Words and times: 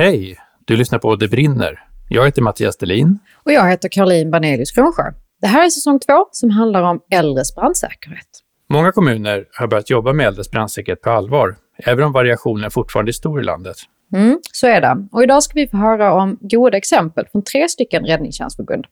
Hej! 0.00 0.36
Du 0.64 0.76
lyssnar 0.76 0.98
på 0.98 1.16
Det 1.16 1.28
brinner. 1.28 1.78
Jag 2.08 2.24
heter 2.24 2.42
Mattias 2.42 2.76
Delin. 2.76 3.18
Och 3.44 3.52
jag 3.52 3.70
heter 3.70 3.88
Caroline 3.88 4.30
Banelius 4.30 4.70
Kronsjö. 4.70 5.02
Det 5.40 5.46
här 5.46 5.64
är 5.64 5.70
säsong 5.70 5.98
två 5.98 6.26
som 6.32 6.50
handlar 6.50 6.82
om 6.82 7.00
äldres 7.10 7.54
brandsäkerhet. 7.54 8.26
Många 8.68 8.92
kommuner 8.92 9.44
har 9.58 9.66
börjat 9.66 9.90
jobba 9.90 10.12
med 10.12 10.26
äldres 10.26 10.50
brandsäkerhet 10.50 11.00
på 11.00 11.10
allvar, 11.10 11.56
även 11.78 12.04
om 12.04 12.12
variationen 12.12 12.70
fortfarande 12.70 13.10
är 13.10 13.12
stor 13.12 13.40
i 13.40 13.44
landet. 13.44 13.76
Mm, 14.14 14.38
så 14.52 14.66
är 14.66 14.80
det. 14.80 15.08
Och 15.12 15.22
idag 15.22 15.42
ska 15.42 15.52
vi 15.54 15.68
få 15.68 15.76
höra 15.76 16.12
om 16.12 16.38
goda 16.40 16.76
exempel 16.76 17.26
från 17.32 17.42
tre 17.42 17.68
stycken 17.68 18.04
räddningstjänstförbund. 18.04 18.86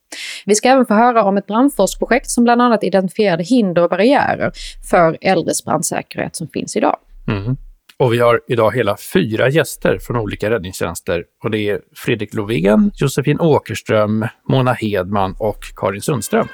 Vi 0.46 0.54
ska 0.54 0.68
även 0.68 0.86
få 0.86 0.95
höra 0.95 1.25
om 1.25 1.36
ett 1.36 1.46
brandforskprojekt 1.46 2.30
som 2.30 2.45
bland 2.45 2.62
annat 2.62 2.84
identifierade 2.84 3.43
hinder 3.43 3.82
och 3.82 3.90
barriärer 3.90 4.52
för 4.90 5.18
äldres 5.20 5.64
brandsäkerhet 5.64 6.36
som 6.36 6.48
finns 6.48 6.77
idag. 6.77 6.96
Mm. 7.29 7.56
Och 7.98 8.12
vi 8.12 8.18
har 8.18 8.40
idag 8.48 8.74
hela 8.74 8.96
fyra 8.96 9.48
gäster 9.48 9.98
från 9.98 10.16
olika 10.16 10.50
räddningstjänster. 10.50 11.24
Och 11.44 11.50
det 11.50 11.58
är 11.58 11.80
Fredrik 11.96 12.34
Lovén, 12.34 12.90
Josefin 12.94 13.40
Åkerström, 13.40 14.26
Mona 14.48 14.72
Hedman 14.72 15.34
och 15.39 15.58
Karin 15.76 16.03
Sundström. 16.03 16.48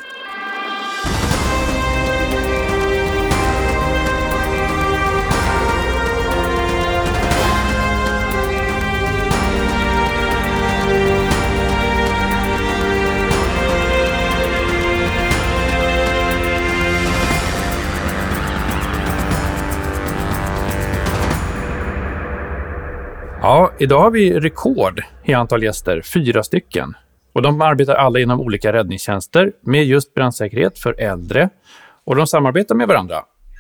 Ja, 23.47 23.73
idag 23.79 24.01
har 24.01 24.11
vi 24.11 24.41
rekord 24.41 25.03
i 25.25 25.35
antal 25.35 25.63
gäster, 25.63 26.03
fyra 26.03 26.43
stycken. 26.43 26.95
Och 27.33 27.43
de 27.43 27.61
arbetar 27.61 27.95
alla 27.95 28.19
inom 28.19 28.41
olika 28.41 28.73
räddningstjänster 28.73 29.53
med 29.61 29.85
just 29.85 30.15
brandsäkerhet 30.15 30.79
för 30.79 31.01
äldre. 31.01 31.49
Och 32.05 32.17
de 32.17 32.27
samarbetar 32.27 32.75
med 32.75 32.89
varandra. 32.89 33.17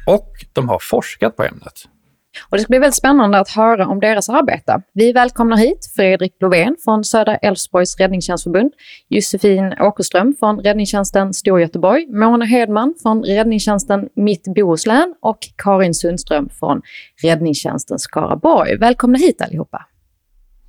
Och 0.07 0.31
de 0.53 0.69
har 0.69 0.79
forskat 0.79 1.37
på 1.37 1.43
ämnet. 1.43 1.73
Och 2.49 2.57
det 2.57 2.63
ska 2.63 2.71
bli 2.71 2.79
väldigt 2.79 2.95
spännande 2.95 3.39
att 3.39 3.49
höra 3.49 3.87
om 3.87 4.01
deras 4.01 4.29
arbete. 4.29 4.83
Vi 4.93 5.13
välkomnar 5.13 5.57
hit 5.57 5.93
Fredrik 5.97 6.37
Lovén 6.41 6.77
från 6.85 7.05
Södra 7.05 7.37
Älvsborgs 7.37 7.97
räddningstjänstförbund, 7.99 8.73
Josefin 9.09 9.75
Åkerström 9.81 10.35
från 10.39 10.61
räddningstjänsten 10.61 11.35
Storgöteborg, 11.35 12.07
Mona 12.07 12.45
Hedman 12.45 12.95
från 13.03 13.25
räddningstjänsten 13.25 14.09
Mitt 14.17 14.45
Bohuslän 14.55 15.15
och 15.23 15.39
Karin 15.57 15.95
Sundström 15.95 16.49
från 16.49 16.83
räddningstjänsten 17.23 17.99
Skaraborg. 17.99 18.77
Välkomna 18.77 19.19
hit 19.19 19.43
allihopa. 19.43 19.87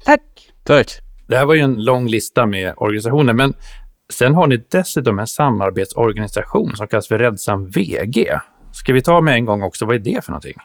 Tack. 0.06 0.22
Tack. 0.64 0.92
Det 1.28 1.38
här 1.38 1.46
var 1.46 1.54
ju 1.54 1.62
en 1.62 1.84
lång 1.84 2.08
lista 2.08 2.46
med 2.46 2.74
organisationer, 2.78 3.34
men 3.34 3.54
sen 4.14 4.36
har 4.36 4.48
ni 4.48 4.66
dessutom 4.72 5.20
en 5.20 5.28
samarbetsorganisation 5.28 6.76
som 6.76 6.88
kallas 6.88 7.08
för 7.08 7.20
Räddsam 7.20 7.70
VG. 7.70 8.28
Ska 8.72 8.94
vi 8.94 9.02
ta 9.02 9.22
med 9.22 9.34
en 9.34 9.46
gång 9.46 9.64
också, 9.64 9.86
vad 9.86 9.96
är 9.96 10.00
det 10.00 10.26
för 10.26 10.32
någonting? 10.32 10.56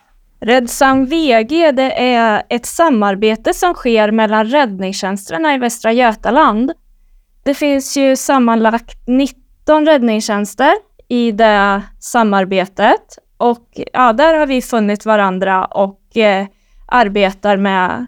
Räddsam 0.41 1.07
VG 1.07 1.73
det 1.73 2.15
är 2.15 2.43
ett 2.49 2.67
samarbete 2.67 3.55
som 3.55 3.75
sker 3.75 4.11
mellan 4.11 4.47
räddningstjänsterna 4.47 5.55
i 5.55 5.59
Västra 5.59 5.93
Götaland. 5.93 6.73
Det 7.45 7.55
finns 7.55 7.97
ju 7.97 8.17
sammanlagt 8.17 8.99
19 9.07 9.87
räddningstjänster 9.87 10.73
i 11.09 11.33
det 11.33 11.83
samarbetet 11.99 13.19
och 13.37 13.81
ja, 13.93 14.13
där 14.13 14.35
har 14.35 14.47
vi 14.47 14.63
funnit 14.63 15.07
varandra 15.07 15.65
och 15.65 16.17
eh, 16.17 16.47
arbetar 16.87 17.57
med 17.57 18.07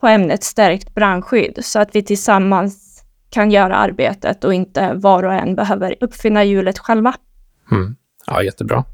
på 0.00 0.06
ämnet 0.06 0.44
stärkt 0.44 0.94
brandskydd 0.94 1.58
så 1.62 1.80
att 1.80 1.96
vi 1.96 2.02
tillsammans 2.02 3.04
kan 3.30 3.50
göra 3.50 3.76
arbetet 3.76 4.44
och 4.44 4.54
inte 4.54 4.92
var 4.94 5.22
och 5.22 5.34
en 5.34 5.54
behöver 5.54 5.94
uppfinna 6.00 6.44
hjulet 6.44 6.78
själva. 6.78 7.14
Mm. 7.70 7.96
Ja, 8.26 8.42
jättebra. 8.42 8.84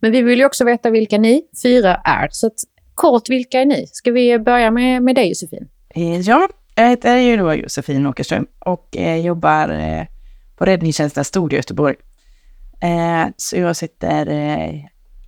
Men 0.00 0.12
vi 0.12 0.22
vill 0.22 0.38
ju 0.38 0.44
också 0.44 0.64
veta 0.64 0.90
vilka 0.90 1.18
ni 1.18 1.42
fyra 1.62 1.94
är. 2.04 2.28
Så 2.30 2.46
att, 2.46 2.54
kort, 2.94 3.28
vilka 3.28 3.60
är 3.60 3.66
ni? 3.66 3.86
Ska 3.86 4.10
vi 4.10 4.38
börja 4.38 4.70
med, 4.70 5.02
med 5.02 5.14
dig 5.14 5.28
Josefin? 5.28 5.68
Eh, 5.94 6.20
ja, 6.20 6.48
jag 6.74 6.88
heter 6.88 7.16
ju 7.16 7.36
då 7.36 7.54
Josefin 7.54 8.06
Åkerström 8.06 8.46
och 8.58 8.96
eh, 8.96 9.26
jobbar 9.26 9.68
eh, 9.68 10.06
på 10.56 10.64
räddningstjänsten 10.64 11.24
Storgöteborg. 11.24 11.96
Eh, 12.80 13.30
så 13.36 13.56
jag 13.56 13.76
sitter 13.76 14.30
eh, 14.30 14.74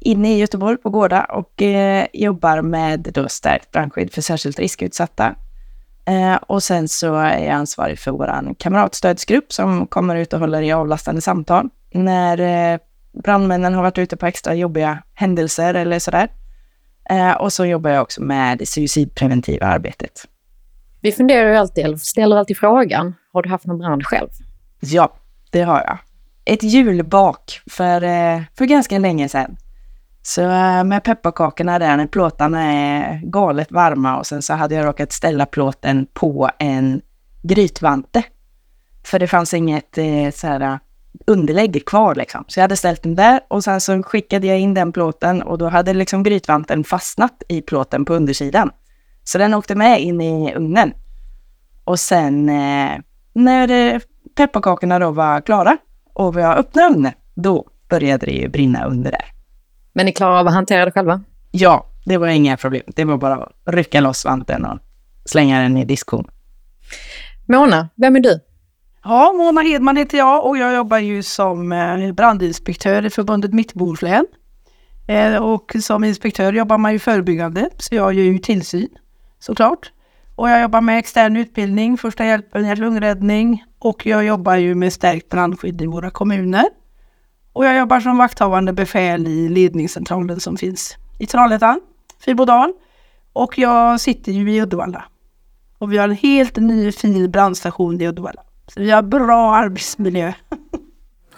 inne 0.01 0.35
i 0.35 0.39
Göteborg 0.39 0.77
på 0.77 0.91
Gårda 0.91 1.25
och 1.25 1.63
eh, 1.63 2.07
jobbar 2.13 2.63
med 2.63 3.01
då 3.15 3.29
stärkt 3.29 3.71
brandskydd 3.71 4.13
för 4.13 4.23
särskilt 4.23 4.59
riskutsatta. 4.59 5.35
Eh, 6.05 6.35
och 6.35 6.63
sen 6.63 6.89
så 6.89 7.15
är 7.15 7.39
jag 7.39 7.55
ansvarig 7.55 7.99
för 7.99 8.11
vår 8.11 8.55
kamratstödsgrupp 8.55 9.53
som 9.53 9.87
kommer 9.87 10.17
ut 10.17 10.33
och 10.33 10.41
håller 10.41 10.63
i 10.63 10.73
avlastande 10.73 11.21
samtal 11.21 11.69
när 11.93 12.39
eh, 12.73 12.79
brandmännen 13.13 13.75
har 13.75 13.83
varit 13.83 13.99
ute 13.99 14.17
på 14.17 14.27
extra 14.27 14.55
jobbiga 14.55 15.03
händelser 15.15 15.75
eller 15.75 15.99
sådär. 15.99 16.29
Eh, 17.11 17.33
och 17.33 17.53
så 17.53 17.67
jobbar 17.67 17.91
jag 17.91 18.03
också 18.03 18.23
med 18.23 18.59
det 18.59 18.67
suicidpreventiva 18.67 19.67
arbetet. 19.67 20.29
Vi 21.01 21.13
funderar 21.13 21.51
ju 21.51 21.57
alltid, 21.57 22.01
ställer 22.01 22.37
alltid 22.37 22.59
frågan, 22.59 23.15
har 23.33 23.43
du 23.43 23.49
haft 23.49 23.67
någon 23.67 23.79
brand 23.79 24.07
själv? 24.07 24.29
Ja, 24.81 25.13
det 25.51 25.63
har 25.63 25.79
jag. 25.87 25.99
Ett 26.45 26.63
julbak 26.63 27.61
för, 27.71 28.03
eh, 28.03 28.43
för 28.59 28.65
ganska 28.65 28.99
länge 28.99 29.29
sedan. 29.29 29.57
Så 30.23 30.43
eh, 30.43 30.85
med 30.85 31.05
pepparkakorna 31.05 31.79
där 31.79 31.97
när 31.97 32.07
plåtarna 32.07 32.63
är 32.63 33.21
galet 33.25 33.73
varma 33.73 34.19
och 34.19 34.27
sen 34.27 34.43
så 34.43 34.55
hade 34.55 34.75
jag 34.75 34.87
råkat 34.87 35.13
ställa 35.13 35.47
plåten 35.47 36.07
på 36.13 36.51
en 36.59 37.01
grytvante. 37.43 38.23
För 39.05 39.19
det 39.19 39.27
fanns 39.27 39.55
inget 39.55 39.99
eh, 39.99 40.31
så 40.35 40.47
här 40.47 40.79
underlägg 41.27 41.87
kvar 41.87 42.15
liksom. 42.15 42.45
Så 42.49 42.59
jag 42.61 42.65
hade 42.65 42.77
ställt 42.77 43.03
den 43.03 43.15
där 43.15 43.41
och 43.49 43.65
sen 43.65 43.81
så 43.81 44.03
skickade 44.03 44.47
jag 44.47 44.61
in 44.61 44.75
den 44.75 44.93
plåten 44.93 45.43
och 45.43 45.59
då 45.59 45.69
hade 45.69 45.95
liksom 45.95 46.23
grytvanten 46.23 46.85
fastnat 46.85 47.43
i 47.49 47.63
plåten 47.63 48.05
på 48.05 48.15
undersidan. 48.15 48.71
Så 49.25 49.39
den 49.39 49.55
åkte 49.55 49.75
med 49.75 50.01
in 50.01 50.21
i 50.21 50.55
ugnen. 50.55 50.93
Och 51.85 52.01
sen 52.01 52.49
eh, 52.49 52.99
när 53.33 54.01
pepparkakorna 54.35 54.99
då 54.99 55.11
var 55.11 55.41
klara 55.41 55.77
och 56.15 56.41
jag 56.41 56.59
öppnade 56.59 56.95
ugnen, 56.95 57.13
då 57.35 57.67
började 57.89 58.27
det 58.27 58.33
ju 58.33 58.49
brinna 58.49 58.85
under 58.85 59.11
där. 59.11 59.25
Men 59.93 60.07
ni 60.07 60.13
klarar 60.13 60.39
av 60.39 60.47
att 60.47 60.55
hantera 60.55 60.85
det 60.85 60.93
själva? 60.93 61.23
Ja, 61.51 61.87
det 62.05 62.19
var 62.19 62.29
inga 62.29 62.57
problem. 62.57 62.83
Det 62.87 63.05
var 63.05 63.17
bara 63.17 63.35
att 63.35 63.75
rycka 63.75 64.01
loss 64.01 64.25
vanten 64.25 64.65
och 64.65 64.79
slänga 65.25 65.63
den 65.63 65.77
i 65.77 65.85
diskon. 65.85 66.31
Mona, 67.49 67.89
vem 67.97 68.17
är 68.17 68.21
du? 68.21 68.41
Ja, 69.05 69.33
Mona 69.33 69.61
Hedman 69.61 69.97
heter 69.97 70.19
jag 70.19 70.47
och 70.47 70.59
jag 70.59 70.75
jobbar 70.75 70.99
ju 70.99 71.23
som 71.23 71.73
eh, 71.73 72.13
brandinspektör 72.13 73.07
i 73.07 73.11
förbundet 73.11 73.53
Mittbohuslän. 73.53 74.27
Eh, 75.09 75.37
och 75.37 75.77
som 75.81 76.05
inspektör 76.05 76.53
jobbar 76.53 76.79
man 76.79 76.93
ju 76.93 76.99
förebyggande, 76.99 77.71
så 77.79 77.95
jag 77.95 78.13
gör 78.15 78.25
ju 78.25 78.39
tillsyn 78.39 78.89
såklart. 79.39 79.93
Och 80.37 80.51
jag 80.51 80.63
jobbar 80.63 80.81
med 80.81 80.99
extern 80.99 81.37
utbildning, 81.37 81.99
första 81.99 82.25
hjälpen, 82.25 82.67
hjärt-lungräddning 82.67 83.65
och 83.79 84.07
jag 84.07 84.25
jobbar 84.25 84.57
ju 84.57 84.75
med 84.75 84.93
stärkt 84.93 85.29
brandskydd 85.29 85.83
i 85.83 85.87
våra 85.87 86.11
kommuner. 86.11 86.65
Och 87.53 87.65
jag 87.65 87.79
jobbar 87.79 88.01
som 88.01 88.19
vakthavande 88.19 88.73
befäl 88.73 89.27
i 89.27 89.49
ledningscentralen 89.49 90.41
som 90.41 90.57
finns 90.57 90.97
i 91.19 91.27
Trollhättan, 91.27 91.81
Fyrbodal. 92.25 92.73
Och 93.33 93.59
jag 93.59 94.01
sitter 94.01 94.33
ju 94.33 94.53
i 94.53 94.63
Uddevalla. 94.63 95.05
Och 95.79 95.93
vi 95.93 95.99
har 95.99 96.09
en 96.09 96.17
helt 96.17 96.57
ny 96.57 96.93
fin 96.93 97.31
brandstation 97.31 98.01
i 98.01 98.09
Uddevalla. 98.09 98.43
Så 98.75 98.81
vi 98.81 98.91
har 98.91 99.03
bra 99.03 99.55
arbetsmiljö. 99.55 100.33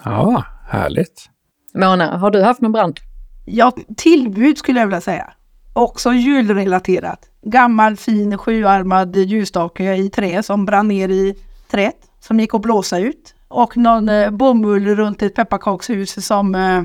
Ja, 0.04 0.44
härligt. 0.69 1.28
Mona, 1.75 2.16
har 2.16 2.31
du 2.31 2.43
haft 2.43 2.60
någon 2.60 2.72
brand? 2.72 2.97
Ja, 3.44 3.72
tillbud 3.97 4.59
skulle 4.59 4.81
jag 4.81 4.87
vilja 4.87 5.00
säga. 5.00 5.32
Också 5.72 6.12
julrelaterat. 6.12 7.28
Gammal 7.43 7.97
fin 7.97 8.38
sjuarmad 8.38 9.16
ljusstake 9.16 9.94
i 9.94 10.11
trä 10.11 10.43
som 10.43 10.64
brann 10.64 10.88
ner 10.88 11.08
i 11.08 11.34
träet 11.70 11.96
som 12.20 12.40
gick 12.40 12.55
att 12.55 12.62
blåsa 12.62 12.99
ut. 12.99 13.35
Och 13.49 13.76
någon 13.76 14.08
eh, 14.08 14.31
bomull 14.31 14.96
runt 14.96 15.23
ett 15.23 15.35
pepparkakshus 15.35 16.26
som 16.26 16.55
eh, 16.55 16.82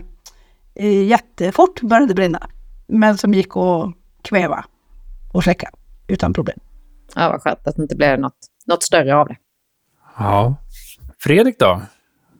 jättefort 1.07 1.81
började 1.81 2.13
brinna. 2.13 2.49
Men 2.87 3.17
som 3.17 3.33
gick 3.33 3.57
att 3.57 3.93
kväva 4.21 4.65
och 5.33 5.43
släcka 5.43 5.69
utan 6.07 6.33
problem. 6.33 6.59
Ja, 7.15 7.29
vad 7.29 7.41
skönt 7.41 7.67
att 7.67 7.75
det 7.75 7.81
inte 7.81 7.95
blev 7.95 8.19
något, 8.19 8.37
något 8.65 8.83
större 8.83 9.15
av 9.15 9.27
det. 9.27 9.35
Ja. 10.17 10.55
Fredrik 11.19 11.59
då? 11.59 11.81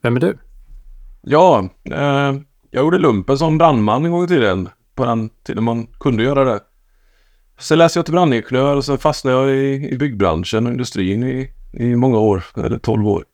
Vem 0.02 0.16
är 0.16 0.20
du? 0.20 0.38
Ja, 1.22 1.70
eh, 1.92 2.34
jag 2.72 2.84
gjorde 2.84 2.98
lumpen 2.98 3.38
som 3.38 3.58
brandman 3.58 4.06
en 4.06 4.12
gång 4.12 4.24
i 4.24 4.28
tiden. 4.28 4.70
På 4.96 5.06
den 5.06 5.30
tiden 5.30 5.64
man 5.64 5.88
kunde 6.00 6.24
göra 6.24 6.44
det. 6.44 6.60
Sen 7.60 7.78
läste 7.78 8.00
jag 8.00 8.06
till 8.06 8.14
brandingenjör 8.14 8.76
och 8.76 8.86
sen 8.86 8.98
fastnade 8.98 9.38
jag 9.38 9.56
i, 9.56 9.90
i 9.92 9.98
byggbranschen 9.98 10.66
och 10.66 10.72
industrin 10.72 11.24
i, 11.24 11.52
i 11.74 11.96
många 11.96 12.20
år, 12.20 12.44
eller 12.56 12.80
12 12.80 13.08
år. 13.08 13.26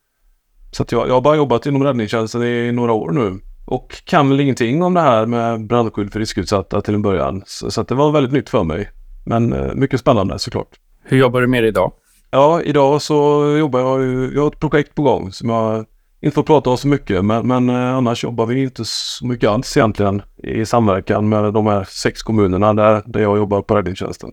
Så 0.71 0.83
att 0.83 0.91
jag, 0.91 1.07
jag 1.07 1.13
har 1.13 1.21
bara 1.21 1.35
jobbat 1.35 1.65
inom 1.65 1.83
räddningstjänsten 1.83 2.43
i 2.43 2.71
några 2.71 2.93
år 2.93 3.11
nu. 3.11 3.39
Och 3.65 4.03
kan 4.05 4.29
väl 4.29 4.39
ingenting 4.39 4.83
om 4.83 4.93
det 4.93 5.01
här 5.01 5.25
med 5.25 5.67
brandskydd 5.67 6.13
för 6.13 6.19
riskutsatta 6.19 6.81
till 6.81 6.93
en 6.93 7.01
början. 7.01 7.43
Så, 7.45 7.71
så 7.71 7.81
att 7.81 7.87
det 7.87 7.95
var 7.95 8.11
väldigt 8.11 8.33
nytt 8.33 8.49
för 8.49 8.63
mig. 8.63 8.89
Men 9.25 9.53
eh, 9.53 9.73
mycket 9.73 9.99
spännande 9.99 10.39
såklart. 10.39 10.79
Hur 11.03 11.17
jobbar 11.17 11.41
du 11.41 11.47
med 11.47 11.63
det 11.63 11.67
idag? 11.67 11.91
Ja, 12.33 12.61
idag 12.61 13.01
så 13.01 13.47
jobbar 13.59 13.79
jag 13.79 14.03
ju, 14.03 14.31
jag 14.33 14.41
har 14.41 14.47
ett 14.47 14.59
projekt 14.59 14.95
på 14.95 15.01
gång 15.01 15.31
som 15.31 15.49
jag 15.49 15.85
inte 16.21 16.35
får 16.35 16.43
prata 16.43 16.69
om 16.69 16.77
så 16.77 16.87
mycket, 16.87 17.25
men, 17.25 17.47
men 17.47 17.69
eh, 17.69 17.95
annars 17.95 18.23
jobbar 18.23 18.45
vi 18.45 18.63
inte 18.63 18.85
så 18.85 19.25
mycket 19.25 19.49
alls 19.49 19.77
egentligen 19.77 20.21
i 20.37 20.65
samverkan 20.65 21.29
med 21.29 21.53
de 21.53 21.67
här 21.67 21.83
sex 21.89 22.23
kommunerna 22.23 22.73
där, 22.73 23.03
där 23.05 23.19
jag 23.19 23.37
jobbar 23.37 23.61
på 23.61 23.75
räddningstjänsten. 23.75 24.31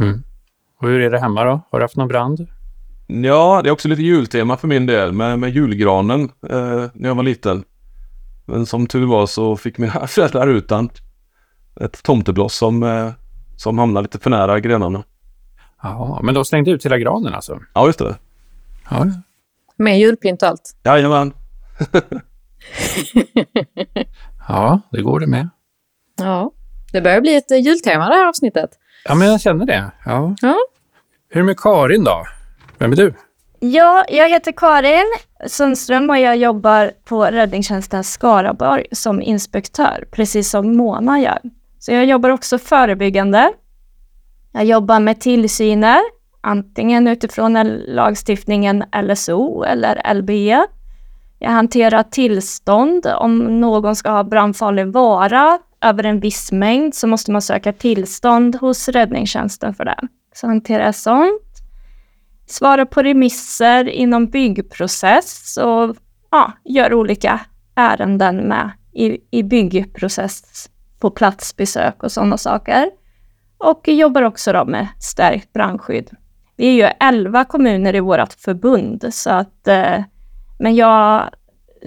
Mm. 0.00 0.22
Och 0.80 0.88
hur 0.88 1.00
är 1.00 1.10
det 1.10 1.18
hemma 1.18 1.44
då? 1.44 1.60
Har 1.70 1.78
du 1.78 1.84
haft 1.84 1.96
någon 1.96 2.08
brand? 2.08 2.46
Ja, 3.06 3.60
det 3.62 3.68
är 3.68 3.72
också 3.72 3.88
lite 3.88 4.02
jultema 4.02 4.56
för 4.56 4.68
min 4.68 4.86
del 4.86 5.12
med, 5.12 5.38
med 5.38 5.50
julgranen 5.50 6.20
eh, 6.50 6.84
när 6.94 7.08
jag 7.08 7.14
var 7.14 7.22
liten. 7.22 7.64
Men 8.46 8.66
som 8.66 8.86
tur 8.86 9.06
var 9.06 9.26
så 9.26 9.56
fick 9.56 9.78
mina 9.78 10.06
föräldrar 10.06 10.46
utan 10.46 10.90
ett 11.80 12.02
tomtebloss 12.02 12.54
som, 12.54 12.82
eh, 12.82 13.10
som 13.56 13.78
hamnade 13.78 14.02
lite 14.04 14.18
för 14.18 14.30
nära 14.30 14.60
grenarna. 14.60 15.04
Ja, 15.82 16.20
men 16.22 16.34
de 16.34 16.44
slängde 16.44 16.70
ut 16.70 16.84
hela 16.84 16.98
granen 16.98 17.34
alltså? 17.34 17.60
Ja, 17.74 17.86
just 17.86 17.98
det. 17.98 18.16
Ja, 18.90 19.06
Med 19.76 19.98
julpynt 19.98 20.42
och 20.42 20.48
allt. 20.48 20.76
Jajamän. 20.84 21.32
ja 24.48 24.80
det 24.90 25.02
går 25.02 25.20
det 25.20 25.26
med. 25.26 25.48
Ja, 26.18 26.50
det 26.92 27.00
börjar 27.00 27.20
bli 27.20 27.36
ett 27.36 27.50
eh, 27.50 27.58
jultema 27.58 28.08
det 28.08 28.14
här 28.14 28.26
avsnittet. 28.28 28.70
Ja, 29.04 29.14
men 29.14 29.28
jag 29.28 29.40
känner 29.40 29.66
det. 29.66 29.90
Ja. 30.04 30.34
Ja. 30.42 30.56
Hur 31.28 31.40
är 31.40 31.42
det 31.42 31.46
med 31.46 31.60
Karin 31.60 32.04
då? 32.04 32.26
Vem 32.78 32.92
är 32.92 32.96
du? 32.96 33.14
Ja, 33.60 34.04
jag 34.08 34.28
heter 34.28 34.52
Karin 34.52 35.04
Sundström 35.46 36.10
och 36.10 36.18
jag 36.18 36.36
jobbar 36.36 36.92
på 37.04 37.24
räddningstjänsten 37.24 38.04
Skaraborg 38.04 38.86
som 38.92 39.22
inspektör, 39.22 40.04
precis 40.10 40.50
som 40.50 40.76
Mona 40.76 41.20
gör. 41.20 41.38
Så 41.78 41.92
jag 41.92 42.04
jobbar 42.04 42.30
också 42.30 42.58
förebyggande. 42.58 43.52
Jag 44.58 44.66
jobbar 44.66 45.00
med 45.00 45.20
tillsyner, 45.20 46.00
antingen 46.40 47.06
utifrån 47.06 47.62
lagstiftningen 47.86 48.84
LSO 49.02 49.62
eller 49.62 50.14
LBE. 50.14 50.66
Jag 51.38 51.50
hanterar 51.50 52.02
tillstånd. 52.02 53.06
Om 53.06 53.60
någon 53.60 53.96
ska 53.96 54.10
ha 54.10 54.24
brandfarlig 54.24 54.86
vara 54.86 55.58
över 55.80 56.04
en 56.04 56.20
viss 56.20 56.52
mängd 56.52 56.94
så 56.94 57.06
måste 57.06 57.32
man 57.32 57.42
söka 57.42 57.72
tillstånd 57.72 58.56
hos 58.56 58.88
räddningstjänsten 58.88 59.74
för 59.74 59.84
det. 59.84 59.98
Så 60.34 60.46
hanterar 60.46 60.84
jag 60.84 60.94
sånt. 60.94 61.42
Svarar 62.46 62.84
på 62.84 63.02
remisser 63.02 63.88
inom 63.88 64.26
byggprocess 64.26 65.56
och 65.56 65.96
ja, 66.30 66.52
gör 66.64 66.94
olika 66.94 67.40
ärenden 67.74 68.36
med 68.36 68.70
i, 68.92 69.18
i 69.30 69.42
byggprocess 69.42 70.70
på 70.98 71.10
platsbesök 71.10 72.02
och 72.02 72.12
sådana 72.12 72.36
saker. 72.36 72.90
Och 73.58 73.88
jobbar 73.88 74.22
också 74.22 74.52
då 74.52 74.64
med 74.64 74.88
stärkt 75.00 75.52
brandskydd. 75.52 76.10
Vi 76.56 76.66
är 76.66 76.86
ju 76.86 76.92
elva 77.00 77.44
kommuner 77.44 77.94
i 77.94 78.00
vårt 78.00 78.32
förbund, 78.32 79.04
så 79.10 79.30
att, 79.30 79.68
eh, 79.68 80.02
men 80.58 80.74
jag 80.74 81.30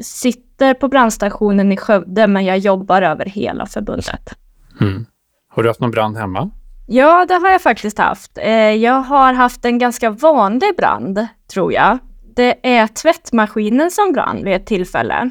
sitter 0.01 0.73
på 0.73 0.87
brandstationen 0.87 1.71
i 1.71 1.77
Skövde, 1.77 2.27
men 2.27 2.45
jag 2.45 2.57
jobbar 2.57 3.01
över 3.01 3.25
hela 3.25 3.65
förbundet. 3.65 4.35
Mm. 4.81 5.05
Har 5.49 5.63
du 5.63 5.69
haft 5.69 5.79
någon 5.79 5.91
brand 5.91 6.17
hemma? 6.17 6.49
Ja, 6.87 7.25
det 7.25 7.33
har 7.33 7.49
jag 7.49 7.61
faktiskt 7.61 7.97
haft. 7.97 8.37
Eh, 8.37 8.53
jag 8.53 9.01
har 9.01 9.33
haft 9.33 9.65
en 9.65 9.79
ganska 9.79 10.09
vanlig 10.09 10.75
brand, 10.77 11.27
tror 11.53 11.73
jag. 11.73 11.97
Det 12.35 12.75
är 12.75 12.87
tvättmaskinen 12.87 13.91
som 13.91 14.13
brann 14.13 14.43
vid 14.43 14.53
ett 14.53 14.65
tillfälle. 14.65 15.29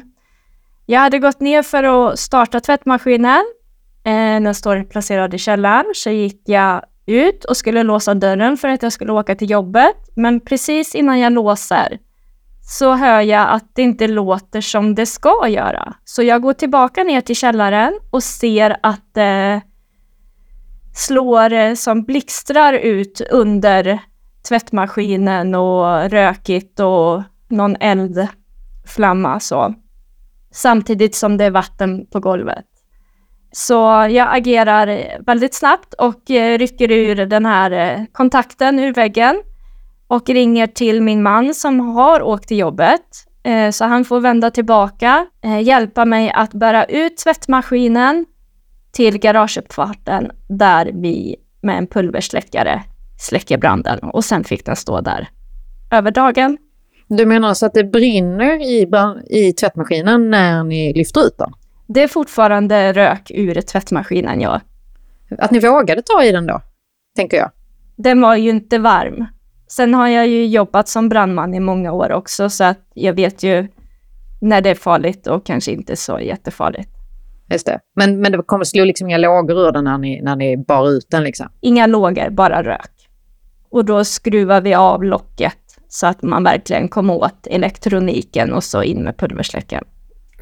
Jag 0.85 0.99
hade 0.99 1.19
gått 1.19 1.39
ner 1.39 1.63
för 1.63 1.83
att 1.83 2.19
starta 2.19 2.59
tvättmaskinen. 2.59 3.43
Eh, 4.03 4.41
den 4.41 4.55
står 4.55 4.83
placerad 4.83 5.33
i 5.33 5.37
källaren, 5.37 5.91
så 5.95 6.09
gick 6.09 6.41
jag 6.45 6.81
ut 7.05 7.45
och 7.45 7.57
skulle 7.57 7.83
låsa 7.83 8.13
dörren 8.13 8.57
för 8.57 8.67
att 8.67 8.83
jag 8.83 8.93
skulle 8.93 9.11
åka 9.11 9.35
till 9.35 9.49
jobbet. 9.49 9.95
Men 10.15 10.39
precis 10.39 10.95
innan 10.95 11.19
jag 11.19 11.33
låser 11.33 11.99
så 12.61 12.93
hör 12.93 13.21
jag 13.21 13.49
att 13.49 13.75
det 13.75 13.81
inte 13.81 14.07
låter 14.07 14.61
som 14.61 14.95
det 14.95 15.05
ska 15.05 15.47
göra. 15.47 15.93
Så 16.05 16.23
jag 16.23 16.41
går 16.41 16.53
tillbaka 16.53 17.03
ner 17.03 17.21
till 17.21 17.35
källaren 17.35 17.99
och 18.09 18.23
ser 18.23 18.77
att 18.83 19.13
det 19.13 19.53
eh, 19.53 19.61
slår 20.95 21.53
eh, 21.53 21.73
som 21.73 22.03
blixtrar 22.03 22.73
ut 22.73 23.21
under 23.31 23.99
tvättmaskinen 24.47 25.55
och 25.55 26.09
rökigt 26.09 26.79
och 26.79 27.23
någon 27.49 27.75
eldflamma 27.79 29.39
så. 29.39 29.73
Samtidigt 30.51 31.15
som 31.15 31.37
det 31.37 31.45
är 31.45 31.51
vatten 31.51 32.05
på 32.11 32.19
golvet. 32.19 32.65
Så 33.51 33.73
jag 34.09 34.27
agerar 34.35 35.17
väldigt 35.25 35.53
snabbt 35.53 35.93
och 35.93 36.31
eh, 36.31 36.57
rycker 36.57 36.91
ur 36.91 37.15
den 37.15 37.45
här 37.45 37.71
eh, 37.71 38.05
kontakten 38.11 38.79
ur 38.79 38.93
väggen 38.93 39.41
och 40.07 40.29
ringer 40.29 40.67
till 40.67 41.01
min 41.01 41.23
man 41.23 41.53
som 41.53 41.79
har 41.79 42.21
åkt 42.21 42.47
till 42.47 42.57
jobbet. 42.57 43.01
Eh, 43.43 43.71
så 43.71 43.85
han 43.85 44.05
får 44.05 44.19
vända 44.19 44.51
tillbaka, 44.51 45.27
hjälpa 45.61 46.05
mig 46.05 46.31
att 46.35 46.53
bära 46.53 46.85
ut 46.85 47.17
tvättmaskinen 47.17 48.25
till 48.91 49.17
garageuppfarten 49.17 50.31
där 50.49 50.91
vi 50.93 51.35
med 51.61 51.77
en 51.77 51.87
pulversläckare 51.87 52.83
släcker 53.19 53.57
branden 53.57 53.99
och 53.99 54.25
sen 54.25 54.43
fick 54.43 54.65
den 54.65 54.75
stå 54.75 55.01
där 55.01 55.29
över 55.91 56.11
dagen. 56.11 56.57
Du 57.07 57.25
menar 57.25 57.49
alltså 57.49 57.65
att 57.65 57.73
det 57.73 57.83
brinner 57.83 58.61
i, 58.61 58.87
i 59.29 59.53
tvättmaskinen 59.53 60.29
när 60.29 60.63
ni 60.63 60.93
lyfter 60.93 61.21
ut 61.25 61.37
den? 61.37 61.53
Det 61.93 62.03
är 62.03 62.07
fortfarande 62.07 62.93
rök 62.93 63.31
ur 63.31 63.61
tvättmaskinen, 63.61 64.41
ja. 64.41 64.61
Att 65.37 65.51
ni 65.51 65.59
vågade 65.59 66.01
ta 66.01 66.23
i 66.23 66.31
den 66.31 66.47
då, 66.47 66.61
tänker 67.15 67.37
jag. 67.37 67.51
Den 67.95 68.21
var 68.21 68.35
ju 68.35 68.49
inte 68.49 68.79
varm. 68.79 69.25
Sen 69.67 69.93
har 69.93 70.07
jag 70.07 70.27
ju 70.27 70.45
jobbat 70.45 70.87
som 70.87 71.09
brandman 71.09 71.53
i 71.53 71.59
många 71.59 71.91
år 71.91 72.11
också, 72.11 72.49
så 72.49 72.63
att 72.63 72.79
jag 72.93 73.13
vet 73.13 73.43
ju 73.43 73.67
när 74.41 74.61
det 74.61 74.69
är 74.69 74.75
farligt 74.75 75.27
och 75.27 75.45
kanske 75.45 75.71
inte 75.71 75.95
så 75.95 76.19
jättefarligt. 76.19 76.89
Just 77.49 77.65
det. 77.65 77.79
Men, 77.95 78.21
men 78.21 78.31
det 78.31 78.43
kommer 78.43 78.63
slå 78.63 78.83
liksom 78.83 79.07
inga 79.07 79.17
lågor 79.17 79.67
ur 79.67 79.71
den 79.71 79.83
när 79.83 79.97
ni, 79.97 80.21
när 80.21 80.35
ni 80.35 80.57
bar 80.57 80.89
ut 80.89 81.07
den? 81.09 81.23
Liksom. 81.23 81.47
Inga 81.61 81.87
lågor, 81.87 82.29
bara 82.29 82.63
rök. 82.63 83.09
Och 83.69 83.85
då 83.85 84.03
skruvar 84.03 84.61
vi 84.61 84.73
av 84.73 85.03
locket 85.03 85.57
så 85.87 86.07
att 86.07 86.21
man 86.21 86.43
verkligen 86.43 86.87
kom 86.87 87.09
åt 87.09 87.47
elektroniken 87.47 88.53
och 88.53 88.63
så 88.63 88.83
in 88.83 89.03
med 89.03 89.17
pulversläckaren 89.17 89.85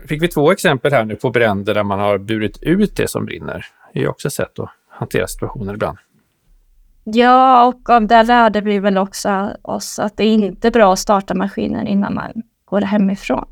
fick 0.08 0.24
vi 0.24 0.28
två 0.28 0.52
exempel 0.52 0.94
här 0.94 1.06
nu 1.06 1.16
på 1.16 1.30
bränder 1.30 1.74
där 1.74 1.84
man 1.84 2.00
har 2.00 2.18
burit 2.18 2.58
ut 2.62 2.96
det 2.96 3.08
som 3.08 3.26
brinner. 3.26 3.66
Det 3.94 4.04
är 4.04 4.10
också 4.10 4.28
ett 4.28 4.34
sätt 4.34 4.60
att 4.60 4.70
hantera 4.90 5.28
situationer 5.28 5.74
ibland. 5.74 5.98
Ja, 7.04 7.66
och 7.66 7.90
av 7.90 8.08
det 8.08 8.24
lärde 8.24 8.62
vi 8.62 8.80
väl 8.80 8.98
också 8.98 9.50
oss 9.62 10.00
att 10.00 10.18
det 10.18 10.24
är 10.24 10.34
inte 10.34 10.72
bra 10.72 10.94
att 10.94 11.00
starta 11.00 11.34
maskinen 11.34 11.88
innan 11.88 12.14
man 12.14 12.32
går 12.66 12.82
hemifrån. 12.82 13.46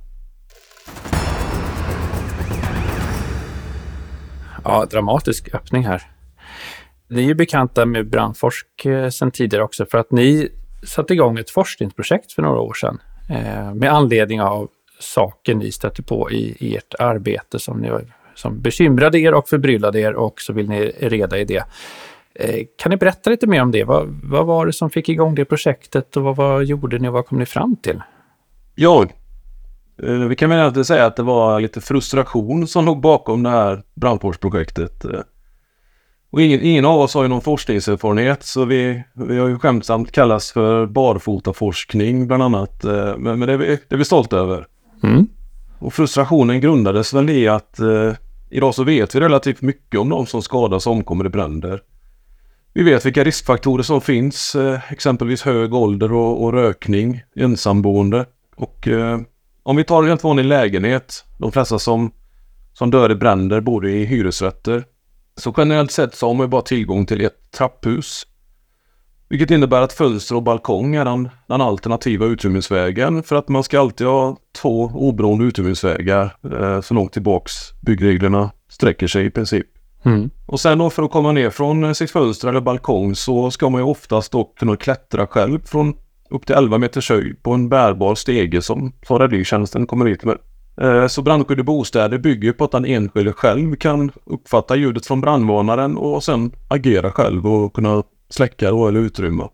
Ja, 4.64 4.86
dramatisk 4.86 5.56
öppning 5.56 5.86
här. 5.86 6.02
Ni 7.10 7.24
är 7.24 7.26
ju 7.28 7.36
bekanta 7.36 7.86
med 7.86 8.10
Brandforsk 8.10 8.86
eh, 8.86 9.10
sedan 9.10 9.32
tidigare 9.32 9.64
också 9.64 9.86
för 9.86 9.98
att 9.98 10.12
ni 10.12 10.50
satte 10.84 11.14
igång 11.14 11.38
ett 11.38 11.50
forskningsprojekt 11.50 12.32
för 12.32 12.42
några 12.42 12.60
år 12.60 12.74
sedan 12.74 13.02
eh, 13.30 13.74
med 13.74 13.94
anledning 13.94 14.42
av 14.42 14.70
saker 15.00 15.56
ni 15.56 15.72
stötte 15.72 16.04
på 16.04 16.32
i 16.32 16.76
ert 16.76 16.94
arbete 17.00 17.60
som, 17.60 17.80
ni, 17.80 17.90
som 18.36 18.62
bekymrade 18.62 19.20
er 19.20 19.34
och 19.34 19.50
förbryllade 19.50 20.00
er 20.00 20.14
och 20.14 20.42
så 20.42 20.54
vill 20.54 20.70
ni 20.70 20.92
reda 21.00 21.38
i 21.38 21.46
det. 21.46 21.64
Eh, 22.40 22.66
kan 22.78 22.90
ni 22.90 22.98
berätta 22.98 23.30
lite 23.30 23.48
mer 23.48 23.62
om 23.62 23.72
det? 23.72 23.84
Vad, 23.84 24.20
vad 24.24 24.46
var 24.46 24.66
det 24.66 24.74
som 24.74 24.90
fick 24.90 25.10
igång 25.10 25.36
det 25.36 25.46
projektet 25.46 26.18
och 26.18 26.24
vad, 26.24 26.36
vad 26.36 26.66
gjorde 26.66 27.00
ni 27.00 27.08
och 27.08 27.14
vad 27.14 27.26
kom 27.26 27.40
ni 27.40 27.46
fram 27.46 27.76
till? 27.76 28.02
Ja, 28.76 29.06
eh, 30.04 30.14
vi 30.14 30.36
kan 30.36 30.50
väl 30.50 30.60
egentligen 30.60 30.86
säga 30.86 31.06
att 31.06 31.16
det 31.16 31.24
var 31.24 31.60
lite 31.60 31.82
frustration 31.82 32.68
som 32.68 32.86
låg 32.86 33.02
bakom 33.02 33.44
det 33.44 33.50
här 33.50 33.84
brandkårsprojektet. 33.94 35.06
Eh, 35.06 35.20
och 36.30 36.42
ingen, 36.42 36.62
ingen, 36.62 36.86
av 36.86 37.00
oss 37.00 37.14
har 37.14 37.24
ju 37.24 37.30
någon 37.30 37.42
forskningserfarenhet 37.42 38.44
så 38.44 38.66
vi, 38.66 39.04
vi 39.14 39.38
har 39.38 39.48
ju 39.48 39.60
skämtsamt 39.60 40.12
kallats 40.12 40.52
för 40.52 40.86
barfotaforskning 40.86 42.28
bland 42.28 42.44
annat. 42.44 42.84
Men, 43.18 43.40
men 43.40 43.40
det, 43.40 43.54
är 43.54 43.58
vi, 43.58 43.68
det 43.68 43.96
är 43.96 43.98
vi 43.98 44.06
stolta 44.06 44.38
över. 44.38 44.68
Mm. 45.04 45.28
Och 45.80 45.94
frustrationen 45.94 46.62
grundades 46.62 47.14
väl 47.14 47.30
i 47.30 47.48
att 47.48 47.80
eh, 47.80 48.14
idag 48.50 48.76
så 48.76 48.84
vet 48.84 49.16
vi 49.16 49.20
relativt 49.20 49.62
mycket 49.62 50.00
om 50.00 50.10
de 50.10 50.26
som 50.26 50.42
skadas 50.42 50.88
och 50.88 50.94
omkommer 50.94 51.26
i 51.26 51.30
bränder. 51.30 51.82
Vi 52.74 52.84
vet 52.84 53.06
vilka 53.06 53.24
riskfaktorer 53.24 53.84
som 53.84 54.02
finns, 54.02 54.56
eh, 54.56 54.92
exempelvis 54.92 55.42
hög 55.42 55.74
ålder 55.74 56.14
och, 56.14 56.44
och 56.44 56.54
rökning, 56.54 57.22
ensamboende. 57.36 58.26
Och 58.56 58.88
eh, 58.88 59.20
om 59.64 59.76
vi 59.76 59.84
tar 59.84 60.04
en 60.04 60.10
helt 60.10 60.24
vanlig 60.24 60.46
lägenhet, 60.46 61.26
de 61.38 61.52
flesta 61.52 61.80
som, 61.80 62.12
som 62.74 62.92
dör 62.92 63.12
i 63.12 63.16
bränder 63.16 63.62
bor 63.62 63.88
i 63.88 64.06
hyresrätter. 64.06 64.84
Så 65.38 65.54
generellt 65.58 65.92
sett 65.92 66.16
så 66.16 66.28
har 66.28 66.34
man 66.34 66.50
bara 66.50 66.62
tillgång 66.62 67.06
till 67.06 67.26
ett 67.26 67.52
trapphus. 67.52 68.28
Vilket 69.30 69.52
innebär 69.52 69.82
att 69.82 69.94
fönster 69.94 70.36
och 70.36 70.44
balkong 70.44 70.96
är 70.96 71.06
den, 71.06 71.30
den 71.48 71.62
alternativa 71.62 72.26
utrymningsvägen 72.26 73.24
för 73.24 73.36
att 73.36 73.50
man 73.50 73.64
ska 73.64 73.80
alltid 73.80 74.08
ha 74.08 74.38
två 74.62 74.92
oberoende 74.94 75.46
utrymningsvägar 75.46 76.36
eh, 76.54 76.82
så 76.82 76.94
långt 76.94 77.14
tillbaks 77.14 77.54
byggreglerna 77.82 78.52
sträcker 78.70 79.08
sig 79.08 79.26
i 79.26 79.30
princip. 79.30 79.68
Mm. 80.06 80.30
Och 80.46 80.60
sen 80.60 80.78
då 80.78 80.90
för 80.90 81.04
att 81.04 81.12
komma 81.12 81.32
ner 81.32 81.50
från 81.50 81.96
sitt 81.96 82.12
fönster 82.12 82.48
eller 82.48 82.62
balkong 82.62 83.16
så 83.16 83.52
ska 83.52 83.70
man 83.70 83.82
ju 83.82 83.88
oftast 83.88 84.32
då 84.32 84.44
kunna 84.44 84.76
klättra 84.76 85.28
själv 85.28 85.60
från 85.66 85.94
upp 86.30 86.46
till 86.46 86.56
11 86.56 86.78
meters 86.78 87.10
höjd 87.10 87.44
på 87.44 87.52
en 87.52 87.70
bärbar 87.70 88.16
stege 88.16 88.62
som, 88.62 88.94
som 89.08 89.20
räddningstjänsten 89.20 89.88
kommer 89.88 90.06
hit 90.06 90.24
med. 90.24 90.38
Eh, 90.82 91.08
Så 91.08 91.22
brandskydd 91.22 91.60
i 91.60 91.64
bostäder 91.64 92.18
bygger 92.18 92.54
på 92.54 92.64
att 92.64 92.72
den 92.72 92.86
enskilde 92.86 93.34
själv 93.34 93.76
kan 93.76 94.12
uppfatta 94.26 94.76
ljudet 94.76 95.06
från 95.06 95.22
brandvarnaren 95.22 95.98
och 95.98 96.24
sen 96.24 96.52
agera 96.68 97.12
själv 97.12 97.48
och 97.48 97.74
kunna 97.74 98.04
släcka 98.30 98.72
då 98.72 98.88
eller 98.88 99.00
utrymma. 99.00 99.50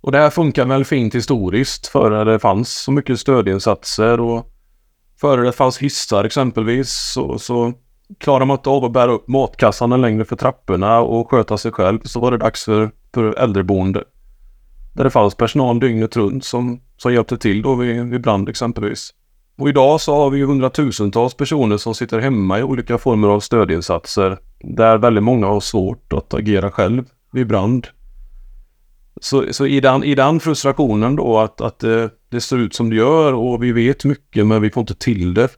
Och 0.00 0.12
det 0.12 0.18
här 0.18 0.30
funkar 0.30 0.64
väl 0.64 0.84
fint 0.84 1.14
historiskt 1.14 1.86
före 1.86 2.24
det 2.24 2.38
fanns 2.38 2.72
så 2.72 2.92
mycket 2.92 3.20
stödinsatser 3.20 4.20
och 4.20 4.52
före 5.20 5.42
det 5.42 5.52
fanns 5.52 5.78
hissar 5.78 6.24
exempelvis 6.24 6.90
så, 7.14 7.38
så 7.38 7.72
klarar 8.18 8.44
man 8.44 8.56
inte 8.56 8.70
av 8.70 8.84
att 8.84 8.92
bära 8.92 9.12
upp 9.12 9.28
matkassarna 9.28 9.96
längre 9.96 10.24
för 10.24 10.36
trapporna 10.36 11.00
och 11.00 11.30
sköta 11.30 11.58
sig 11.58 11.72
själv 11.72 12.00
så 12.04 12.20
var 12.20 12.30
det 12.30 12.38
dags 12.38 12.64
för, 12.64 12.90
för 13.14 13.38
äldreboende. 13.38 14.04
Där 14.94 15.04
det 15.04 15.10
fanns 15.10 15.34
personal 15.34 15.80
dygnet 15.80 16.16
runt 16.16 16.44
som, 16.44 16.80
som 16.96 17.14
hjälpte 17.14 17.38
till 17.38 17.62
då 17.62 17.74
vid, 17.74 18.04
vid 18.04 18.20
brand 18.20 18.48
exempelvis. 18.48 19.14
Och 19.58 19.68
idag 19.68 20.00
så 20.00 20.14
har 20.14 20.30
vi 20.30 20.38
ju 20.38 20.46
hundratusentals 20.46 21.34
personer 21.34 21.76
som 21.76 21.94
sitter 21.94 22.18
hemma 22.18 22.58
i 22.58 22.62
olika 22.62 22.98
former 22.98 23.28
av 23.28 23.40
stödinsatser 23.40 24.38
där 24.60 24.98
väldigt 24.98 25.24
många 25.24 25.46
har 25.46 25.60
svårt 25.60 26.12
att 26.12 26.34
agera 26.34 26.70
själv 26.70 27.04
vid 27.32 27.46
brand. 27.46 27.86
Så, 29.20 29.52
så 29.52 29.66
i, 29.66 29.80
den, 29.80 30.04
i 30.04 30.14
den 30.14 30.40
frustrationen 30.40 31.16
då 31.16 31.38
att, 31.38 31.60
att 31.60 31.78
det, 31.78 32.10
det 32.28 32.40
ser 32.40 32.56
ut 32.56 32.74
som 32.74 32.90
det 32.90 32.96
gör 32.96 33.32
och 33.32 33.62
vi 33.62 33.72
vet 33.72 34.04
mycket 34.04 34.46
men 34.46 34.62
vi 34.62 34.70
får 34.70 34.80
inte 34.80 34.94
till 34.94 35.34
det. 35.34 35.48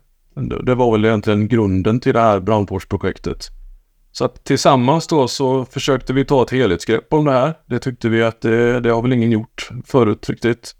Det, 0.64 0.74
var 0.74 0.92
väl 0.92 1.04
egentligen 1.04 1.48
grunden 1.48 2.00
till 2.00 2.14
det 2.14 2.20
här 2.20 2.40
brandvårdsprojektet. 2.40 3.46
Så 4.12 4.24
att 4.24 4.44
tillsammans 4.44 5.06
då 5.06 5.28
så 5.28 5.64
försökte 5.64 6.12
vi 6.12 6.24
ta 6.24 6.42
ett 6.42 6.50
helhetsgrepp 6.50 7.12
om 7.12 7.24
det 7.24 7.32
här. 7.32 7.54
Det 7.66 7.78
tyckte 7.78 8.08
vi 8.08 8.22
att 8.22 8.40
det, 8.40 8.80
det 8.80 8.90
har 8.90 9.02
väl 9.02 9.12
ingen 9.12 9.32
gjort 9.32 9.68
förut 9.84 10.30
riktigt. 10.30 10.74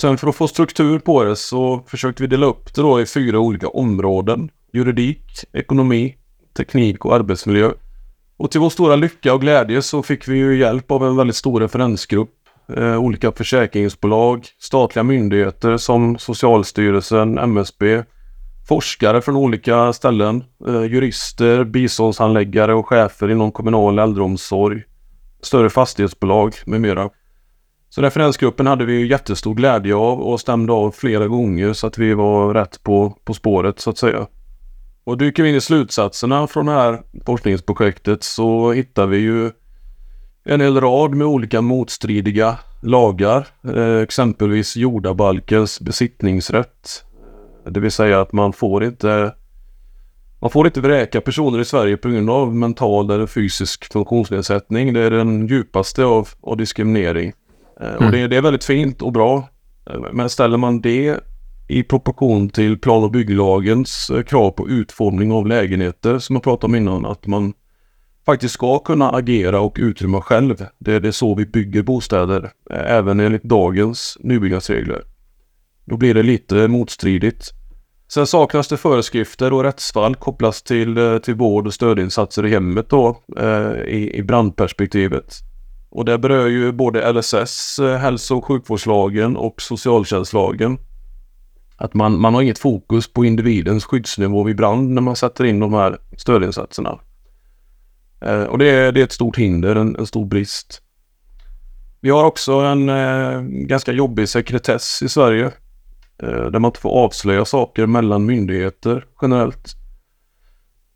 Sen 0.00 0.18
för 0.18 0.28
att 0.28 0.36
få 0.36 0.48
struktur 0.48 0.98
på 0.98 1.24
det 1.24 1.36
så 1.36 1.84
försökte 1.86 2.22
vi 2.22 2.26
dela 2.26 2.46
upp 2.46 2.74
det 2.74 2.82
då 2.82 3.00
i 3.00 3.06
fyra 3.06 3.38
olika 3.38 3.68
områden. 3.68 4.50
Juridik, 4.72 5.24
ekonomi, 5.52 6.16
teknik 6.56 7.04
och 7.04 7.14
arbetsmiljö. 7.14 7.70
Och 8.38 8.50
till 8.50 8.60
vår 8.60 8.70
stora 8.70 8.96
lycka 8.96 9.34
och 9.34 9.40
glädje 9.40 9.82
så 9.82 10.02
fick 10.02 10.28
vi 10.28 10.36
ju 10.36 10.58
hjälp 10.58 10.90
av 10.90 11.06
en 11.06 11.16
väldigt 11.16 11.36
stor 11.36 11.60
referensgrupp. 11.60 12.30
Eh, 12.76 12.98
olika 12.98 13.32
försäkringsbolag, 13.32 14.46
statliga 14.58 15.02
myndigheter 15.02 15.76
som 15.76 16.18
Socialstyrelsen, 16.18 17.38
MSB, 17.38 18.02
forskare 18.68 19.20
från 19.20 19.36
olika 19.36 19.92
ställen, 19.92 20.44
eh, 20.66 20.84
jurister, 20.84 21.64
biståndshandläggare 21.64 22.74
och 22.74 22.86
chefer 22.86 23.30
inom 23.30 23.52
kommunal 23.52 23.98
äldreomsorg, 23.98 24.82
större 25.42 25.70
fastighetsbolag 25.70 26.54
med 26.66 26.80
mera. 26.80 27.10
Så 27.90 28.02
referensgruppen 28.02 28.66
hade 28.66 28.84
vi 28.84 28.92
ju 28.92 29.06
jättestor 29.06 29.54
glädje 29.54 29.94
av 29.94 30.20
och 30.20 30.40
stämde 30.40 30.72
av 30.72 30.90
flera 30.90 31.26
gånger 31.26 31.72
så 31.72 31.86
att 31.86 31.98
vi 31.98 32.14
var 32.14 32.54
rätt 32.54 32.82
på, 32.82 33.18
på 33.24 33.34
spåret 33.34 33.80
så 33.80 33.90
att 33.90 33.98
säga. 33.98 34.26
Och 35.08 35.18
dyker 35.18 35.42
vi 35.42 35.48
in 35.48 35.54
i 35.54 35.60
slutsatserna 35.60 36.46
från 36.46 36.66
det 36.66 36.72
här 36.72 37.02
forskningsprojektet 37.26 38.22
så 38.22 38.72
hittar 38.72 39.06
vi 39.06 39.18
ju 39.18 39.50
en 40.44 40.60
hel 40.60 40.80
rad 40.80 41.14
med 41.14 41.26
olika 41.26 41.60
motstridiga 41.60 42.58
lagar, 42.82 43.46
eh, 43.74 44.02
exempelvis 44.02 44.76
jordabalkens 44.76 45.80
besittningsrätt. 45.80 47.04
Det 47.70 47.80
vill 47.80 47.90
säga 47.90 48.20
att 48.20 48.32
man 48.32 48.52
får 48.52 48.84
inte 48.84 49.34
man 50.40 50.50
får 50.50 50.66
inte 50.66 50.80
vräka 50.80 51.20
personer 51.20 51.60
i 51.60 51.64
Sverige 51.64 51.96
på 51.96 52.08
grund 52.08 52.30
av 52.30 52.54
mental 52.54 53.10
eller 53.10 53.26
fysisk 53.26 53.92
funktionsnedsättning. 53.92 54.92
Det 54.92 55.00
är 55.00 55.10
den 55.10 55.46
djupaste 55.46 56.04
av, 56.04 56.28
av 56.40 56.56
diskriminering. 56.56 57.32
Eh, 57.80 58.06
Och 58.06 58.12
det, 58.12 58.26
det 58.26 58.36
är 58.36 58.42
väldigt 58.42 58.64
fint 58.64 59.02
och 59.02 59.12
bra. 59.12 59.48
Eh, 59.90 60.00
Men 60.12 60.30
ställer 60.30 60.56
man 60.56 60.80
det 60.80 61.20
i 61.68 61.82
proportion 61.82 62.48
till 62.48 62.78
plan 62.78 63.04
och 63.04 63.10
bygglagens 63.10 64.10
eh, 64.10 64.22
krav 64.22 64.50
på 64.50 64.68
utformning 64.68 65.32
av 65.32 65.46
lägenheter 65.46 66.18
som 66.18 66.36
jag 66.36 66.42
pratade 66.42 66.66
om 66.66 66.74
innan, 66.74 67.06
att 67.06 67.26
man 67.26 67.52
faktiskt 68.26 68.54
ska 68.54 68.78
kunna 68.78 69.10
agera 69.10 69.60
och 69.60 69.76
utrymma 69.80 70.22
själv. 70.22 70.66
Det 70.78 70.92
är, 70.92 71.00
det 71.00 71.12
så 71.12 71.34
vi 71.34 71.46
bygger 71.46 71.82
bostäder, 71.82 72.50
eh, 72.70 72.92
även 72.92 73.20
enligt 73.20 73.42
dagens 73.42 74.18
nybyggnadsregler. 74.20 75.02
Då 75.84 75.96
blir 75.96 76.14
det 76.14 76.22
lite 76.22 76.68
motstridigt. 76.68 77.50
Sen 78.08 78.26
saknas 78.26 78.68
det 78.68 78.76
föreskrifter 78.76 79.52
och 79.52 79.64
rättsfall 79.64 80.14
kopplas 80.14 80.62
till, 80.62 80.98
eh, 80.98 81.18
till 81.18 81.34
vård 81.34 81.66
och 81.66 81.74
stödinsatser 81.74 82.46
i 82.46 82.50
hemmet 82.50 82.90
då, 82.90 83.22
eh, 83.38 83.72
i, 83.86 84.10
i 84.14 84.22
brandperspektivet. 84.22 85.34
Och 85.90 86.04
det 86.04 86.18
berör 86.18 86.46
ju 86.46 86.72
både 86.72 87.12
LSS, 87.12 87.80
hälso 88.00 88.36
och 88.36 88.44
sjukvårdslagen 88.44 89.36
och 89.36 89.62
socialtjänstlagen. 89.62 90.78
Att 91.78 91.94
man, 91.94 92.20
man 92.20 92.34
har 92.34 92.42
inget 92.42 92.58
fokus 92.58 93.12
på 93.12 93.24
individens 93.24 93.84
skyddsnivå 93.84 94.44
vid 94.44 94.56
brand 94.56 94.90
när 94.90 95.02
man 95.02 95.16
sätter 95.16 95.44
in 95.44 95.60
de 95.60 95.72
här 95.72 95.98
stödinsatserna. 96.16 96.98
Eh, 98.20 98.42
och 98.42 98.58
det 98.58 98.70
är, 98.70 98.92
det 98.92 99.00
är 99.00 99.04
ett 99.04 99.12
stort 99.12 99.38
hinder, 99.38 99.76
en, 99.76 99.96
en 99.96 100.06
stor 100.06 100.26
brist. 100.26 100.82
Vi 102.00 102.10
har 102.10 102.24
också 102.24 102.52
en 102.52 102.88
eh, 102.88 103.40
ganska 103.42 103.92
jobbig 103.92 104.28
sekretess 104.28 105.02
i 105.02 105.08
Sverige. 105.08 105.44
Eh, 106.22 106.46
där 106.50 106.58
man 106.58 106.68
inte 106.68 106.80
får 106.80 106.90
avslöja 106.90 107.44
saker 107.44 107.86
mellan 107.86 108.26
myndigheter 108.26 109.04
generellt. 109.22 109.74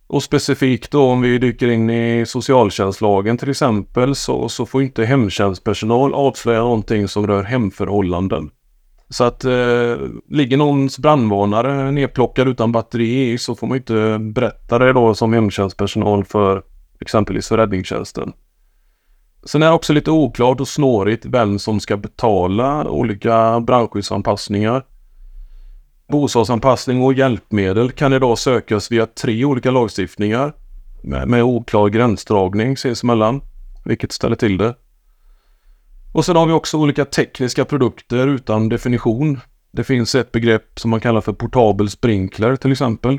Och 0.06 0.22
specifikt 0.22 0.90
då 0.90 1.02
om 1.02 1.20
vi 1.20 1.38
dyker 1.38 1.68
in 1.68 1.90
i 1.90 2.26
socialtjänstlagen 2.26 3.38
till 3.38 3.50
exempel 3.50 4.14
så, 4.14 4.48
så 4.48 4.66
får 4.66 4.82
inte 4.82 5.04
hemtjänstpersonal 5.04 6.14
avslöja 6.14 6.60
någonting 6.60 7.08
som 7.08 7.26
rör 7.26 7.42
hemförhållanden. 7.42 8.50
Så 9.12 9.24
att 9.24 9.44
eh, 9.44 9.96
ligger 10.28 10.56
någons 10.56 10.98
brandvarnare 10.98 11.90
nedplockad 11.90 12.48
utan 12.48 12.72
batteri 12.72 13.38
så 13.38 13.54
får 13.54 13.66
man 13.66 13.76
inte 13.76 14.18
berätta 14.18 14.78
det 14.78 14.92
då 14.92 15.14
som 15.14 15.32
hemtjänstpersonal 15.32 16.24
för 16.24 16.62
exempelvis 17.00 17.48
för 17.48 17.56
räddningstjänsten. 17.56 18.32
Sen 19.44 19.62
är 19.62 19.66
det 19.66 19.72
också 19.72 19.92
lite 19.92 20.10
oklart 20.10 20.60
och 20.60 20.68
snårigt 20.68 21.24
vem 21.26 21.58
som 21.58 21.80
ska 21.80 21.96
betala 21.96 22.88
olika 22.88 23.60
brandskyddsanpassningar. 23.60 24.84
Bostadsanpassning 26.08 27.02
och 27.02 27.14
hjälpmedel 27.14 27.90
kan 27.90 28.12
idag 28.12 28.38
sökas 28.38 28.92
via 28.92 29.06
tre 29.06 29.44
olika 29.44 29.70
lagstiftningar 29.70 30.52
med, 31.02 31.28
med 31.28 31.42
oklar 31.42 31.88
gränsdragning 31.88 32.76
sinsemellan, 32.76 33.40
vilket 33.84 34.12
ställer 34.12 34.36
till 34.36 34.58
det. 34.58 34.74
Och 36.12 36.24
sen 36.24 36.36
har 36.36 36.46
vi 36.46 36.52
också 36.52 36.78
olika 36.78 37.04
tekniska 37.04 37.64
produkter 37.64 38.26
utan 38.26 38.68
definition. 38.68 39.40
Det 39.72 39.84
finns 39.84 40.14
ett 40.14 40.32
begrepp 40.32 40.80
som 40.80 40.90
man 40.90 41.00
kallar 41.00 41.20
för 41.20 41.32
portabel 41.32 41.90
sprinkler 41.90 42.56
till 42.56 42.72
exempel. 42.72 43.18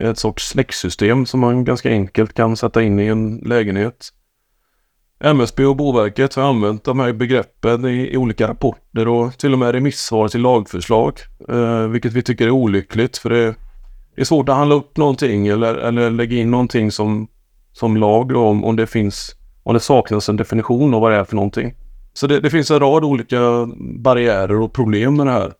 Ett 0.00 0.18
sorts 0.18 0.48
släcksystem 0.48 1.26
som 1.26 1.40
man 1.40 1.64
ganska 1.64 1.90
enkelt 1.90 2.34
kan 2.34 2.56
sätta 2.56 2.82
in 2.82 3.00
i 3.00 3.06
en 3.06 3.36
lägenhet. 3.36 4.08
MSB 5.24 5.64
och 5.64 5.76
Boverket 5.76 6.34
har 6.34 6.42
använt 6.42 6.84
de 6.84 7.00
här 7.00 7.12
begreppen 7.12 7.84
i, 7.84 8.12
i 8.12 8.16
olika 8.16 8.48
rapporter 8.48 9.08
och 9.08 9.38
till 9.38 9.52
och 9.52 9.58
med 9.58 9.72
remissvar 9.72 10.28
till 10.28 10.40
lagförslag. 10.40 11.18
Eh, 11.48 11.86
vilket 11.86 12.12
vi 12.12 12.22
tycker 12.22 12.46
är 12.46 12.50
olyckligt 12.50 13.18
för 13.18 13.30
det, 13.30 13.54
det 14.14 14.20
är 14.20 14.24
svårt 14.24 14.48
att 14.48 14.56
handla 14.56 14.74
upp 14.74 14.96
någonting 14.96 15.46
eller, 15.46 15.74
eller 15.74 16.10
lägga 16.10 16.36
in 16.36 16.50
någonting 16.50 16.92
som, 16.92 17.28
som 17.72 17.96
lag 17.96 18.28
då, 18.28 18.46
om, 18.46 18.64
om 18.64 18.76
det 18.76 18.86
finns 18.86 19.36
om 19.62 19.74
det 19.74 19.80
saknas 19.80 20.28
en 20.28 20.36
definition 20.36 20.94
av 20.94 21.00
vad 21.00 21.12
det 21.12 21.18
är 21.18 21.24
för 21.24 21.36
någonting. 21.36 21.74
Så 22.12 22.26
det, 22.26 22.40
det 22.40 22.50
finns 22.50 22.70
en 22.70 22.80
rad 22.80 23.04
olika 23.04 23.68
barriärer 23.98 24.60
och 24.60 24.72
problem 24.72 25.16
med 25.16 25.26
det 25.26 25.32
här. 25.32 25.52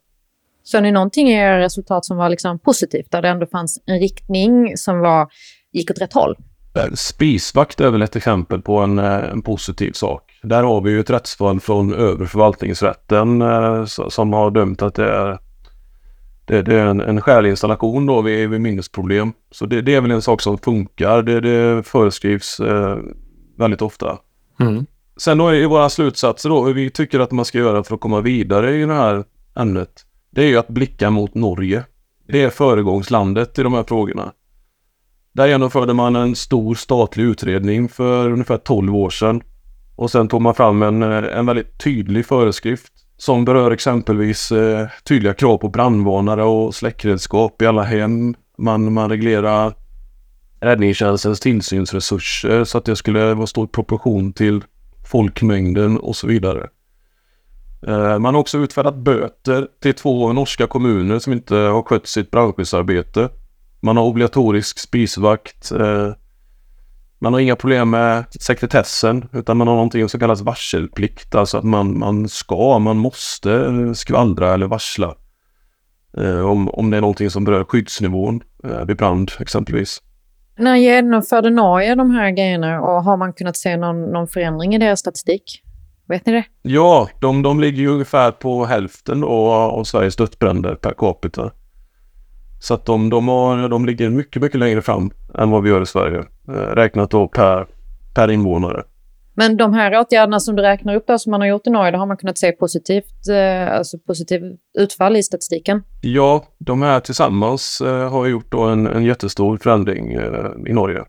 Såg 0.62 0.82
ni 0.82 0.92
någonting 0.92 1.28
i 1.28 1.32
era 1.32 1.60
resultat 1.60 2.04
som 2.04 2.16
var 2.16 2.28
liksom 2.28 2.58
positivt, 2.58 3.10
där 3.10 3.22
det 3.22 3.28
ändå 3.28 3.46
fanns 3.46 3.82
en 3.86 3.98
riktning 3.98 4.76
som 4.76 5.00
var, 5.00 5.28
gick 5.72 5.90
åt 5.90 6.00
rätt 6.00 6.12
håll? 6.12 6.36
Eh, 6.76 6.92
Spisvakt 6.94 7.80
är 7.80 7.90
väl 7.90 8.02
ett 8.02 8.16
exempel 8.16 8.62
på 8.62 8.78
en, 8.78 8.98
eh, 8.98 9.30
en 9.30 9.42
positiv 9.42 9.92
sak. 9.92 10.38
Där 10.42 10.62
har 10.62 10.80
vi 10.80 10.90
ju 10.90 11.00
ett 11.00 11.10
rättsfall 11.10 11.60
från 11.60 11.94
över 11.94 12.26
förvaltningsrätten 12.26 13.42
eh, 13.42 13.84
som 13.84 14.32
har 14.32 14.50
dömt 14.50 14.82
att 14.82 14.94
det 14.94 15.12
är, 15.12 15.38
det, 16.44 16.62
det 16.62 16.74
är 16.74 16.86
en, 16.86 17.00
en 17.00 17.20
skälig 17.20 17.50
installation 17.50 18.06
då 18.06 18.22
vid, 18.22 18.50
vid 18.50 18.60
minnesproblem. 18.60 19.32
Så 19.50 19.66
det, 19.66 19.82
det 19.82 19.94
är 19.94 20.00
väl 20.00 20.10
en 20.10 20.22
sak 20.22 20.40
som 20.40 20.58
funkar. 20.58 21.22
Det, 21.22 21.40
det 21.40 21.82
föreskrivs 21.82 22.60
eh, 22.60 22.98
väldigt 23.58 23.82
ofta. 23.82 24.18
Mm. 24.60 24.86
Sen 25.20 25.38
då 25.38 25.54
i 25.54 25.66
våra 25.66 25.88
slutsatser 25.88 26.48
då, 26.48 26.64
hur 26.64 26.74
vi 26.74 26.90
tycker 26.90 27.20
att 27.20 27.30
man 27.30 27.44
ska 27.44 27.58
göra 27.58 27.84
för 27.84 27.94
att 27.94 28.00
komma 28.00 28.20
vidare 28.20 28.76
i 28.76 28.84
det 28.84 28.94
här 28.94 29.24
ämnet. 29.56 29.90
Det 30.30 30.42
är 30.42 30.46
ju 30.46 30.56
att 30.56 30.68
blicka 30.68 31.10
mot 31.10 31.34
Norge. 31.34 31.84
Det 32.28 32.42
är 32.42 32.50
föregångslandet 32.50 33.58
i 33.58 33.62
de 33.62 33.74
här 33.74 33.82
frågorna. 33.82 34.32
Där 35.32 35.46
genomförde 35.46 35.92
man 35.92 36.16
en 36.16 36.36
stor 36.36 36.74
statlig 36.74 37.24
utredning 37.24 37.88
för 37.88 38.30
ungefär 38.30 38.56
12 38.56 38.96
år 38.96 39.10
sedan. 39.10 39.42
Och 39.96 40.10
sen 40.10 40.28
tog 40.28 40.42
man 40.42 40.54
fram 40.54 40.82
en, 40.82 41.02
en 41.02 41.46
väldigt 41.46 41.78
tydlig 41.84 42.26
föreskrift 42.26 42.92
som 43.16 43.44
berör 43.44 43.70
exempelvis 43.70 44.52
eh, 44.52 44.88
tydliga 45.04 45.34
krav 45.34 45.58
på 45.58 45.68
brandvarnare 45.68 46.44
och 46.44 46.74
släckredskap 46.74 47.62
i 47.62 47.66
alla 47.66 47.82
hem. 47.82 48.34
Man, 48.58 48.92
man 48.92 49.10
reglerar 49.10 49.74
räddningstjänstens 50.60 51.40
tillsynsresurser 51.40 52.64
så 52.64 52.78
att 52.78 52.84
det 52.84 52.96
skulle 52.96 53.34
vara 53.34 53.46
stor 53.46 53.66
proportion 53.66 54.32
till 54.32 54.64
folkmängden 55.10 55.98
och 55.98 56.16
så 56.16 56.26
vidare. 56.26 56.68
Eh, 57.86 58.18
man 58.18 58.34
har 58.34 58.40
också 58.40 58.58
utfärdat 58.58 58.96
böter 58.96 59.68
till 59.82 59.94
två 59.94 60.32
norska 60.32 60.66
kommuner 60.66 61.18
som 61.18 61.32
inte 61.32 61.54
har 61.54 61.82
skött 61.82 62.06
sitt 62.06 62.30
brandskyddsarbete. 62.30 63.28
Man 63.80 63.96
har 63.96 64.04
obligatorisk 64.04 64.78
spisvakt. 64.78 65.72
Eh, 65.72 66.12
man 67.18 67.32
har 67.32 67.40
inga 67.40 67.56
problem 67.56 67.90
med 67.90 68.24
sekretessen 68.40 69.28
utan 69.32 69.56
man 69.56 69.68
har 69.68 69.74
någonting 69.74 70.08
som 70.08 70.20
kallas 70.20 70.40
varselplikt. 70.40 71.34
Alltså 71.34 71.58
att 71.58 71.64
man, 71.64 71.98
man 71.98 72.28
ska, 72.28 72.78
man 72.78 72.96
måste 72.96 73.52
eh, 73.52 73.92
skvallra 73.92 74.54
eller 74.54 74.66
varsla. 74.66 75.14
Om, 76.44 76.68
om 76.68 76.90
det 76.90 76.96
är 76.96 77.00
någonting 77.00 77.30
som 77.30 77.44
berör 77.44 77.64
skyddsnivån 77.64 78.42
vid 78.86 78.96
brand 78.96 79.32
exempelvis. 79.40 80.02
När 80.60 80.76
genomförde 80.76 81.50
Norge 81.50 81.94
de 81.94 82.10
här 82.10 82.30
grejerna 82.30 82.80
och 82.80 83.04
har 83.04 83.16
man 83.16 83.32
kunnat 83.32 83.56
se 83.56 83.76
någon, 83.76 84.02
någon 84.02 84.28
förändring 84.28 84.74
i 84.74 84.78
deras 84.78 85.00
statistik? 85.00 85.62
Vet 86.08 86.26
ni 86.26 86.32
det? 86.32 86.44
Ja, 86.62 87.08
de, 87.20 87.42
de 87.42 87.60
ligger 87.60 87.82
ju 87.82 87.88
ungefär 87.88 88.30
på 88.30 88.64
hälften 88.64 89.20
då 89.20 89.28
av 89.52 89.84
Sveriges 89.84 90.16
dödsbränder 90.16 90.74
per 90.74 90.94
capita. 90.98 91.50
Så 92.60 92.74
att 92.74 92.86
de, 92.86 93.10
de, 93.10 93.28
har, 93.28 93.68
de 93.68 93.86
ligger 93.86 94.10
mycket, 94.10 94.42
mycket 94.42 94.60
längre 94.60 94.82
fram 94.82 95.10
än 95.38 95.50
vad 95.50 95.62
vi 95.62 95.70
gör 95.70 95.82
i 95.82 95.86
Sverige. 95.86 96.18
Eh, 96.48 96.52
räknat 96.52 97.10
då 97.10 97.28
per, 97.28 97.66
per 98.14 98.30
invånare. 98.30 98.82
Men 99.34 99.56
de 99.56 99.74
här 99.74 100.00
åtgärderna 100.00 100.40
som 100.40 100.56
du 100.56 100.62
räknar 100.62 100.94
upp 100.94 101.06
då, 101.06 101.18
som 101.18 101.30
man 101.30 101.40
har 101.40 101.48
gjort 101.48 101.66
i 101.66 101.70
Norge, 101.70 101.90
då 101.90 101.98
har 101.98 102.06
man 102.06 102.16
kunnat 102.16 102.38
se 102.38 102.52
positivt, 102.52 103.28
eh, 103.30 103.76
alltså 103.76 103.98
positiv 103.98 104.42
utfall 104.78 105.16
i 105.16 105.22
statistiken? 105.22 105.82
Ja, 106.00 106.44
de 106.58 106.82
här 106.82 107.00
tillsammans 107.00 107.80
eh, 107.80 108.10
har 108.10 108.26
gjort 108.26 108.52
då 108.52 108.62
en, 108.62 108.86
en 108.86 109.04
jättestor 109.04 109.56
förändring 109.56 110.12
eh, 110.12 110.50
i 110.66 110.72
Norge. 110.72 111.04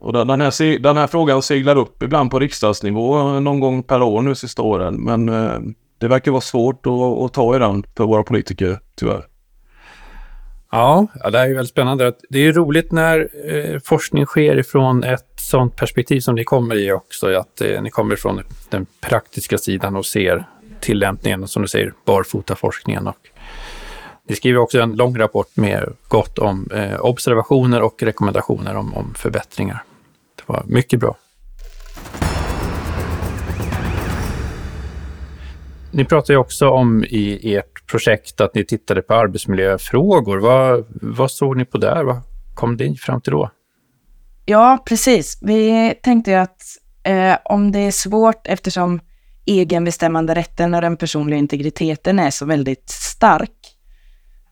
Och 0.00 0.12
den 0.12 0.40
här, 0.40 0.78
den 0.78 0.96
här 0.96 1.06
frågan 1.06 1.42
seglar 1.42 1.76
upp 1.76 2.02
ibland 2.02 2.30
på 2.30 2.38
riksdagsnivå 2.38 3.40
någon 3.40 3.60
gång 3.60 3.82
per 3.82 4.02
år 4.02 4.22
nu 4.22 4.34
sista 4.34 4.62
åren. 4.62 4.94
Men 4.94 5.26
det 5.98 6.08
verkar 6.08 6.30
vara 6.30 6.40
svårt 6.40 6.86
att, 6.86 6.92
att 7.24 7.32
ta 7.32 7.56
i 7.56 7.58
den 7.58 7.84
för 7.96 8.04
våra 8.04 8.22
politiker, 8.22 8.78
tyvärr. 8.96 9.24
Ja, 10.70 11.06
det 11.32 11.38
är 11.38 11.46
ju 11.46 11.54
väldigt 11.54 11.70
spännande. 11.70 12.12
Det 12.30 12.38
är 12.38 12.52
roligt 12.52 12.92
när 12.92 13.28
forskning 13.84 14.26
sker 14.26 14.58
ifrån 14.58 15.04
ett 15.04 15.35
sånt 15.46 15.76
perspektiv 15.76 16.20
som 16.20 16.34
ni 16.34 16.44
kommer 16.44 16.74
i 16.74 16.92
också, 16.92 17.34
att 17.34 17.60
eh, 17.60 17.82
ni 17.82 17.90
kommer 17.90 18.16
från 18.16 18.42
den 18.68 18.86
praktiska 19.00 19.58
sidan 19.58 19.96
och 19.96 20.06
ser 20.06 20.44
tillämpningen, 20.80 21.48
som 21.48 21.62
du 21.62 21.68
säger, 21.68 21.92
barfotaforskningen. 22.04 23.06
Och 23.06 23.16
ni 24.28 24.36
skriver 24.36 24.58
också 24.58 24.80
en 24.80 24.96
lång 24.96 25.18
rapport 25.18 25.56
med 25.56 25.92
gott 26.08 26.38
om 26.38 26.68
eh, 26.74 27.00
observationer 27.00 27.82
och 27.82 28.02
rekommendationer 28.02 28.76
om, 28.76 28.94
om 28.94 29.14
förbättringar. 29.14 29.82
Det 30.36 30.42
var 30.46 30.62
mycket 30.66 31.00
bra. 31.00 31.16
Ni 35.90 36.04
pratar 36.04 36.34
ju 36.34 36.38
också 36.38 36.68
om 36.68 37.04
i 37.04 37.54
ert 37.54 37.86
projekt 37.86 38.40
att 38.40 38.54
ni 38.54 38.64
tittade 38.64 39.02
på 39.02 39.14
arbetsmiljöfrågor. 39.14 40.38
Vad, 40.38 40.84
vad 40.88 41.30
såg 41.30 41.56
ni 41.56 41.64
på 41.64 41.78
där? 41.78 42.04
Vad 42.04 42.20
kom 42.54 42.74
ni 42.74 42.96
fram 42.96 43.20
till 43.20 43.32
då? 43.32 43.50
Ja, 44.48 44.82
precis. 44.86 45.38
Vi 45.42 45.94
tänkte 46.02 46.30
ju 46.30 46.36
att 46.36 46.62
eh, 47.02 47.36
om 47.44 47.72
det 47.72 47.78
är 47.78 47.90
svårt 47.90 48.46
eftersom 48.46 49.00
egenbestämmanderätten 49.46 50.74
och 50.74 50.80
den 50.80 50.96
personliga 50.96 51.38
integriteten 51.38 52.18
är 52.18 52.30
så 52.30 52.46
väldigt 52.46 52.90
stark. 52.90 53.50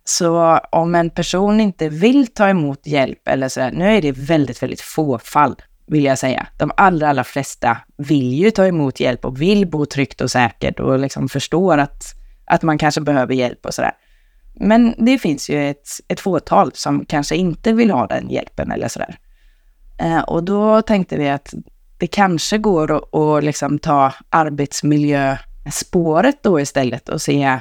Så 0.04 0.58
om 0.72 0.94
en 0.94 1.10
person 1.10 1.60
inte 1.60 1.88
vill 1.88 2.26
ta 2.26 2.48
emot 2.48 2.86
hjälp 2.86 3.28
eller 3.28 3.48
så, 3.48 3.70
nu 3.70 3.96
är 3.96 4.02
det 4.02 4.12
väldigt, 4.12 4.62
väldigt 4.62 4.80
få 4.80 5.18
fall 5.18 5.56
vill 5.86 6.04
jag 6.04 6.18
säga. 6.18 6.46
De 6.58 6.72
allra, 6.76 7.08
allra 7.08 7.24
flesta 7.24 7.76
vill 7.96 8.32
ju 8.32 8.50
ta 8.50 8.66
emot 8.66 9.00
hjälp 9.00 9.24
och 9.24 9.40
vill 9.40 9.66
bo 9.66 9.86
tryggt 9.86 10.20
och 10.20 10.30
säkert 10.30 10.80
och 10.80 10.98
liksom 10.98 11.28
förstår 11.28 11.78
att, 11.78 12.04
att 12.46 12.62
man 12.62 12.78
kanske 12.78 13.00
behöver 13.00 13.34
hjälp 13.34 13.66
och 13.66 13.74
sådär. 13.74 13.92
Men 14.54 14.94
det 14.98 15.18
finns 15.18 15.50
ju 15.50 15.70
ett, 15.70 15.88
ett 16.08 16.20
fåtal 16.20 16.70
som 16.74 17.04
kanske 17.04 17.36
inte 17.36 17.72
vill 17.72 17.90
ha 17.90 18.06
den 18.06 18.30
hjälpen 18.30 18.70
eller 18.70 18.88
sådär. 18.88 19.18
Eh, 19.98 20.20
och 20.20 20.44
då 20.44 20.82
tänkte 20.82 21.16
vi 21.16 21.28
att 21.28 21.54
det 21.98 22.06
kanske 22.06 22.58
går 22.58 22.96
att, 22.96 23.14
att 23.14 23.44
liksom 23.44 23.78
ta 23.78 24.12
arbetsmiljöspåret 24.30 26.42
då 26.42 26.60
istället 26.60 27.08
och 27.08 27.22
se, 27.22 27.58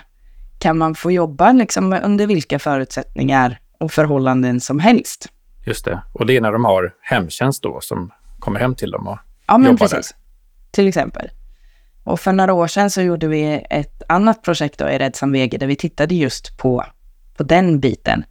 kan 0.59 0.77
man 0.77 0.95
få 0.95 1.11
jobba 1.11 1.51
liksom 1.51 1.99
under 2.03 2.27
vilka 2.27 2.59
förutsättningar 2.59 3.59
och 3.79 3.91
förhållanden 3.91 4.61
som 4.61 4.79
helst? 4.79 5.27
Just 5.65 5.85
det. 5.85 6.01
Och 6.13 6.25
det 6.25 6.37
är 6.37 6.41
när 6.41 6.51
de 6.51 6.65
har 6.65 6.93
hemtjänst 7.01 7.63
då 7.63 7.79
som 7.81 8.11
kommer 8.39 8.59
hem 8.59 8.75
till 8.75 8.91
dem 8.91 9.07
och 9.07 9.17
Ja, 9.47 9.57
men 9.57 9.71
jobbar 9.71 9.87
precis. 9.87 10.11
där. 10.11 10.17
Till 10.71 10.87
exempel. 10.87 11.29
Och 12.03 12.19
för 12.19 12.31
några 12.31 12.53
år 12.53 12.67
sedan 12.67 12.89
så 12.89 13.01
gjorde 13.01 13.27
vi 13.27 13.65
ett 13.69 14.03
annat 14.07 14.41
projekt 14.41 14.79
då 14.79 14.89
i 14.89 14.97
Rädsam 14.97 15.31
VG 15.31 15.57
där 15.57 15.67
vi 15.67 15.75
tittade 15.75 16.15
just 16.15 16.57
på, 16.57 16.85
på 17.37 17.43
den 17.43 17.79
biten. 17.79 18.23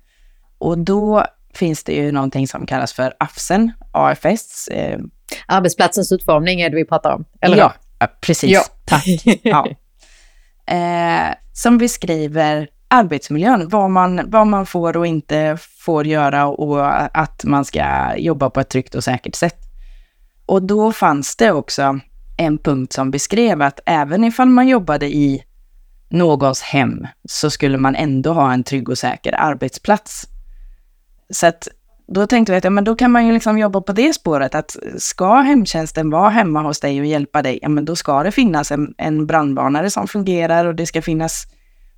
Och 0.59 0.79
då 0.79 1.27
finns 1.55 1.85
det 1.85 1.93
ju 1.93 2.12
någonting 2.12 2.49
som 2.49 2.67
kallas 2.67 2.93
för 2.93 3.15
AFSEN, 3.19 3.73
AFS. 3.93 4.69
Eh, 4.69 4.99
Arbetsplatsens 5.47 6.12
utformning 6.12 6.61
är 6.61 6.71
det 6.71 6.77
vi 6.77 6.85
pratar 6.85 7.15
om, 7.15 7.25
eller 7.41 7.57
ja, 7.57 7.73
ja, 7.99 8.07
precis. 8.21 8.51
Ja. 8.51 8.62
Tack. 8.85 9.05
Ja. 9.43 9.67
Eh, 10.67 11.35
som 11.53 11.79
beskriver 11.79 12.69
arbetsmiljön, 12.88 13.69
vad 13.69 13.91
man, 13.91 14.31
vad 14.31 14.47
man 14.47 14.67
får 14.67 14.97
och 14.97 15.07
inte 15.07 15.59
får 15.79 16.07
göra 16.07 16.47
och 16.47 16.87
att 17.19 17.45
man 17.45 17.65
ska 17.65 18.17
jobba 18.17 18.51
på 18.51 18.61
ett 18.61 18.69
tryggt 18.69 18.95
och 18.95 19.05
säkert 19.05 19.35
sätt. 19.35 19.59
Och 20.47 20.62
då 20.62 20.93
fanns 20.93 21.37
det 21.37 21.53
också 21.53 22.01
en 22.37 22.59
punkt 22.59 22.93
som 22.93 23.11
beskrev 23.11 23.62
att 23.62 23.81
även 23.87 24.25
ifall 24.25 24.49
man 24.49 24.69
jobbade 24.69 25.07
i 25.07 25.45
någons 26.11 26.62
hem 26.62 27.07
så 27.29 27.51
skulle 27.51 27.79
man 27.79 27.95
ändå 27.95 28.33
ha 28.33 28.53
en 28.53 28.65
trygg 28.65 28.88
och 28.88 28.99
säker 28.99 29.35
arbetsplats. 29.41 30.29
Så 31.33 31.47
att 31.47 31.68
då 32.07 32.27
tänkte 32.27 32.53
vi 32.53 32.59
att 32.59 32.64
ja, 32.64 32.71
men 32.71 32.85
då 32.85 32.97
kan 32.97 33.11
man 33.11 33.27
ju 33.27 33.33
liksom 33.33 33.59
jobba 33.59 33.81
på 33.81 33.92
det 33.92 34.12
spåret 34.12 34.55
att 34.55 34.77
ska 34.99 35.35
hemtjänsten 35.35 36.11
vara 36.11 36.29
hemma 36.29 36.62
hos 36.62 36.81
dig 36.81 37.01
och 37.01 37.07
hjälpa 37.07 37.42
dig, 37.42 37.59
ja 37.62 37.68
men 37.68 37.85
då 37.85 37.97
ska 37.97 38.23
det 38.23 38.33
finnas 38.33 38.71
en, 38.73 38.95
en 38.99 39.27
brandvarnare 39.27 39.90
som 39.90 40.09
fungerar 40.09 40.64
och 40.64 40.75
det 40.75 40.87
ska 40.87 41.03
finnas 41.03 41.45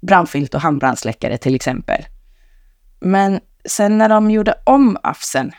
brandfilt 0.03 0.55
och 0.55 0.61
handbrandsläckare 0.61 1.39
till 1.39 1.55
exempel. 1.55 2.05
Men 3.01 3.41
sen 3.65 3.99
när 3.99 4.09
de 4.09 4.31
gjorde 4.31 4.55
om 4.65 4.97
AFSen, 5.03 5.53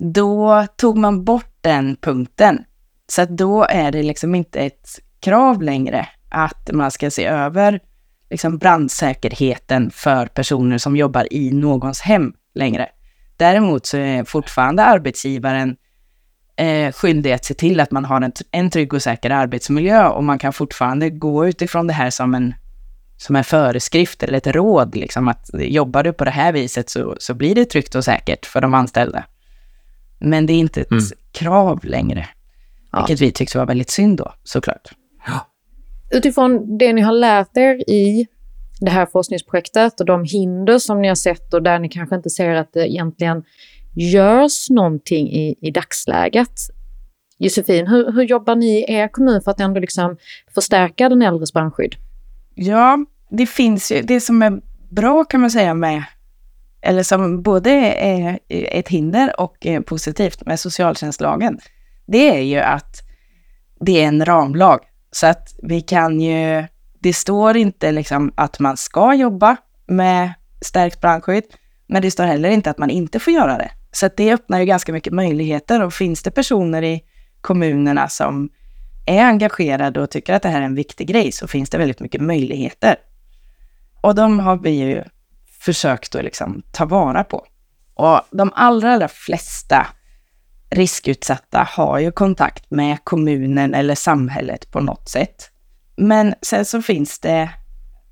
då 0.00 0.66
tog 0.76 0.98
man 0.98 1.24
bort 1.24 1.56
den 1.60 1.96
punkten. 1.96 2.64
Så 3.06 3.22
att 3.22 3.28
då 3.28 3.64
är 3.64 3.92
det 3.92 4.02
liksom 4.02 4.34
inte 4.34 4.60
ett 4.60 4.88
krav 5.20 5.62
längre 5.62 6.08
att 6.28 6.70
man 6.72 6.90
ska 6.90 7.10
se 7.10 7.24
över 7.24 7.80
liksom 8.30 8.58
brandsäkerheten 8.58 9.90
för 9.90 10.26
personer 10.26 10.78
som 10.78 10.96
jobbar 10.96 11.32
i 11.32 11.52
någons 11.52 12.00
hem 12.00 12.32
längre. 12.54 12.88
Däremot 13.40 13.86
så 13.86 13.96
är 13.96 14.24
fortfarande 14.24 14.84
arbetsgivaren 14.84 15.76
eh, 16.56 16.92
skyldig 16.92 17.32
att 17.32 17.44
se 17.44 17.54
till 17.54 17.80
att 17.80 17.90
man 17.90 18.04
har 18.04 18.20
en, 18.20 18.32
en 18.50 18.70
trygg 18.70 18.94
och 18.94 19.02
säker 19.02 19.30
arbetsmiljö 19.30 20.08
och 20.08 20.24
man 20.24 20.38
kan 20.38 20.52
fortfarande 20.52 21.10
gå 21.10 21.46
utifrån 21.48 21.86
det 21.86 21.92
här 21.92 22.10
som 22.10 22.34
en, 22.34 22.54
som 23.16 23.36
en 23.36 23.44
föreskrift 23.44 24.22
eller 24.22 24.38
ett 24.38 24.46
råd, 24.46 24.96
liksom 24.96 25.28
att 25.28 25.50
jobbar 25.54 26.02
du 26.02 26.12
på 26.12 26.24
det 26.24 26.30
här 26.30 26.52
viset 26.52 26.90
så, 26.90 27.16
så 27.18 27.34
blir 27.34 27.54
det 27.54 27.64
tryggt 27.64 27.94
och 27.94 28.04
säkert 28.04 28.46
för 28.46 28.60
de 28.60 28.74
anställda. 28.74 29.24
Men 30.18 30.46
det 30.46 30.52
är 30.52 30.58
inte 30.58 30.80
ett 30.80 30.90
Mm. 30.90 31.04
krav 31.32 31.84
längre, 31.84 32.28
Ja. 32.92 32.98
vilket 32.98 33.20
vi 33.20 33.32
tyckte 33.32 33.58
var 33.58 33.66
väldigt 33.66 33.90
synd 33.90 34.18
då, 34.18 34.32
såklart. 34.44 34.88
Utifrån 36.10 36.78
det 36.78 36.92
ni 36.92 37.00
har 37.00 37.12
lärt 37.12 37.56
er 37.56 37.90
i 37.90 38.26
det 38.80 38.90
här 38.90 39.06
forskningsprojektet 39.06 40.00
och 40.00 40.06
de 40.06 40.24
hinder 40.24 40.78
som 40.78 41.02
ni 41.02 41.08
har 41.08 41.14
sett 41.14 41.54
och 41.54 41.62
där 41.62 41.78
ni 41.78 41.88
kanske 41.88 42.16
inte 42.16 42.30
ser 42.30 42.54
att 42.54 42.72
det 42.72 42.88
egentligen 42.92 43.44
görs 43.94 44.70
någonting 44.70 45.32
i, 45.32 45.54
i 45.60 45.70
dagsläget. 45.70 46.52
Josefin, 47.38 47.86
hur, 47.86 48.12
hur 48.12 48.22
jobbar 48.22 48.56
ni 48.56 48.80
i 48.80 48.92
er 48.92 49.08
kommun 49.08 49.42
för 49.42 49.50
att 49.50 49.60
ändå 49.60 49.80
liksom 49.80 50.16
förstärka 50.54 51.08
den 51.08 51.22
äldres 51.22 51.52
brandskydd? 51.52 51.94
Ja, 52.54 52.98
det 53.30 53.46
finns 53.46 53.92
ju, 53.92 54.02
det 54.02 54.20
som 54.20 54.42
är 54.42 54.60
bra 54.90 55.24
kan 55.24 55.40
man 55.40 55.50
säga 55.50 55.74
med, 55.74 56.02
eller 56.82 57.02
som 57.02 57.42
både 57.42 57.70
är 57.94 58.38
ett 58.48 58.88
hinder 58.88 59.40
och 59.40 59.66
positivt 59.86 60.46
med 60.46 60.60
socialtjänstlagen, 60.60 61.58
det 62.06 62.36
är 62.36 62.42
ju 62.42 62.58
att 62.58 62.96
det 63.80 64.02
är 64.02 64.08
en 64.08 64.24
ramlag. 64.24 64.80
Så 65.12 65.26
att 65.26 65.54
vi 65.62 65.80
kan 65.80 66.20
ju, 66.20 66.66
det 67.00 67.12
står 67.12 67.56
inte 67.56 67.92
liksom 67.92 68.32
att 68.34 68.58
man 68.58 68.76
ska 68.76 69.14
jobba 69.14 69.56
med 69.86 70.32
stärkt 70.60 71.00
brandskydd, 71.00 71.44
men 71.86 72.02
det 72.02 72.10
står 72.10 72.24
heller 72.24 72.50
inte 72.50 72.70
att 72.70 72.78
man 72.78 72.90
inte 72.90 73.20
får 73.20 73.32
göra 73.32 73.58
det. 73.58 73.70
Så 73.92 74.06
att 74.06 74.16
det 74.16 74.32
öppnar 74.32 74.58
ju 74.60 74.66
ganska 74.66 74.92
mycket 74.92 75.12
möjligheter 75.12 75.82
och 75.82 75.94
finns 75.94 76.22
det 76.22 76.30
personer 76.30 76.82
i 76.82 77.02
kommunerna 77.40 78.08
som 78.08 78.50
är 79.06 79.24
engagerade 79.24 80.00
och 80.00 80.10
tycker 80.10 80.34
att 80.34 80.42
det 80.42 80.48
här 80.48 80.60
är 80.60 80.64
en 80.64 80.74
viktig 80.74 81.08
grej 81.08 81.32
så 81.32 81.48
finns 81.48 81.70
det 81.70 81.78
väldigt 81.78 82.00
mycket 82.00 82.20
möjligheter. 82.20 82.96
Och 84.00 84.14
de 84.14 84.40
har 84.40 84.56
vi 84.56 84.70
ju 84.70 85.04
försökt 85.60 86.14
att 86.14 86.24
liksom 86.24 86.62
ta 86.72 86.84
vara 86.84 87.24
på. 87.24 87.46
Och 87.94 88.20
de 88.30 88.52
allra, 88.54 88.92
allra 88.94 89.08
flesta 89.08 89.86
riskutsatta 90.70 91.68
har 91.70 91.98
ju 91.98 92.12
kontakt 92.12 92.70
med 92.70 93.04
kommunen 93.04 93.74
eller 93.74 93.94
samhället 93.94 94.70
på 94.70 94.80
något 94.80 95.08
sätt. 95.08 95.50
Men 96.00 96.34
sen 96.42 96.64
så 96.64 96.82
finns 96.82 97.18
det 97.18 97.50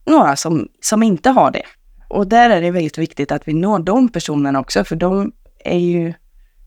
några 0.07 0.37
som, 0.37 0.68
som 0.81 1.03
inte 1.03 1.31
har 1.31 1.51
det. 1.51 1.62
Och 2.09 2.27
där 2.27 2.51
är 2.51 2.61
det 2.61 2.70
väldigt 2.70 2.98
viktigt 2.98 3.33
att 3.33 3.48
vi 3.48 3.53
når 3.53 3.79
de 3.79 4.09
personerna 4.09 4.61
också, 4.61 4.85
för 4.85 4.96
de 4.96 5.33
är 5.64 5.79
ju 5.79 6.14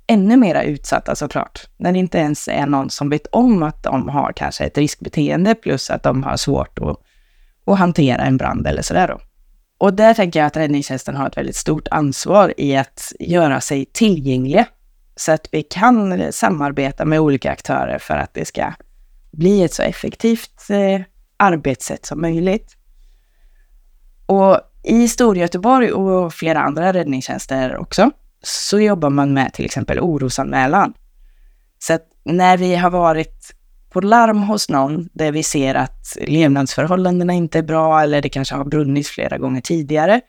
ännu 0.08 0.38
mer 0.38 0.64
utsatta 0.64 1.16
såklart. 1.16 1.68
När 1.78 1.92
det 1.92 2.00
inte 2.00 2.18
ens 2.18 2.48
är 2.48 2.66
någon 2.66 2.90
som 2.90 3.10
vet 3.10 3.28
om 3.28 3.64
att 3.64 3.84
de 3.84 4.10
har 4.10 4.34
kanske 4.36 4.64
ett 4.64 4.78
riskbeteende 4.78 5.56
plus 5.56 5.90
att 5.90 6.04
de 6.04 6.24
har 6.24 6.38
svårt 6.38 6.80
att, 6.80 6.98
att 7.66 7.80
hantera 7.80 8.22
en 8.22 8.38
brand 8.38 8.68
eller 8.68 8.82
sådär 8.82 9.08
då. 9.08 9.20
Och 9.78 9.94
där 9.94 10.14
tänker 10.14 10.40
jag 10.40 10.48
att 10.48 10.58
räddningstjänsten 10.58 11.16
har 11.16 11.28
ett 11.28 11.38
väldigt 11.38 11.56
stort 11.56 11.88
ansvar 11.92 12.54
i 12.58 12.78
att 12.78 13.14
göra 13.20 13.62
sig 13.62 13.86
tillgängliga 13.86 14.66
så 15.16 15.32
att 15.32 15.48
vi 15.52 15.64
kan 15.64 16.32
samarbeta 16.32 17.06
med 17.06 17.20
olika 17.20 17.52
aktörer 17.52 18.00
för 18.00 18.18
att 18.18 18.34
det 18.34 18.46
ska 18.46 18.74
bli 19.32 19.64
ett 19.64 19.74
så 19.74 19.84
effektivt 19.84 20.70
eh, 20.70 21.02
arbetssätt 21.42 22.06
som 22.06 22.22
möjligt. 22.22 22.78
Och 24.26 24.60
i 24.84 25.08
Storgöteborg 25.08 25.92
och 25.92 26.34
flera 26.34 26.60
andra 26.60 26.94
räddningstjänster 26.94 27.78
också 27.78 28.12
så 28.44 28.80
jobbar 28.80 29.10
man 29.10 29.34
med 29.34 29.54
till 29.54 29.66
exempel 29.66 30.00
orosanmälan. 30.00 30.94
Så 31.80 31.94
att 31.94 32.08
när 32.24 32.58
vi 32.58 32.76
har 32.76 32.90
varit 32.90 33.56
på 33.90 34.02
larm 34.02 34.44
hos 34.44 34.70
någon 34.70 35.10
där 35.14 35.32
vi 35.32 35.44
ser 35.44 35.76
att 35.76 36.18
levnadsförhållandena 36.28 37.34
inte 37.34 37.60
är 37.60 37.64
bra 37.64 38.02
eller 38.02 38.22
det 38.22 38.30
kanske 38.30 38.56
har 38.56 38.66
brunnit 38.66 39.08
flera 39.08 39.38
gånger 39.38 39.62
tidigare, 39.62 40.22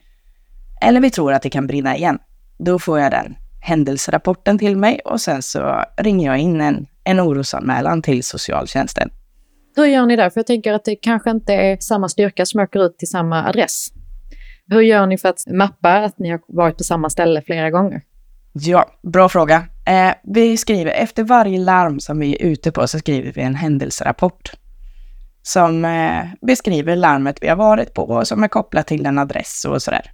eller 0.80 1.00
vi 1.00 1.10
tror 1.10 1.32
att 1.32 1.42
det 1.42 1.50
kan 1.50 1.66
brinna 1.66 1.96
igen, 1.96 2.18
då 2.58 2.78
får 2.78 3.00
jag 3.00 3.10
den 3.10 3.34
händelserapporten 3.60 4.58
till 4.58 4.76
mig 4.76 5.00
och 5.04 5.20
sen 5.20 5.42
så 5.42 5.84
ringer 5.96 6.26
jag 6.26 6.38
in 6.38 6.60
en, 6.60 6.86
en 7.04 7.20
orosanmälan 7.20 8.02
till 8.02 8.22
socialtjänsten. 8.22 9.10
Hur 9.76 9.84
gör 9.84 10.06
ni 10.06 10.16
där? 10.16 10.30
För 10.30 10.40
jag 10.40 10.46
tänker 10.46 10.72
att 10.72 10.84
det 10.84 10.96
kanske 10.96 11.30
inte 11.30 11.52
är 11.54 11.76
samma 11.80 12.08
styrka 12.08 12.46
som 12.46 12.60
åker 12.60 12.86
ut 12.86 12.98
till 12.98 13.08
samma 13.08 13.44
adress. 13.48 13.88
Hur 14.66 14.80
gör 14.80 15.06
ni 15.06 15.18
för 15.18 15.28
att 15.28 15.46
mappa 15.46 15.90
att 15.90 16.18
ni 16.18 16.30
har 16.30 16.40
varit 16.48 16.76
på 16.78 16.84
samma 16.84 17.10
ställe 17.10 17.42
flera 17.42 17.70
gånger? 17.70 18.02
Ja, 18.52 18.86
bra 19.02 19.28
fråga. 19.28 19.66
Eh, 19.86 20.14
vi 20.22 20.56
skriver, 20.56 20.90
efter 20.90 21.24
varje 21.24 21.58
larm 21.58 22.00
som 22.00 22.18
vi 22.18 22.36
är 22.36 22.46
ute 22.46 22.72
på 22.72 22.88
så 22.88 22.98
skriver 22.98 23.32
vi 23.32 23.42
en 23.42 23.54
händelserapport 23.54 24.52
som 25.42 25.84
eh, 25.84 26.24
beskriver 26.46 26.96
larmet 26.96 27.38
vi 27.40 27.48
har 27.48 27.56
varit 27.56 27.94
på 27.94 28.02
och 28.02 28.28
som 28.28 28.42
är 28.42 28.48
kopplat 28.48 28.86
till 28.86 29.06
en 29.06 29.18
adress 29.18 29.64
och 29.68 29.82
sådär. 29.82 30.12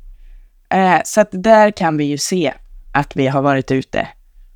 Eh, 0.70 1.00
så 1.04 1.20
att 1.20 1.28
där 1.32 1.70
kan 1.70 1.96
vi 1.96 2.04
ju 2.04 2.18
se 2.18 2.52
att 2.92 3.16
vi 3.16 3.26
har 3.26 3.42
varit 3.42 3.70
ute 3.70 4.08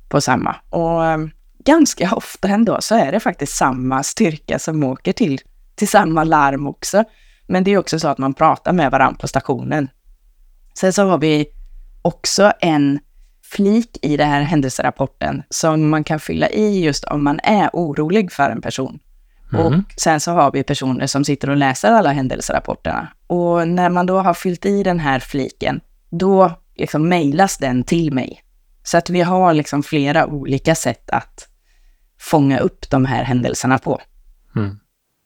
på 0.09 0.21
samma. 0.21 0.55
Och 0.69 1.05
eh, 1.05 1.17
ganska 1.65 2.15
ofta 2.15 2.47
ändå 2.47 2.77
så 2.81 2.95
är 2.95 3.11
det 3.11 3.19
faktiskt 3.19 3.55
samma 3.55 4.03
styrka 4.03 4.59
som 4.59 4.83
åker 4.83 5.13
till, 5.13 5.41
till 5.75 5.87
samma 5.87 6.23
larm 6.23 6.67
också. 6.67 7.03
Men 7.47 7.63
det 7.63 7.71
är 7.71 7.77
också 7.77 7.99
så 7.99 8.07
att 8.07 8.17
man 8.17 8.33
pratar 8.33 8.73
med 8.73 8.91
varandra 8.91 9.17
på 9.21 9.27
stationen. 9.27 9.89
Sen 10.73 10.93
så 10.93 11.03
har 11.03 11.17
vi 11.17 11.45
också 12.01 12.53
en 12.59 12.99
flik 13.43 13.97
i 14.01 14.17
den 14.17 14.29
här 14.29 14.41
händelserapporten 14.41 15.43
som 15.49 15.89
man 15.89 16.03
kan 16.03 16.19
fylla 16.19 16.49
i 16.49 16.83
just 16.83 17.03
om 17.03 17.23
man 17.23 17.39
är 17.43 17.69
orolig 17.73 18.31
för 18.31 18.49
en 18.49 18.61
person. 18.61 18.99
Mm. 19.53 19.65
Och 19.65 19.73
sen 19.97 20.19
så 20.19 20.31
har 20.31 20.51
vi 20.51 20.63
personer 20.63 21.07
som 21.07 21.25
sitter 21.25 21.49
och 21.49 21.57
läser 21.57 21.91
alla 21.91 22.11
händelserapporterna. 22.11 23.07
Och 23.27 23.67
när 23.67 23.89
man 23.89 24.05
då 24.05 24.19
har 24.19 24.33
fyllt 24.33 24.65
i 24.65 24.83
den 24.83 24.99
här 24.99 25.19
fliken, 25.19 25.81
då 26.09 26.51
liksom 26.75 27.09
mejlas 27.09 27.57
den 27.57 27.83
till 27.83 28.13
mig. 28.13 28.43
Så 28.83 28.97
att 28.97 29.09
vi 29.09 29.21
har 29.21 29.53
liksom 29.53 29.83
flera 29.83 30.25
olika 30.25 30.75
sätt 30.75 31.09
att 31.09 31.47
fånga 32.23 32.59
upp 32.59 32.89
de 32.89 33.05
här 33.05 33.23
händelserna 33.23 33.77
på. 33.77 34.01
Mm. 34.55 34.79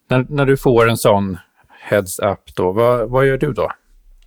När, 0.10 0.26
när 0.30 0.46
du 0.46 0.58
får 0.58 0.90
en 0.90 0.98
sån 0.98 1.38
heads 1.82 2.20
up 2.20 2.56
då, 2.56 2.72
vad, 2.72 3.10
vad 3.10 3.26
gör 3.28 3.38
du 3.38 3.54
då? 3.54 3.72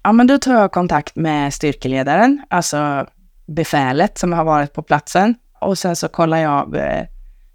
Ja, 0.02 0.12
men 0.12 0.26
då 0.26 0.38
tar 0.38 0.52
jag 0.52 0.72
kontakt 0.72 1.16
med 1.16 1.54
styrkeledaren, 1.54 2.42
alltså 2.50 3.06
befälet 3.46 4.18
som 4.18 4.32
har 4.32 4.44
varit 4.44 4.72
på 4.72 4.82
platsen. 4.82 5.34
Och 5.60 5.78
sen 5.78 5.96
så 5.96 6.08
kollar 6.08 6.38
jag 6.38 6.76
eh, 6.76 7.06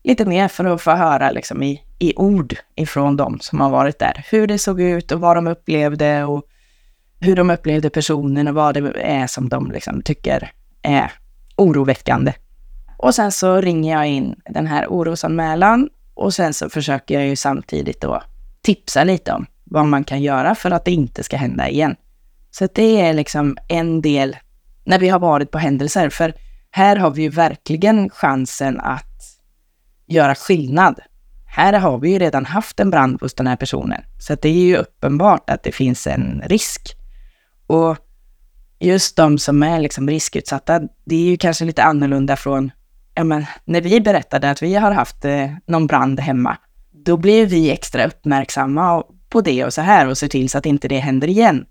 lite 0.04 0.26
mer 0.26 0.48
för 0.48 0.66
att 0.66 0.82
få 0.82 0.92
höra 0.92 1.32
liksom 1.32 1.64
i, 1.64 1.82
i 2.00 2.14
ord 2.16 2.56
ifrån 2.76 3.18
dem 3.18 3.40
som 3.40 3.60
har 3.60 3.70
varit 3.70 4.00
där. 4.00 4.26
Hur 4.32 4.48
det 4.48 4.58
såg 4.58 4.82
ut 4.82 5.12
och 5.12 5.20
vad 5.20 5.38
de 5.38 5.48
upplevde 5.48 6.24
och 6.24 6.44
hur 7.20 7.36
de 7.36 7.50
upplevde 7.50 7.90
personen 7.90 8.48
och 8.48 8.56
vad 8.56 8.74
det 8.74 9.02
är 9.02 9.28
som 9.28 9.50
de 9.50 9.72
liksom 9.72 10.02
tycker 10.02 10.52
är 10.82 11.12
oroväckande. 11.56 12.34
Och 12.98 13.16
sen 13.16 13.32
så 13.32 13.62
ringer 13.62 13.94
jag 13.94 14.08
in 14.08 14.36
den 14.50 14.68
här 14.68 14.88
orosanmälan 14.88 15.90
och 16.14 16.34
sen 16.34 16.54
så 16.54 16.70
försöker 16.70 17.20
jag 17.20 17.28
ju 17.28 17.36
samtidigt 17.36 18.02
då 18.02 18.22
tipsa 18.62 19.04
lite 19.04 19.34
om 19.34 19.46
vad 19.64 19.88
man 19.88 20.04
kan 20.04 20.22
göra 20.22 20.56
för 20.56 20.72
att 20.72 20.86
det 20.86 20.92
inte 20.92 21.24
ska 21.24 21.38
hända 21.38 21.70
igen. 21.70 21.96
Så 22.52 22.68
det 22.76 23.02
är 23.02 23.14
liksom 23.14 23.58
en 23.68 24.02
del 24.02 24.38
när 24.84 25.00
vi 25.00 25.10
har 25.10 25.20
varit 25.20 25.52
på 25.52 25.58
händelser, 25.58 26.10
för 26.10 26.34
här 26.72 26.96
har 26.96 27.12
vi 27.12 27.22
ju 27.22 27.30
verkligen 27.30 28.10
chansen 28.10 28.80
att 28.80 29.40
göra 30.08 30.36
skillnad. 30.36 31.00
Här 31.46 31.74
har 31.74 31.98
vi 31.98 32.10
ju 32.10 32.20
redan 32.20 32.46
haft 32.46 32.80
en 32.80 32.90
brand 32.90 33.22
hos 33.22 33.34
den 33.34 33.48
här 33.48 33.56
personen, 33.56 34.02
så 34.20 34.36
det 34.36 34.50
är 34.50 34.54
ju 34.54 34.78
uppenbart 34.78 35.50
att 35.50 35.64
det 35.64 35.72
finns 35.72 36.08
en 36.08 36.42
risk. 36.46 36.82
Och 37.68 37.98
just 38.80 39.16
de 39.16 39.38
som 39.38 39.64
är 39.64 39.80
liksom 39.80 40.10
riskutsatta, 40.10 40.82
det 41.06 41.16
är 41.16 41.30
ju 41.30 41.38
kanske 41.38 41.66
lite 41.66 41.84
annorlunda 41.84 42.36
från 42.36 42.72
ja, 43.16 43.24
men, 43.24 43.46
när 43.66 43.82
vi 43.82 44.02
berättade 44.02 44.50
att 44.50 44.62
vi 44.62 44.76
har 44.76 44.92
haft 44.92 45.26
eh, 45.26 45.50
någon 45.66 45.88
brand 45.88 46.20
hemma. 46.20 46.58
Då 46.92 47.18
blir 47.18 47.46
vi 47.46 47.72
extra 47.72 48.06
uppmärksamma 48.06 49.04
på 49.30 49.42
det 49.42 49.66
och 49.66 49.74
så 49.74 49.82
här 49.82 50.08
och 50.08 50.18
ser 50.18 50.28
till 50.28 50.50
så 50.50 50.58
att 50.58 50.66
inte 50.66 50.88
det 50.88 51.00
händer 51.00 51.28
igen. 51.28 51.66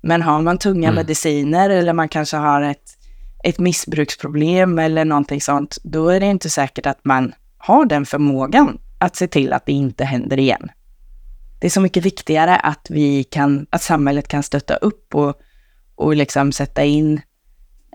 Men 0.00 0.22
har 0.22 0.42
man 0.42 0.58
tunga 0.58 0.88
mm. 0.88 0.94
mediciner 0.94 1.70
eller 1.70 1.92
man 1.92 2.08
kanske 2.08 2.36
har 2.36 2.62
ett, 2.62 2.98
ett 3.44 3.58
missbruksproblem 3.58 4.78
eller 4.78 5.04
någonting 5.04 5.40
sånt, 5.40 5.78
då 5.82 6.08
är 6.08 6.20
det 6.20 6.26
inte 6.26 6.50
säkert 6.50 6.86
att 6.86 7.04
man 7.04 7.32
har 7.58 7.84
den 7.84 8.06
förmågan 8.06 8.78
att 8.98 9.16
se 9.16 9.26
till 9.26 9.52
att 9.52 9.66
det 9.66 9.72
inte 9.72 10.04
händer 10.04 10.38
igen. 10.38 10.70
Det 11.60 11.66
är 11.66 11.70
så 11.70 11.80
mycket 11.80 12.04
viktigare 12.04 12.56
att 12.56 12.86
vi 12.90 13.24
kan, 13.24 13.66
att 13.70 13.82
samhället 13.82 14.28
kan 14.28 14.42
stötta 14.42 14.76
upp 14.76 15.14
och, 15.14 15.34
och 15.94 16.16
liksom 16.16 16.52
sätta 16.52 16.84
in, 16.84 17.20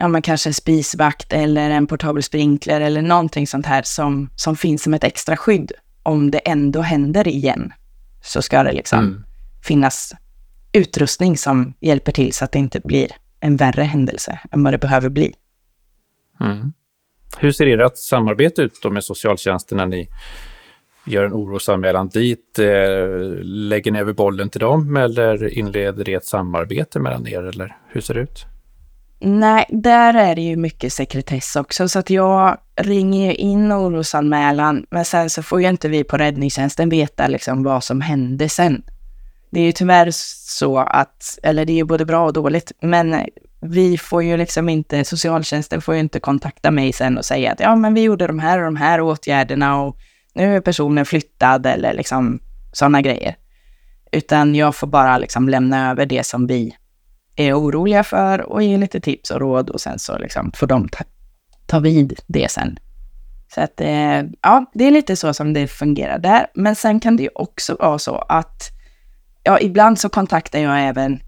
ja 0.01 0.07
men 0.07 0.21
kanske 0.21 0.49
en 0.49 0.53
spisvakt 0.53 1.33
eller 1.33 1.69
en 1.69 1.87
portabel 1.87 2.23
sprinkler 2.23 2.81
eller 2.81 3.01
någonting 3.01 3.47
sånt 3.47 3.65
här 3.65 3.81
som, 3.81 4.29
som 4.35 4.55
finns 4.55 4.83
som 4.83 4.93
ett 4.93 5.03
extra 5.03 5.37
skydd. 5.37 5.71
Om 6.03 6.31
det 6.31 6.37
ändå 6.37 6.81
händer 6.81 7.27
igen 7.27 7.73
så 8.23 8.41
ska 8.41 8.63
det 8.63 8.71
liksom 8.71 8.99
mm. 8.99 9.23
finnas 9.63 10.13
utrustning 10.73 11.37
som 11.37 11.73
hjälper 11.79 12.11
till 12.11 12.33
så 12.33 12.45
att 12.45 12.51
det 12.51 12.59
inte 12.59 12.79
blir 12.79 13.07
en 13.39 13.55
värre 13.55 13.81
händelse 13.81 14.39
än 14.51 14.63
vad 14.63 14.73
det 14.73 14.77
behöver 14.77 15.09
bli. 15.09 15.33
Mm. 16.39 16.73
Hur 17.37 17.51
ser 17.51 17.67
ert 17.67 17.97
samarbete 17.97 18.61
ut 18.61 18.79
då 18.83 18.89
med 18.89 19.03
socialtjänsten 19.03 19.77
när 19.77 19.85
ni 19.85 20.09
gör 21.05 21.25
en 21.25 21.33
orosanmälan 21.33 22.07
dit? 22.07 22.59
Eh, 22.59 22.65
lägger 23.43 23.91
ni 23.91 23.99
över 23.99 24.13
bollen 24.13 24.49
till 24.49 24.61
dem 24.61 24.97
eller 24.97 25.57
inleder 25.57 26.03
det 26.03 26.13
ett 26.13 26.25
samarbete 26.25 26.99
mellan 26.99 27.27
er 27.27 27.43
eller 27.43 27.77
hur 27.87 28.01
ser 28.01 28.13
det 28.13 28.19
ut? 28.19 28.45
Nej, 29.23 29.65
där 29.69 30.13
är 30.13 30.35
det 30.35 30.41
ju 30.41 30.55
mycket 30.55 30.93
sekretess 30.93 31.55
också, 31.55 31.89
så 31.89 31.99
att 31.99 32.09
jag 32.09 32.57
ringer 32.75 33.27
ju 33.27 33.33
in 33.33 33.71
orosanmälan, 33.71 34.85
men 34.89 35.05
sen 35.05 35.29
så 35.29 35.43
får 35.43 35.61
ju 35.61 35.69
inte 35.69 35.89
vi 35.89 36.03
på 36.03 36.17
räddningstjänsten 36.17 36.89
veta 36.89 37.27
liksom 37.27 37.63
vad 37.63 37.83
som 37.83 38.01
hände 38.01 38.49
sen 38.49 38.83
det 39.51 39.59
är 39.59 39.63
ju 39.63 39.71
tyvärr 39.71 40.09
så 40.11 40.77
att, 40.77 41.39
eller 41.43 41.65
det 41.65 41.73
är 41.73 41.75
ju 41.75 41.83
både 41.83 42.05
bra 42.05 42.25
och 42.25 42.33
dåligt, 42.33 42.71
men 42.81 43.25
vi 43.61 43.97
får 43.97 44.23
ju 44.23 44.37
liksom 44.37 44.69
inte, 44.69 45.03
socialtjänsten 45.03 45.81
får 45.81 45.93
ju 45.93 45.99
inte 45.99 46.19
kontakta 46.19 46.71
mig 46.71 46.93
sen 46.93 47.17
och 47.17 47.25
säga 47.25 47.51
att 47.51 47.59
ja, 47.59 47.75
men 47.75 47.93
vi 47.93 48.01
gjorde 48.01 48.27
de 48.27 48.39
här 48.39 48.57
och 48.57 48.65
de 48.65 48.75
här 48.75 49.01
åtgärderna 49.01 49.81
och 49.81 49.97
nu 50.33 50.55
är 50.55 50.61
personen 50.61 51.05
flyttad 51.05 51.65
eller 51.65 51.93
liksom 51.93 52.39
sådana 52.71 53.01
grejer. 53.01 53.35
Utan 54.11 54.55
jag 54.55 54.75
får 54.75 54.87
bara 54.87 55.17
liksom 55.17 55.49
lämna 55.49 55.91
över 55.91 56.05
det 56.05 56.25
som 56.25 56.47
vi 56.47 56.75
är 57.35 57.53
oroliga 57.59 58.03
för 58.03 58.41
och 58.41 58.63
ge 58.63 58.77
lite 58.77 58.99
tips 58.99 59.31
och 59.31 59.39
råd 59.39 59.69
och 59.69 59.81
sen 59.81 59.99
så 59.99 60.17
liksom 60.17 60.51
får 60.55 60.67
de 60.67 60.89
ta, 60.89 61.03
ta 61.65 61.79
vid 61.79 62.19
det 62.27 62.51
sen. 62.51 62.79
Så 63.55 63.61
att 63.61 63.81
eh, 63.81 64.23
ja, 64.41 64.65
det 64.73 64.85
är 64.85 64.91
lite 64.91 65.15
så 65.15 65.33
som 65.33 65.53
det 65.53 65.67
fungerar 65.67 66.19
där. 66.19 66.47
Men 66.53 66.75
sen 66.75 66.99
kan 66.99 67.17
det 67.17 67.23
ju 67.23 67.29
också 67.35 67.75
vara 67.79 67.99
så 67.99 68.15
att 68.15 68.69
ja, 69.43 69.59
ibland 69.59 69.99
så 69.99 70.09
kontaktar 70.09 70.59
jag 70.59 70.87
även 70.87 71.19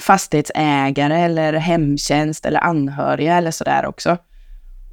fastighetsägare 0.00 1.20
eller 1.20 1.52
hemtjänst 1.52 2.46
eller 2.46 2.60
anhöriga 2.60 3.36
eller 3.36 3.50
sådär 3.50 3.86
också. 3.86 4.16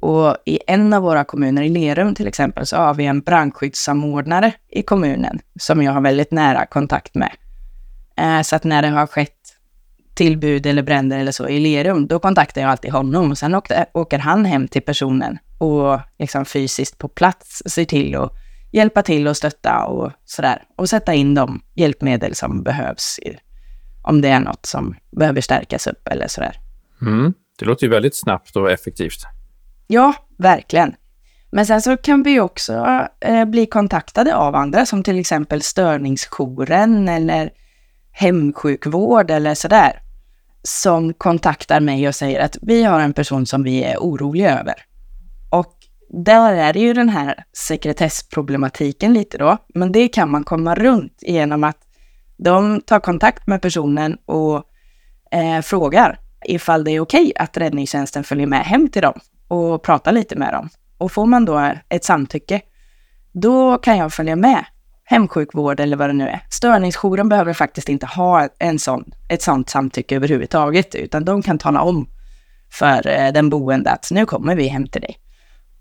Och 0.00 0.36
i 0.46 0.58
en 0.66 0.92
av 0.92 1.02
våra 1.02 1.24
kommuner, 1.24 1.62
i 1.62 1.68
Lerum 1.68 2.14
till 2.14 2.26
exempel, 2.26 2.66
så 2.66 2.76
har 2.76 2.94
vi 2.94 3.06
en 3.06 3.20
brandskyddssamordnare 3.20 4.52
i 4.68 4.82
kommunen 4.82 5.40
som 5.60 5.82
jag 5.82 5.92
har 5.92 6.00
väldigt 6.00 6.30
nära 6.30 6.66
kontakt 6.66 7.14
med. 7.14 7.32
Eh, 8.16 8.42
så 8.42 8.56
att 8.56 8.64
när 8.64 8.82
det 8.82 8.88
har 8.88 9.06
skett 9.06 9.37
tillbud 10.18 10.66
eller 10.66 10.82
bränder 10.82 11.18
eller 11.18 11.32
så 11.32 11.48
i 11.48 11.60
Lerum, 11.60 12.06
då 12.06 12.18
kontaktar 12.18 12.60
jag 12.60 12.70
alltid 12.70 12.92
honom 12.92 13.30
och 13.30 13.38
sen 13.38 13.54
åker 13.92 14.18
han 14.18 14.44
hem 14.44 14.68
till 14.68 14.82
personen 14.82 15.38
och 15.58 16.00
liksom 16.18 16.44
fysiskt 16.44 16.98
på 16.98 17.08
plats 17.08 17.62
se 17.66 17.84
till 17.84 18.16
att 18.16 18.32
hjälpa 18.72 19.02
till 19.02 19.28
och 19.28 19.36
stötta 19.36 19.84
och 19.84 20.12
sådär. 20.24 20.62
Och 20.76 20.88
sätta 20.88 21.14
in 21.14 21.34
de 21.34 21.62
hjälpmedel 21.74 22.34
som 22.34 22.62
behövs 22.62 23.18
i, 23.18 23.36
om 24.02 24.20
det 24.20 24.28
är 24.28 24.40
något 24.40 24.66
som 24.66 24.94
behöver 25.10 25.40
stärkas 25.40 25.86
upp 25.86 26.08
eller 26.08 26.28
sådär. 26.28 26.56
Mm. 27.02 27.34
Det 27.58 27.64
låter 27.64 27.86
ju 27.86 27.90
väldigt 27.90 28.16
snabbt 28.16 28.56
och 28.56 28.70
effektivt. 28.70 29.22
Ja, 29.86 30.14
verkligen. 30.38 30.94
Men 31.50 31.66
sen 31.66 31.82
så 31.82 31.96
kan 31.96 32.22
vi 32.22 32.40
också 32.40 33.06
eh, 33.20 33.44
bli 33.44 33.66
kontaktade 33.66 34.36
av 34.36 34.54
andra 34.54 34.86
som 34.86 35.02
till 35.02 35.18
exempel 35.18 35.62
störningsjouren 35.62 37.08
eller 37.08 37.50
hemsjukvård 38.12 39.30
eller 39.30 39.54
sådär. 39.54 40.02
Som 40.62 41.14
kontaktar 41.14 41.80
mig 41.80 42.08
och 42.08 42.14
säger 42.14 42.40
att 42.40 42.56
vi 42.62 42.82
har 42.82 43.00
en 43.00 43.12
person 43.12 43.46
som 43.46 43.62
vi 43.62 43.84
är 43.84 43.96
oroliga 43.96 44.60
över. 44.60 44.74
Och 45.50 45.74
där 46.24 46.52
är 46.52 46.72
det 46.72 46.80
ju 46.80 46.92
den 46.92 47.08
här 47.08 47.44
sekretessproblematiken 47.52 49.12
lite 49.12 49.38
då, 49.38 49.56
men 49.74 49.92
det 49.92 50.08
kan 50.08 50.30
man 50.30 50.44
komma 50.44 50.74
runt 50.74 51.18
genom 51.20 51.64
att 51.64 51.78
de 52.36 52.80
tar 52.80 53.00
kontakt 53.00 53.46
med 53.46 53.62
personen 53.62 54.18
och 54.24 54.64
eh, 55.32 55.60
frågar 55.62 56.18
ifall 56.44 56.84
det 56.84 56.90
är 56.90 57.00
okej 57.00 57.32
att 57.36 57.56
räddningstjänsten 57.56 58.24
följer 58.24 58.46
med 58.46 58.60
hem 58.60 58.88
till 58.88 59.02
dem 59.02 59.20
och 59.48 59.82
pratar 59.82 60.12
lite 60.12 60.36
med 60.36 60.52
dem. 60.52 60.68
Och 60.98 61.12
får 61.12 61.26
man 61.26 61.44
då 61.44 61.72
ett 61.88 62.04
samtycke, 62.04 62.60
då 63.32 63.78
kan 63.78 63.98
jag 63.98 64.12
följa 64.12 64.36
med 64.36 64.64
hemsjukvård 65.10 65.80
eller 65.80 65.96
vad 65.96 66.08
det 66.08 66.12
nu 66.12 66.28
är. 66.28 66.40
Störningsjouren 66.50 67.28
behöver 67.28 67.52
faktiskt 67.52 67.88
inte 67.88 68.06
ha 68.06 68.48
en 68.58 68.78
sån, 68.78 69.04
ett 69.28 69.42
sånt 69.42 69.70
samtycke 69.70 70.16
överhuvudtaget, 70.16 70.94
utan 70.94 71.24
de 71.24 71.42
kan 71.42 71.58
tala 71.58 71.80
om 71.80 72.08
för 72.72 73.06
eh, 73.06 73.32
den 73.32 73.50
boende 73.50 73.90
att 73.90 74.08
nu 74.10 74.26
kommer 74.26 74.56
vi 74.56 74.68
hem 74.68 74.86
till 74.86 75.00
dig. 75.00 75.18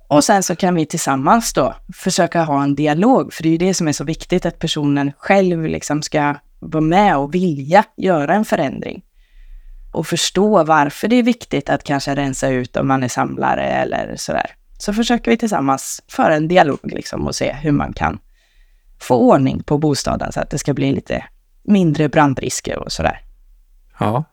Och 0.09 0.23
sen 0.23 0.43
så 0.43 0.55
kan 0.55 0.75
vi 0.75 0.85
tillsammans 0.85 1.53
då 1.53 1.75
försöka 1.93 2.43
ha 2.43 2.63
en 2.63 2.75
dialog, 2.75 3.33
för 3.33 3.43
det 3.43 3.49
är 3.49 3.51
ju 3.51 3.57
det 3.57 3.73
som 3.73 3.87
är 3.87 3.91
så 3.91 4.03
viktigt, 4.03 4.45
att 4.45 4.59
personen 4.59 5.11
själv 5.17 5.65
liksom 5.65 6.01
ska 6.01 6.35
vara 6.59 6.81
med 6.81 7.17
och 7.17 7.35
vilja 7.35 7.83
göra 7.97 8.33
en 8.33 8.45
förändring. 8.45 9.03
Och 9.93 10.07
förstå 10.07 10.63
varför 10.63 11.07
det 11.07 11.15
är 11.15 11.23
viktigt 11.23 11.69
att 11.69 11.83
kanske 11.83 12.15
rensa 12.15 12.49
ut 12.49 12.77
om 12.77 12.87
man 12.87 13.03
är 13.03 13.07
samlare 13.07 13.63
eller 13.63 14.15
sådär. 14.15 14.51
Så 14.77 14.93
försöker 14.93 15.31
vi 15.31 15.37
tillsammans 15.37 16.01
föra 16.07 16.35
en 16.35 16.47
dialog 16.47 16.79
liksom 16.83 17.27
och 17.27 17.35
se 17.35 17.51
hur 17.51 17.71
man 17.71 17.93
kan 17.93 18.19
få 18.99 19.15
ordning 19.15 19.63
på 19.63 19.77
bostaden 19.77 20.31
så 20.31 20.39
att 20.39 20.49
det 20.49 20.57
ska 20.57 20.73
bli 20.73 20.91
lite 20.91 21.25
mindre 21.63 22.09
brandrisker 22.09 22.79
och 22.79 22.91
sådär. 22.91 23.21
Ja. 23.99 24.23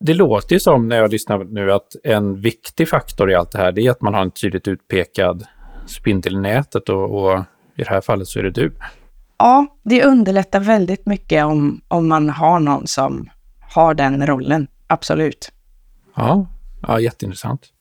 Det 0.00 0.14
låter 0.14 0.54
ju 0.54 0.60
som 0.60 0.88
när 0.88 0.96
jag 0.96 1.10
lyssnar 1.10 1.44
nu 1.44 1.72
att 1.72 1.96
en 2.04 2.40
viktig 2.40 2.88
faktor 2.88 3.30
i 3.30 3.34
allt 3.34 3.52
det 3.52 3.58
här 3.58 3.72
det 3.72 3.86
är 3.86 3.90
att 3.90 4.02
man 4.02 4.14
har 4.14 4.22
en 4.22 4.30
tydligt 4.30 4.68
utpekad 4.68 5.46
spindel 5.86 6.34
i 6.34 6.40
nätet 6.40 6.88
och, 6.88 7.24
och 7.24 7.38
i 7.76 7.82
det 7.82 7.88
här 7.88 8.00
fallet 8.00 8.28
så 8.28 8.38
är 8.38 8.42
det 8.42 8.50
du. 8.50 8.72
Ja, 9.38 9.66
det 9.82 10.04
underlättar 10.04 10.60
väldigt 10.60 11.06
mycket 11.06 11.44
om, 11.44 11.80
om 11.88 12.08
man 12.08 12.30
har 12.30 12.60
någon 12.60 12.86
som 12.86 13.30
har 13.60 13.94
den 13.94 14.26
rollen. 14.26 14.66
Absolut. 14.86 15.52
Ja, 16.14 16.46
ja 16.82 17.00
jätteintressant. 17.00 17.72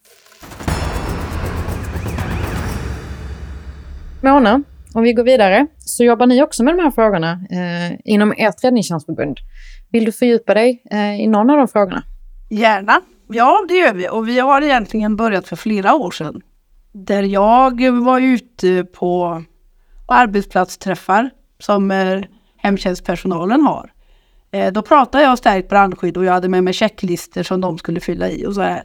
Mona, 4.21 4.63
om 4.97 5.03
vi 5.03 5.13
går 5.13 5.23
vidare, 5.23 5.67
så 5.79 6.03
jobbar 6.03 6.27
ni 6.27 6.43
också 6.43 6.63
med 6.63 6.77
de 6.77 6.83
här 6.83 6.91
frågorna 6.91 7.31
eh, 7.31 7.97
inom 8.05 8.33
ert 8.37 8.63
räddningstjänstförbund. 8.63 9.37
Vill 9.91 10.05
du 10.05 10.11
fördjupa 10.11 10.53
dig 10.53 10.83
eh, 10.91 11.21
i 11.21 11.27
någon 11.27 11.49
av 11.49 11.57
de 11.57 11.67
frågorna? 11.67 12.03
Gärna. 12.49 13.01
Ja, 13.29 13.65
det 13.67 13.73
gör 13.73 13.93
vi. 13.93 14.09
Och 14.09 14.27
vi 14.27 14.39
har 14.39 14.61
egentligen 14.61 15.15
börjat 15.15 15.47
för 15.47 15.55
flera 15.55 15.95
år 15.95 16.11
sedan. 16.11 16.41
Där 16.91 17.23
jag 17.23 17.91
var 17.91 18.19
ute 18.19 18.83
på 18.83 19.43
arbetsplatsträffar 20.07 21.29
som 21.59 21.91
eh, 21.91 22.21
hemtjänstpersonalen 22.57 23.61
har. 23.61 23.91
Eh, 24.51 24.71
då 24.73 24.81
pratade 24.81 25.23
jag 25.23 25.37
stärkt 25.37 25.69
brandskydd 25.69 26.17
och 26.17 26.25
jag 26.25 26.33
hade 26.33 26.49
med 26.49 26.63
mig 26.63 26.73
checklister 26.73 27.43
som 27.43 27.61
de 27.61 27.77
skulle 27.77 27.99
fylla 27.99 28.29
i 28.29 28.45
och 28.45 28.53
så 28.53 28.61
här. 28.61 28.83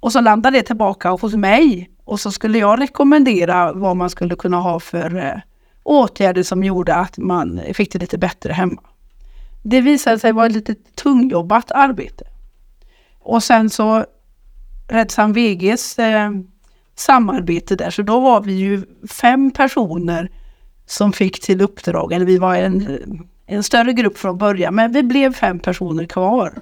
Och 0.00 0.12
så 0.12 0.20
landade 0.20 0.58
det 0.58 0.62
tillbaka 0.62 1.10
hos 1.10 1.34
mig 1.34 1.90
och 2.06 2.20
så 2.20 2.32
skulle 2.32 2.58
jag 2.58 2.80
rekommendera 2.80 3.72
vad 3.72 3.96
man 3.96 4.10
skulle 4.10 4.36
kunna 4.36 4.56
ha 4.56 4.80
för 4.80 5.16
eh, 5.16 5.40
åtgärder 5.82 6.42
som 6.42 6.64
gjorde 6.64 6.94
att 6.94 7.18
man 7.18 7.60
fick 7.74 7.92
det 7.92 7.98
lite 7.98 8.18
bättre 8.18 8.52
hemma. 8.52 8.82
Det 9.62 9.80
visade 9.80 10.18
sig 10.18 10.32
vara 10.32 10.46
ett 10.46 10.52
lite 10.52 10.74
tungjobbat 10.74 11.70
arbete. 11.70 12.24
Och 13.18 13.42
sen 13.42 13.70
så 13.70 14.04
Rädsam 14.88 15.32
VGs 15.32 15.98
eh, 15.98 16.30
samarbete 16.94 17.76
där, 17.76 17.90
så 17.90 18.02
då 18.02 18.20
var 18.20 18.40
vi 18.40 18.52
ju 18.52 18.82
fem 19.10 19.50
personer 19.50 20.30
som 20.86 21.12
fick 21.12 21.40
till 21.40 21.60
uppdrag, 21.60 22.12
eller 22.12 22.26
vi 22.26 22.38
var 22.38 22.56
en, 22.56 23.00
en 23.46 23.62
större 23.62 23.92
grupp 23.92 24.18
från 24.18 24.38
början, 24.38 24.74
men 24.74 24.92
vi 24.92 25.02
blev 25.02 25.32
fem 25.32 25.58
personer 25.58 26.04
kvar 26.04 26.52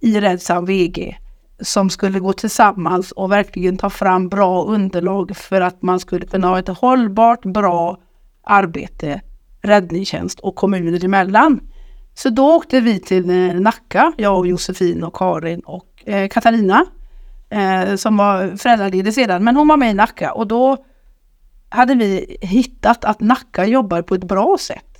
i 0.00 0.20
Rädsam 0.20 0.64
VG 0.66 1.18
som 1.60 1.90
skulle 1.90 2.18
gå 2.20 2.32
tillsammans 2.32 3.12
och 3.12 3.32
verkligen 3.32 3.76
ta 3.76 3.90
fram 3.90 4.28
bra 4.28 4.64
underlag 4.64 5.36
för 5.36 5.60
att 5.60 5.82
man 5.82 6.00
skulle 6.00 6.26
kunna 6.26 6.48
ha 6.48 6.58
ett 6.58 6.68
hållbart, 6.68 7.44
bra 7.44 7.98
arbete, 8.42 9.20
räddningstjänst 9.62 10.40
och 10.40 10.54
kommuner 10.54 11.04
emellan. 11.04 11.60
Så 12.14 12.30
då 12.30 12.56
åkte 12.56 12.80
vi 12.80 13.00
till 13.00 13.30
eh, 13.30 13.60
Nacka, 13.60 14.12
jag 14.16 14.38
och 14.38 14.46
Josefin 14.46 15.04
och 15.04 15.16
Karin 15.16 15.60
och 15.60 16.02
eh, 16.06 16.28
Katarina 16.28 16.86
eh, 17.50 17.96
som 17.96 18.16
var 18.16 18.56
föräldraledig 18.56 19.14
sedan, 19.14 19.44
men 19.44 19.56
hon 19.56 19.68
var 19.68 19.76
med 19.76 19.90
i 19.90 19.94
Nacka 19.94 20.32
och 20.32 20.46
då 20.46 20.76
hade 21.68 21.94
vi 21.94 22.36
hittat 22.40 23.04
att 23.04 23.20
Nacka 23.20 23.66
jobbar 23.66 24.02
på 24.02 24.14
ett 24.14 24.24
bra 24.24 24.56
sätt. 24.60 24.94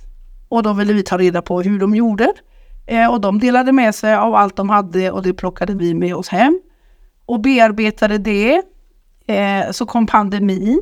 Och 0.49 0.63
då 0.63 0.73
ville 0.73 0.93
vi 0.93 1.03
ta 1.03 1.17
reda 1.17 1.41
på 1.41 1.61
hur 1.61 1.79
de 1.79 1.95
gjorde. 1.95 2.33
Eh, 2.85 3.11
och 3.11 3.21
de 3.21 3.39
delade 3.39 3.71
med 3.71 3.95
sig 3.95 4.15
av 4.15 4.35
allt 4.35 4.55
de 4.55 4.69
hade 4.69 5.11
och 5.11 5.23
det 5.23 5.33
plockade 5.33 5.73
vi 5.73 5.93
med 5.93 6.15
oss 6.15 6.27
hem. 6.27 6.61
Och 7.25 7.41
bearbetade 7.41 8.17
det. 8.17 8.61
Eh, 9.27 9.71
så 9.71 9.85
kom 9.85 10.07
pandemin. 10.07 10.81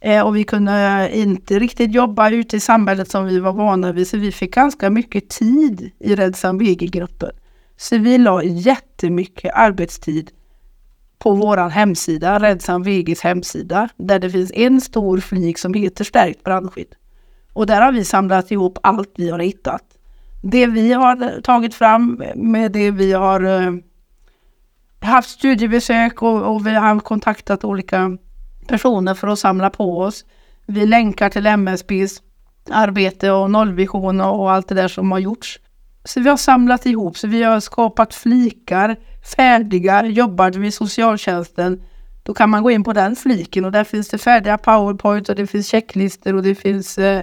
Eh, 0.00 0.26
och 0.26 0.36
vi 0.36 0.44
kunde 0.44 1.10
inte 1.12 1.58
riktigt 1.58 1.94
jobba 1.94 2.30
ute 2.30 2.56
i 2.56 2.60
samhället 2.60 3.10
som 3.10 3.24
vi 3.24 3.38
var 3.38 3.52
vana 3.52 3.92
vid. 3.92 4.08
Så 4.08 4.16
vi 4.16 4.32
fick 4.32 4.54
ganska 4.54 4.90
mycket 4.90 5.28
tid 5.28 5.90
i 5.98 6.14
Rädsam 6.14 6.58
VG-gruppen. 6.58 7.30
Så 7.76 7.98
vi 7.98 8.18
la 8.18 8.42
jättemycket 8.42 9.52
arbetstid 9.54 10.30
på 11.18 11.32
vår 11.32 11.68
hemsida, 11.68 12.38
Rädsam 12.38 12.82
VGs 12.82 13.20
hemsida, 13.20 13.88
där 13.96 14.18
det 14.18 14.30
finns 14.30 14.52
en 14.54 14.80
stor 14.80 15.18
flik 15.18 15.58
som 15.58 15.74
heter 15.74 16.04
Stärkt 16.04 16.44
brandskydd. 16.44 16.94
Och 17.52 17.66
där 17.66 17.82
har 17.82 17.92
vi 17.92 18.04
samlat 18.04 18.50
ihop 18.50 18.78
allt 18.82 19.12
vi 19.16 19.30
har 19.30 19.38
hittat 19.38 19.82
det 20.42 20.66
vi 20.66 20.92
har 20.92 21.40
tagit 21.40 21.74
fram 21.74 22.22
med 22.34 22.72
det 22.72 22.90
vi 22.90 23.12
har 23.12 23.40
eh, 23.44 23.72
haft 25.00 25.30
studiebesök 25.30 26.22
och, 26.22 26.54
och, 26.54 26.66
vi 26.66 26.74
har 26.74 27.00
kontaktat 27.00 27.64
olika 27.64 28.18
personer 28.66 29.14
för 29.14 29.28
att 29.28 29.38
samla 29.38 29.70
på 29.70 29.98
oss. 29.98 30.24
Vi 30.66 30.86
länkar 30.86 31.28
till 31.28 31.46
MSBs 31.46 32.22
arbete 32.70 33.30
och 33.30 33.50
nollvision 33.50 34.20
och, 34.20 34.52
allt 34.52 34.68
det 34.68 34.74
där 34.74 34.88
som 34.88 35.12
har 35.12 35.18
gjorts. 35.18 35.60
Så 36.04 36.20
vi 36.20 36.28
har 36.28 36.36
samlat 36.36 36.86
ihop, 36.86 37.18
så 37.18 37.26
vi 37.26 37.42
har 37.42 37.60
skapat 37.60 38.14
flikar 38.14 38.96
färdiga, 39.36 40.06
jobbar 40.06 40.50
vi 40.50 40.72
socialtjänsten 40.72 41.82
då 42.22 42.34
kan 42.34 42.50
man 42.50 42.62
gå 42.62 42.70
in 42.70 42.84
på 42.84 42.92
den 42.92 43.16
fliken 43.16 43.64
och 43.64 43.72
där 43.72 43.84
finns 43.84 44.08
det 44.08 44.18
färdiga 44.18 44.58
powerpoint 44.58 45.28
och 45.28 45.34
det 45.34 45.46
finns 45.46 45.68
checklistor 45.68 46.34
och 46.34 46.42
det 46.42 46.54
finns 46.54 46.98
eh, 46.98 47.22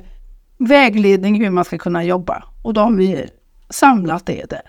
vägledning 0.57 1.43
hur 1.43 1.49
man 1.49 1.65
ska 1.65 1.77
kunna 1.77 2.03
jobba. 2.03 2.43
Och 2.67 2.73
då 2.73 2.81
har 2.81 2.91
vi 2.91 3.29
samlat 3.69 4.25
det 4.25 4.49
där. 4.49 4.61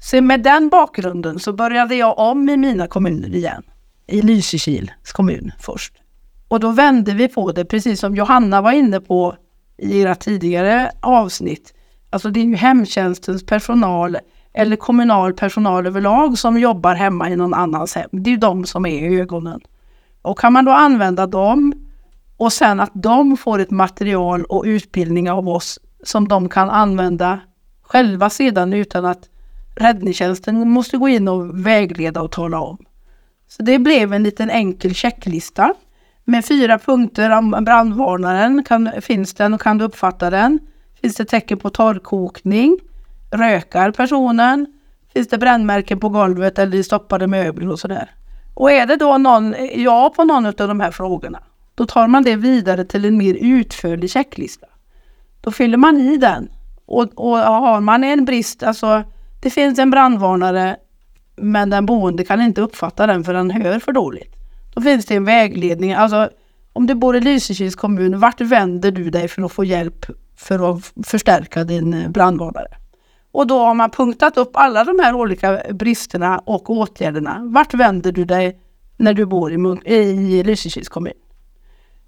Så 0.00 0.22
med 0.22 0.42
den 0.42 0.68
bakgrunden 0.68 1.38
så 1.38 1.52
började 1.52 1.94
jag 1.94 2.18
om 2.18 2.48
i 2.48 2.56
mina 2.56 2.86
kommuner 2.86 3.34
igen. 3.34 3.62
I 4.06 4.22
Lysekils 4.22 5.12
kommun 5.12 5.52
först. 5.58 5.92
Och 6.48 6.60
då 6.60 6.70
vände 6.70 7.14
vi 7.14 7.28
på 7.28 7.52
det, 7.52 7.64
precis 7.64 8.00
som 8.00 8.16
Johanna 8.16 8.60
var 8.60 8.72
inne 8.72 9.00
på 9.00 9.36
i 9.78 10.00
era 10.00 10.14
tidigare 10.14 10.90
avsnitt. 11.00 11.74
Alltså 12.10 12.30
det 12.30 12.40
är 12.40 12.44
ju 12.44 12.56
hemtjänstens 12.56 13.46
personal 13.46 14.18
eller 14.54 14.76
kommunal 14.76 15.34
personal 15.34 15.86
överlag 15.86 16.38
som 16.38 16.58
jobbar 16.58 16.94
hemma 16.94 17.30
i 17.30 17.36
någon 17.36 17.54
annans 17.54 17.94
hem. 17.94 18.08
Det 18.12 18.30
är 18.30 18.32
ju 18.32 18.38
de 18.38 18.64
som 18.64 18.86
är 18.86 19.10
i 19.10 19.20
ögonen. 19.20 19.60
Och 20.22 20.38
kan 20.38 20.52
man 20.52 20.64
då 20.64 20.72
använda 20.72 21.26
dem 21.26 21.72
och 22.36 22.52
sen 22.52 22.80
att 22.80 22.92
de 22.94 23.36
får 23.36 23.58
ett 23.58 23.70
material 23.70 24.44
och 24.44 24.64
utbildning 24.66 25.30
av 25.30 25.48
oss 25.48 25.78
som 26.02 26.28
de 26.28 26.48
kan 26.48 26.70
använda 26.70 27.40
själva 27.82 28.30
sedan 28.30 28.72
utan 28.72 29.04
att 29.04 29.28
räddningstjänsten 29.76 30.70
måste 30.70 30.96
gå 30.96 31.08
in 31.08 31.28
och 31.28 31.66
vägleda 31.66 32.22
och 32.22 32.32
tala 32.32 32.60
om. 32.60 32.78
Så 33.48 33.62
det 33.62 33.78
blev 33.78 34.12
en 34.12 34.22
liten 34.22 34.50
enkel 34.50 34.94
checklista 34.94 35.74
med 36.24 36.44
fyra 36.44 36.78
punkter 36.78 37.30
om 37.30 37.50
brandvarnaren. 37.50 38.64
Kan, 38.64 38.90
finns 39.00 39.34
den 39.34 39.54
och 39.54 39.60
kan 39.60 39.78
du 39.78 39.84
uppfatta 39.84 40.30
den? 40.30 40.58
Finns 41.00 41.16
det 41.16 41.24
tecken 41.24 41.58
på 41.58 41.70
torrkokning? 41.70 42.78
Rökar 43.30 43.90
personen? 43.90 44.66
Finns 45.12 45.28
det 45.28 45.38
brännmärken 45.38 46.00
på 46.00 46.08
golvet 46.08 46.58
eller 46.58 46.76
i 46.76 46.84
stoppade 46.84 47.26
möbler 47.26 47.70
och 47.70 47.80
sådär? 47.80 48.10
Och 48.54 48.70
är 48.70 48.86
det 48.86 48.96
då 48.96 49.18
någon 49.18 49.54
ja 49.74 50.12
på 50.16 50.24
någon 50.24 50.46
av 50.46 50.54
de 50.54 50.80
här 50.80 50.90
frågorna, 50.90 51.42
då 51.74 51.86
tar 51.86 52.08
man 52.08 52.22
det 52.22 52.36
vidare 52.36 52.84
till 52.84 53.04
en 53.04 53.18
mer 53.18 53.34
utförlig 53.34 54.10
checklista. 54.10 54.66
Då 55.46 55.52
fyller 55.52 55.76
man 55.76 55.96
i 55.96 56.16
den. 56.16 56.48
Och, 56.86 57.02
och 57.14 57.38
har 57.38 57.80
man 57.80 58.04
en 58.04 58.24
brist, 58.24 58.62
alltså 58.62 59.02
det 59.42 59.50
finns 59.50 59.78
en 59.78 59.90
brandvarnare 59.90 60.76
men 61.36 61.70
den 61.70 61.86
boende 61.86 62.24
kan 62.24 62.40
inte 62.40 62.60
uppfatta 62.60 63.06
den 63.06 63.24
för 63.24 63.34
den 63.34 63.50
hör 63.50 63.78
för 63.78 63.92
dåligt. 63.92 64.34
Då 64.74 64.80
finns 64.80 65.06
det 65.06 65.14
en 65.14 65.24
vägledning, 65.24 65.92
alltså 65.92 66.30
om 66.72 66.86
du 66.86 66.94
bor 66.94 67.16
i 67.16 67.20
Lysekils 67.20 67.76
kommun, 67.76 68.20
vart 68.20 68.40
vänder 68.40 68.90
du 68.90 69.10
dig 69.10 69.28
för 69.28 69.42
att 69.42 69.52
få 69.52 69.64
hjälp 69.64 70.06
för 70.36 70.70
att 70.70 70.92
förstärka 71.06 71.64
din 71.64 71.94
eh, 71.94 72.10
brandvarnare? 72.10 72.68
Och 73.32 73.46
då 73.46 73.58
har 73.58 73.74
man 73.74 73.90
punktat 73.90 74.36
upp 74.36 74.50
alla 74.54 74.84
de 74.84 74.98
här 74.98 75.14
olika 75.14 75.62
bristerna 75.72 76.38
och 76.38 76.70
åtgärderna. 76.70 77.40
Vart 77.44 77.74
vänder 77.74 78.12
du 78.12 78.24
dig 78.24 78.60
när 78.96 79.14
du 79.14 79.26
bor 79.26 79.52
i, 79.84 79.94
i 79.94 80.44
Lysekils 80.44 80.88
kommun? 80.88 81.12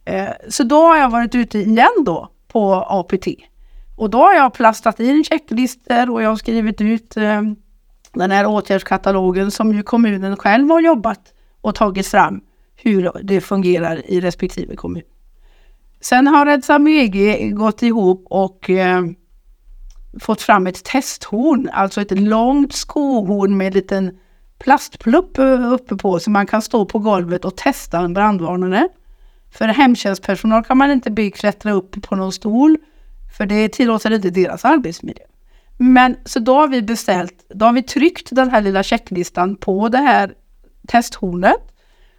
Eh, 0.05 0.29
så 0.48 0.62
då 0.62 0.83
har 0.83 0.96
jag 0.96 1.11
varit 1.11 1.35
ute 1.35 1.59
igen 1.59 2.05
då 2.07 2.29
på 2.49 2.75
APT. 2.75 3.27
Och 3.97 4.11
då 4.11 4.19
har 4.19 4.35
jag 4.35 4.55
plastat 4.55 5.01
in 5.01 5.25
checklistor 5.25 6.11
och 6.11 6.23
jag 6.23 6.29
har 6.29 6.37
skrivit 6.37 6.81
ut 6.81 7.17
eh, 7.17 7.43
den 8.13 8.31
här 8.31 8.47
åtgärdskatalogen 8.47 9.51
som 9.51 9.75
ju 9.75 9.83
kommunen 9.83 10.37
själv 10.37 10.71
har 10.71 10.81
jobbat 10.81 11.33
och 11.61 11.75
tagit 11.75 12.07
fram 12.07 12.41
hur 12.77 13.11
det 13.23 13.41
fungerar 13.41 14.11
i 14.11 14.21
respektive 14.21 14.77
kommun. 14.77 15.03
Sen 16.01 16.27
har 16.27 16.47
Räddsam 16.47 16.87
EG 16.87 17.51
gått 17.57 17.83
ihop 17.83 18.27
och 18.31 18.71
eh, 18.71 19.03
fått 20.21 20.43
fram 20.43 20.67
ett 20.67 20.85
testhorn, 20.85 21.71
alltså 21.73 22.01
ett 22.01 22.19
långt 22.19 22.73
skohorn 22.73 23.57
med 23.57 23.67
en 23.67 23.73
liten 23.73 24.19
plastplupp 24.59 25.39
eh, 25.39 25.73
uppe 25.73 25.97
på 25.97 26.21
så 26.21 26.31
man 26.31 26.47
kan 26.47 26.63
stå 26.63 26.85
på 26.85 26.99
golvet 26.99 27.45
och 27.45 27.57
testa 27.57 27.99
en 27.99 28.15
brandvarnare. 28.15 28.89
För 29.51 29.69
hemtjänstpersonal 29.69 30.65
kan 30.65 30.79
man 30.79 30.91
inte 30.91 31.11
be 31.11 31.31
klättra 31.31 31.73
upp 31.73 32.03
på 32.03 32.17
någon 32.17 32.33
stol 32.33 32.77
för 33.37 33.47
det 33.47 33.69
tillåter 33.69 34.11
inte 34.11 34.31
deras 34.31 34.65
arbetsmiljö. 34.65 35.25
Men 35.79 36.17
så 36.25 36.39
då 36.39 36.55
har 36.55 36.69
vi 36.69 36.83
beställt, 36.83 37.47
då 37.49 37.67
har 37.67 37.73
vi 37.73 37.83
tryckt 37.83 38.29
den 38.31 38.51
här 38.51 38.61
lilla 38.61 38.83
checklistan 38.83 39.57
på 39.57 39.89
det 39.89 39.99
här 39.99 40.33
testhornet. 40.89 41.75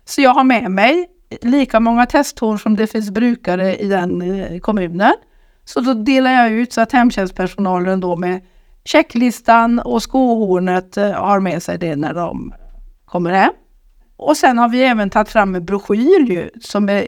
Så 0.06 0.22
jag 0.22 0.34
har 0.34 0.44
med 0.44 0.72
mig 0.72 1.08
lika 1.42 1.80
många 1.80 2.06
testhorn 2.06 2.60
som 2.60 2.76
det 2.76 2.88
finns 2.88 3.12
brukare 3.12 3.76
i 3.76 3.88
den 3.88 4.22
eh, 4.22 4.60
kommunen. 4.60 5.14
Så 5.66 5.82
då 5.82 5.94
delar 5.94 6.32
jag 6.32 6.52
ut 6.52 6.74
så 6.74 6.82
att 6.82 6.92
hemtjänstpersonalen 6.92 8.00
då 8.00 8.16
med 8.16 8.42
checklistan 8.86 9.80
och 9.80 10.04
skohornet 10.04 10.98
eh, 10.98 11.12
har 11.12 11.40
med 11.40 11.64
sig 11.64 11.78
det 11.78 11.96
när 11.96 12.14
de 12.14 12.54
kommer 13.06 13.32
hem. 13.32 13.54
Och 14.20 14.38
sen 14.38 14.58
har 14.58 14.70
vi 14.70 14.84
även 14.84 15.10
tagit 15.10 15.30
fram 15.30 15.56
en 15.56 15.66
broschyr 15.66 16.30
ju, 16.30 16.50
som 16.62 16.90
är 16.90 17.08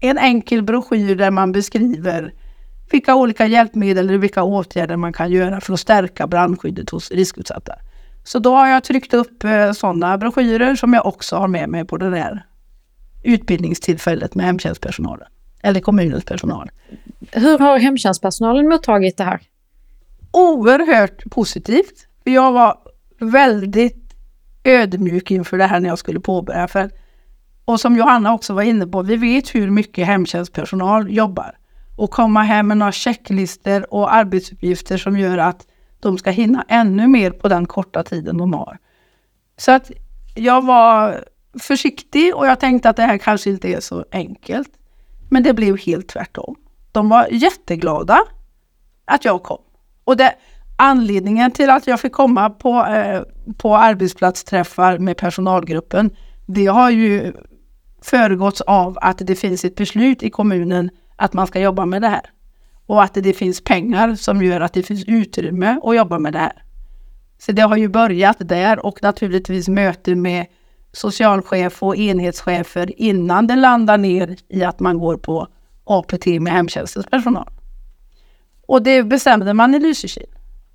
en 0.00 0.18
enkel 0.18 0.62
broschyr 0.62 1.16
där 1.16 1.30
man 1.30 1.52
beskriver 1.52 2.34
vilka 2.90 3.14
olika 3.14 3.46
hjälpmedel 3.46 4.08
eller 4.08 4.18
vilka 4.18 4.42
åtgärder 4.42 4.96
man 4.96 5.12
kan 5.12 5.30
göra 5.30 5.60
för 5.60 5.72
att 5.72 5.80
stärka 5.80 6.26
brandskyddet 6.26 6.90
hos 6.90 7.10
riskutsatta. 7.10 7.74
Så 8.24 8.38
då 8.38 8.54
har 8.54 8.68
jag 8.68 8.84
tryckt 8.84 9.14
upp 9.14 9.44
eh, 9.44 9.72
sådana 9.72 10.18
broschyrer 10.18 10.74
som 10.74 10.92
jag 10.92 11.06
också 11.06 11.36
har 11.36 11.48
med 11.48 11.68
mig 11.68 11.84
på 11.84 11.96
det 11.96 12.10
där 12.10 12.46
utbildningstillfället 13.22 14.34
med 14.34 14.46
hemtjänstpersonalen 14.46 15.28
eller 15.62 15.80
kommunens 15.80 16.24
personal. 16.24 16.70
Hur 17.30 17.58
har 17.58 17.78
hemtjänstpersonalen 17.78 18.68
mottagit 18.68 19.16
det 19.16 19.24
här? 19.24 19.40
Oerhört 20.30 21.30
positivt. 21.30 22.06
Jag 22.24 22.52
var 22.52 22.78
väldigt 23.18 24.01
ödmjuk 24.64 25.30
inför 25.30 25.58
det 25.58 25.66
här 25.66 25.80
när 25.80 25.88
jag 25.88 25.98
skulle 25.98 26.20
påbörja. 26.20 26.68
För, 26.68 26.90
och 27.64 27.80
som 27.80 27.96
Johanna 27.96 28.34
också 28.34 28.54
var 28.54 28.62
inne 28.62 28.86
på, 28.86 29.02
vi 29.02 29.16
vet 29.16 29.54
hur 29.54 29.70
mycket 29.70 30.06
hemtjänstpersonal 30.06 31.12
jobbar. 31.14 31.58
Och 31.96 32.10
komma 32.10 32.42
hem 32.42 32.68
med 32.68 32.76
några 32.76 32.92
checklister 32.92 33.94
och 33.94 34.14
arbetsuppgifter 34.14 34.96
som 34.96 35.18
gör 35.18 35.38
att 35.38 35.66
de 36.00 36.18
ska 36.18 36.30
hinna 36.30 36.64
ännu 36.68 37.08
mer 37.08 37.30
på 37.30 37.48
den 37.48 37.66
korta 37.66 38.02
tiden 38.02 38.38
de 38.38 38.52
har. 38.52 38.78
Så 39.56 39.72
att 39.72 39.90
jag 40.34 40.64
var 40.64 41.24
försiktig 41.60 42.36
och 42.36 42.46
jag 42.46 42.60
tänkte 42.60 42.90
att 42.90 42.96
det 42.96 43.02
här 43.02 43.18
kanske 43.18 43.50
inte 43.50 43.68
är 43.68 43.80
så 43.80 44.04
enkelt. 44.12 44.68
Men 45.30 45.42
det 45.42 45.54
blev 45.54 45.78
helt 45.78 46.08
tvärtom. 46.08 46.56
De 46.92 47.08
var 47.08 47.28
jätteglada 47.30 48.18
att 49.04 49.24
jag 49.24 49.42
kom. 49.42 49.62
Och 50.04 50.16
det, 50.16 50.34
anledningen 50.76 51.50
till 51.50 51.70
att 51.70 51.86
jag 51.86 52.00
fick 52.00 52.12
komma 52.12 52.50
på, 52.50 52.86
eh, 52.86 53.22
på 53.56 53.76
arbetsplatsträffar 53.76 54.98
med 54.98 55.16
personalgruppen, 55.16 56.10
det 56.46 56.66
har 56.66 56.90
ju 56.90 57.32
föregåtts 58.02 58.60
av 58.60 58.98
att 59.00 59.18
det 59.18 59.34
finns 59.34 59.64
ett 59.64 59.76
beslut 59.76 60.22
i 60.22 60.30
kommunen 60.30 60.90
att 61.16 61.32
man 61.32 61.46
ska 61.46 61.60
jobba 61.60 61.86
med 61.86 62.02
det 62.02 62.08
här. 62.08 62.30
Och 62.86 63.02
att 63.02 63.14
det 63.14 63.32
finns 63.32 63.64
pengar 63.64 64.14
som 64.14 64.42
gör 64.42 64.60
att 64.60 64.72
det 64.72 64.82
finns 64.82 65.04
utrymme 65.06 65.80
att 65.82 65.96
jobba 65.96 66.18
med 66.18 66.32
det 66.32 66.38
här. 66.38 66.62
Så 67.38 67.52
det 67.52 67.62
har 67.62 67.76
ju 67.76 67.88
börjat 67.88 68.36
där 68.40 68.86
och 68.86 69.02
naturligtvis 69.02 69.68
möte 69.68 70.14
med 70.14 70.46
socialchef 70.92 71.82
och 71.82 71.96
enhetschefer 71.96 73.00
innan 73.00 73.46
det 73.46 73.56
landar 73.56 73.98
ner 73.98 74.36
i 74.48 74.64
att 74.64 74.80
man 74.80 74.98
går 74.98 75.16
på 75.16 75.48
APT 75.84 76.26
med 76.26 76.52
hemtjänstens 76.52 77.06
personal. 77.06 77.50
Och 78.66 78.82
det 78.82 79.02
bestämde 79.02 79.54
man 79.54 79.74
i 79.74 79.78
Lysekil. 79.78 80.26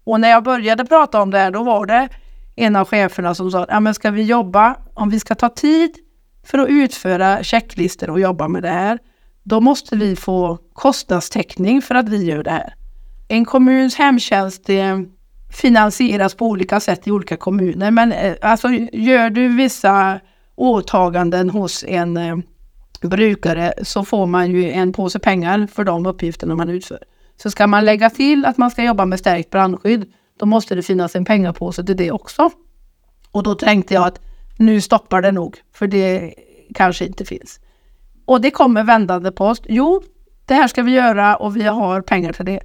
Och 0.08 0.20
när 0.20 0.30
jag 0.30 0.44
började 0.44 0.86
prata 0.86 1.22
om 1.22 1.32
det 1.32 1.38
här, 1.38 1.52
då 1.52 1.64
var 1.64 1.86
det 1.86 2.10
en 2.56 2.76
av 2.76 2.88
cheferna 2.88 3.36
som 3.36 3.52
sa, 3.52 3.66
ja 3.70 3.80
men 3.80 3.94
ska 3.94 4.12
vi 4.12 4.24
jobba, 4.24 4.76
om 4.94 5.10
vi 5.10 5.20
ska 5.20 5.36
ta 5.36 5.50
tid 5.50 5.92
för 6.44 6.58
att 6.58 6.70
utföra 6.70 7.44
checklistor 7.44 8.10
och 8.10 8.20
jobba 8.20 8.48
med 8.48 8.64
det 8.64 8.70
här, 8.70 9.00
då 9.44 9.60
måste 9.60 9.96
vi 9.96 10.16
få 10.16 10.58
kostnadstäckning 10.74 11.82
för 11.82 11.96
att 11.96 12.10
vi 12.10 12.26
gör 12.26 12.44
det 12.44 12.52
här. 12.52 12.74
En 13.28 13.46
kommuns 13.46 13.96
hemtjänst 13.96 14.70
eh, 14.70 15.00
finansieras 15.62 16.36
på 16.36 16.46
olika 16.46 16.80
sätt 16.80 17.08
i 17.08 17.12
olika 17.12 17.38
kommuner. 17.38 17.92
Men 17.92 18.12
eh, 18.12 18.36
alltså, 18.42 18.68
gör 18.94 19.30
du 19.30 19.56
vissa 19.56 20.20
åtaganden 20.56 21.50
hos 21.50 21.84
en 21.88 22.18
eh, 22.18 22.38
brukare 23.02 23.74
så 23.84 24.06
får 24.06 24.26
man 24.26 24.52
ju 24.52 24.72
en 24.72 24.94
påse 24.94 25.20
pengar 25.20 25.68
för 25.74 25.84
de 25.84 26.06
uppgifterna 26.06 26.56
man 26.56 26.70
utför. 26.70 27.00
Så 27.38 27.52
ska 27.52 27.68
man 27.68 27.86
lägga 27.86 28.10
till 28.10 28.46
att 28.46 28.58
man 28.58 28.72
ska 28.72 28.84
jobba 28.84 29.06
med 29.06 29.20
stärkt 29.20 29.50
brandskydd, 29.50 30.14
då 30.40 30.46
måste 30.46 30.76
det 30.76 30.84
finnas 30.84 31.16
en 31.16 31.26
pengapåse 31.26 31.84
till 31.84 31.98
det 31.98 32.12
också. 32.12 32.50
Och 33.32 33.44
då 33.44 33.56
tänkte 33.56 33.94
jag 33.94 34.04
att 34.08 34.20
nu 34.58 34.82
stoppar 34.82 35.22
det 35.22 35.32
nog, 35.32 35.58
för 35.74 35.88
det 35.88 36.34
kanske 36.76 37.06
inte 37.06 37.26
finns. 37.26 37.60
Och 38.26 38.42
det 38.42 38.52
kommer 38.52 38.84
vändande 38.84 39.32
post. 39.32 39.64
Jo, 39.70 40.02
det 40.46 40.54
här 40.54 40.68
ska 40.68 40.84
vi 40.84 40.92
göra 40.92 41.36
och 41.36 41.58
vi 41.58 41.64
har 41.64 42.02
pengar 42.02 42.34
till 42.34 42.46
det. 42.46 42.60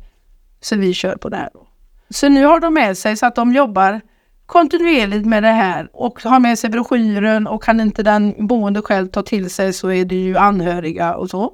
Så 0.60 0.76
vi 0.76 0.94
kör 0.94 1.16
på 1.16 1.28
det 1.28 1.36
här. 1.36 1.50
Då. 1.54 1.66
Så 2.10 2.28
nu 2.28 2.44
har 2.44 2.60
de 2.60 2.74
med 2.74 2.98
sig 2.98 3.16
så 3.16 3.26
att 3.26 3.34
de 3.34 3.52
jobbar 3.52 4.00
kontinuerligt 4.46 5.26
med 5.26 5.42
det 5.42 5.48
här 5.48 5.90
och 5.92 6.22
har 6.22 6.40
med 6.40 6.58
sig 6.58 6.70
broschyren 6.70 7.46
och 7.46 7.62
kan 7.62 7.80
inte 7.80 8.02
den 8.02 8.46
boende 8.46 8.82
själv 8.82 9.08
ta 9.08 9.22
till 9.22 9.50
sig 9.50 9.72
så 9.72 9.90
är 9.90 10.04
det 10.04 10.14
ju 10.14 10.36
anhöriga 10.36 11.14
och 11.14 11.30
så. 11.30 11.52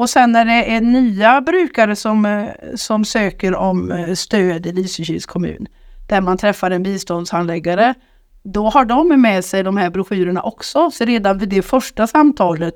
Och 0.00 0.10
sen 0.10 0.32
när 0.32 0.44
det 0.44 0.74
är 0.74 0.80
nya 0.80 1.40
brukare 1.40 1.96
som, 1.96 2.24
eh, 2.24 2.48
som 2.74 3.04
söker 3.04 3.54
om 3.54 3.92
eh, 3.92 4.14
stöd 4.14 4.66
i 4.66 4.72
Lysekils 4.72 5.26
kommun, 5.26 5.66
där 6.08 6.20
man 6.20 6.38
träffar 6.38 6.70
en 6.70 6.82
biståndshandläggare, 6.82 7.94
då 8.42 8.68
har 8.68 8.84
de 8.84 9.20
med 9.20 9.44
sig 9.44 9.62
de 9.62 9.76
här 9.76 9.90
broschyrerna 9.90 10.42
också. 10.42 10.90
Så 10.90 11.04
redan 11.04 11.38
vid 11.38 11.48
det 11.48 11.62
första 11.62 12.06
samtalet 12.06 12.74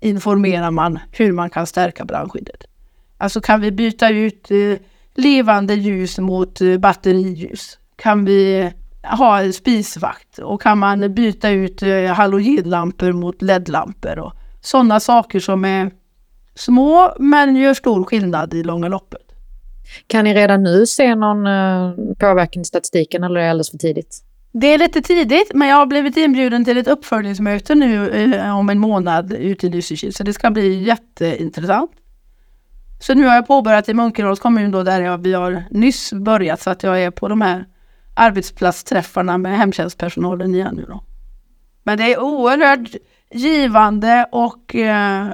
informerar 0.00 0.70
man 0.70 0.98
hur 1.12 1.32
man 1.32 1.50
kan 1.50 1.66
stärka 1.66 2.04
brandskyddet. 2.04 2.64
Alltså 3.18 3.40
kan 3.40 3.60
vi 3.60 3.72
byta 3.72 4.08
ut 4.08 4.50
eh, 4.50 4.78
levande 5.14 5.74
ljus 5.74 6.18
mot 6.18 6.58
batteriljus? 6.78 7.78
Kan 7.96 8.24
vi 8.24 8.72
ha 9.02 9.52
spisvakt 9.52 10.38
och 10.38 10.62
kan 10.62 10.78
man 10.78 11.14
byta 11.14 11.50
ut 11.50 11.82
halogenlampor 12.14 13.12
mot 13.12 13.42
ledlampor 13.42 14.18
och 14.18 14.32
sådana 14.60 15.00
saker 15.00 15.40
som 15.40 15.64
är 15.64 15.90
små 16.54 17.14
men 17.18 17.56
gör 17.56 17.74
stor 17.74 18.04
skillnad 18.04 18.54
i 18.54 18.62
långa 18.62 18.88
loppet. 18.88 19.22
Kan 20.06 20.24
ni 20.24 20.34
redan 20.34 20.62
nu 20.62 20.86
se 20.86 21.14
någon 21.14 21.46
eh, 21.46 21.92
påverkan 22.18 22.62
i 22.62 22.64
statistiken 22.64 23.24
eller 23.24 23.40
är 23.40 23.44
det 23.44 23.50
alldeles 23.50 23.70
för 23.70 23.78
tidigt? 23.78 24.24
Det 24.52 24.66
är 24.66 24.78
lite 24.78 25.02
tidigt, 25.02 25.50
men 25.54 25.68
jag 25.68 25.76
har 25.76 25.86
blivit 25.86 26.16
inbjuden 26.16 26.64
till 26.64 26.78
ett 26.78 26.88
uppföljningsmöte 26.88 27.74
nu 27.74 28.10
eh, 28.10 28.58
om 28.58 28.70
en 28.70 28.78
månad 28.78 29.32
ute 29.32 29.66
i 29.66 29.70
Lysekil, 29.70 30.14
så 30.14 30.22
det 30.22 30.32
ska 30.32 30.50
bli 30.50 30.82
jätteintressant. 30.82 31.90
Så 33.00 33.14
nu 33.14 33.26
har 33.26 33.34
jag 33.34 33.46
påbörjat 33.46 33.88
i 33.88 33.94
Munkedals 33.94 34.40
kommun 34.40 34.70
då, 34.70 34.82
där 34.82 35.00
jag, 35.00 35.18
vi 35.18 35.32
har 35.32 35.64
nyss 35.70 36.12
börjat, 36.12 36.60
så 36.60 36.70
att 36.70 36.82
jag 36.82 37.02
är 37.02 37.10
på 37.10 37.28
de 37.28 37.40
här 37.40 37.66
arbetsplatsträffarna 38.14 39.38
med 39.38 39.58
hemtjänstpersonalen 39.58 40.54
igen 40.54 40.74
nu 40.74 40.84
då. 40.88 41.04
Men 41.82 41.98
det 41.98 42.12
är 42.12 42.20
oerhört 42.20 42.88
givande 43.30 44.26
och 44.32 44.74
eh, 44.74 45.26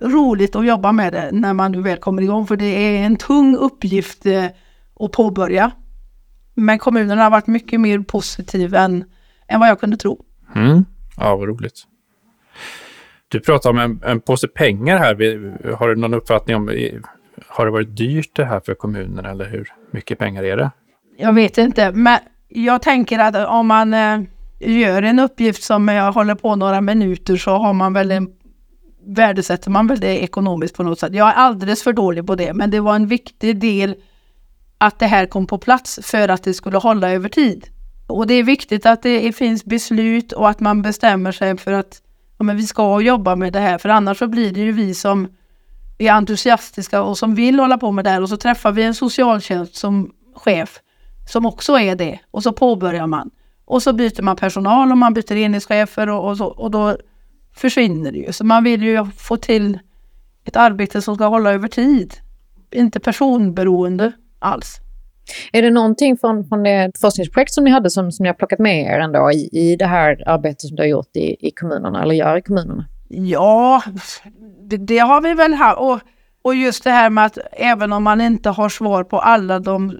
roligt 0.00 0.56
att 0.56 0.66
jobba 0.66 0.92
med 0.92 1.12
det 1.12 1.30
när 1.32 1.52
man 1.52 1.72
nu 1.72 1.82
väl 1.82 1.98
kommer 1.98 2.22
igång, 2.22 2.46
för 2.46 2.56
det 2.56 2.66
är 2.66 3.06
en 3.06 3.16
tung 3.16 3.56
uppgift 3.56 4.26
eh, 4.26 4.44
att 5.00 5.12
påbörja. 5.12 5.70
Men 6.54 6.78
kommunen 6.78 7.18
har 7.18 7.30
varit 7.30 7.46
mycket 7.46 7.80
mer 7.80 7.98
positiv 7.98 8.74
än, 8.74 9.04
än 9.48 9.60
vad 9.60 9.68
jag 9.68 9.80
kunde 9.80 9.96
tro. 9.96 10.24
Mm. 10.54 10.84
Ja, 11.16 11.36
vad 11.36 11.48
roligt. 11.48 11.82
Du 13.28 13.40
pratar 13.40 13.70
om 13.70 13.78
en, 13.78 14.00
en 14.04 14.20
påse 14.20 14.48
pengar 14.48 14.98
här. 14.98 15.14
Har 15.74 15.88
du 15.88 15.96
någon 15.96 16.14
uppfattning 16.14 16.56
om, 16.56 16.70
har 17.46 17.64
det 17.64 17.72
varit 17.72 17.96
dyrt 17.96 18.30
det 18.36 18.44
här 18.44 18.60
för 18.60 18.74
kommunerna 18.74 19.30
eller 19.30 19.48
hur 19.48 19.68
mycket 19.90 20.18
pengar 20.18 20.42
är 20.42 20.56
det? 20.56 20.70
Jag 21.16 21.32
vet 21.32 21.58
inte, 21.58 21.92
men 21.92 22.18
jag 22.48 22.82
tänker 22.82 23.18
att 23.18 23.48
om 23.48 23.66
man 23.66 23.94
eh, 23.94 24.20
gör 24.58 25.02
en 25.02 25.18
uppgift 25.18 25.62
som 25.62 25.88
jag 25.88 26.12
håller 26.12 26.34
på 26.34 26.56
några 26.56 26.80
minuter 26.80 27.36
så 27.36 27.50
har 27.50 27.72
man 27.72 27.92
väl 27.92 28.10
en 28.10 28.28
värdesätter 29.10 29.70
man 29.70 29.86
väl 29.86 30.00
det 30.00 30.22
ekonomiskt 30.22 30.76
på 30.76 30.82
något 30.82 30.98
sätt. 30.98 31.14
Jag 31.14 31.28
är 31.28 31.32
alldeles 31.32 31.82
för 31.82 31.92
dålig 31.92 32.26
på 32.26 32.34
det, 32.34 32.52
men 32.52 32.70
det 32.70 32.80
var 32.80 32.94
en 32.94 33.06
viktig 33.06 33.60
del 33.60 33.94
att 34.78 34.98
det 34.98 35.06
här 35.06 35.26
kom 35.26 35.46
på 35.46 35.58
plats 35.58 36.00
för 36.02 36.28
att 36.28 36.42
det 36.42 36.54
skulle 36.54 36.78
hålla 36.78 37.10
över 37.10 37.28
tid. 37.28 37.66
Och 38.06 38.26
det 38.26 38.34
är 38.34 38.42
viktigt 38.42 38.86
att 38.86 39.02
det 39.02 39.32
finns 39.32 39.64
beslut 39.64 40.32
och 40.32 40.48
att 40.48 40.60
man 40.60 40.82
bestämmer 40.82 41.32
sig 41.32 41.56
för 41.56 41.72
att 41.72 42.02
ja, 42.38 42.44
men 42.44 42.56
vi 42.56 42.66
ska 42.66 43.00
jobba 43.00 43.36
med 43.36 43.52
det 43.52 43.60
här, 43.60 43.78
för 43.78 43.88
annars 43.88 44.18
så 44.18 44.28
blir 44.28 44.52
det 44.52 44.60
ju 44.60 44.72
vi 44.72 44.94
som 44.94 45.28
är 45.98 46.12
entusiastiska 46.12 47.02
och 47.02 47.18
som 47.18 47.34
vill 47.34 47.60
hålla 47.60 47.78
på 47.78 47.90
med 47.90 48.04
det 48.04 48.10
här 48.10 48.22
och 48.22 48.28
så 48.28 48.36
träffar 48.36 48.72
vi 48.72 48.82
en 48.82 48.94
socialtjänst 48.94 49.76
som 49.76 50.10
chef 50.34 50.80
som 51.28 51.46
också 51.46 51.78
är 51.78 51.96
det 51.96 52.20
och 52.30 52.42
så 52.42 52.52
påbörjar 52.52 53.06
man. 53.06 53.30
Och 53.64 53.82
så 53.82 53.92
byter 53.92 54.22
man 54.22 54.36
personal 54.36 54.90
och 54.90 54.98
man 54.98 55.14
byter 55.14 55.36
enhetschefer 55.36 56.08
och, 56.08 56.28
och, 56.28 56.36
så, 56.36 56.46
och 56.46 56.70
då 56.70 56.96
försvinner 57.56 58.12
det 58.12 58.18
ju. 58.18 58.32
Så 58.32 58.44
man 58.44 58.64
vill 58.64 58.82
ju 58.82 59.06
få 59.16 59.36
till 59.36 59.78
ett 60.44 60.56
arbete 60.56 61.02
som 61.02 61.14
ska 61.14 61.26
hålla 61.26 61.52
över 61.52 61.68
tid. 61.68 62.14
Inte 62.70 63.00
personberoende 63.00 64.12
alls. 64.38 64.80
Är 65.52 65.62
det 65.62 65.70
någonting 65.70 66.16
från, 66.16 66.48
från 66.48 66.62
det 66.62 66.92
forskningsprojekt 67.00 67.52
som 67.52 67.64
ni 67.64 67.70
hade 67.70 67.90
som, 67.90 68.12
som 68.12 68.22
ni 68.22 68.28
har 68.28 68.34
plockat 68.34 68.58
med 68.58 68.82
er 68.82 68.98
ändå 68.98 69.32
i, 69.32 69.48
i 69.52 69.76
det 69.76 69.86
här 69.86 70.22
arbetet 70.26 70.60
som 70.60 70.76
du 70.76 70.82
har 70.82 70.88
gjort 70.88 71.16
i, 71.16 71.48
i 71.48 71.50
kommunerna 71.50 72.02
eller 72.02 72.14
gör 72.14 72.36
i 72.36 72.42
kommunerna? 72.42 72.86
Ja, 73.08 73.82
det, 74.60 74.76
det 74.76 74.98
har 74.98 75.20
vi 75.20 75.34
väl 75.34 75.54
haft. 75.54 75.78
Och, 75.80 76.00
och 76.42 76.54
just 76.54 76.84
det 76.84 76.90
här 76.90 77.10
med 77.10 77.26
att 77.26 77.38
även 77.52 77.92
om 77.92 78.02
man 78.02 78.20
inte 78.20 78.50
har 78.50 78.68
svar 78.68 79.04
på 79.04 79.18
alla 79.18 79.58
de 79.58 79.98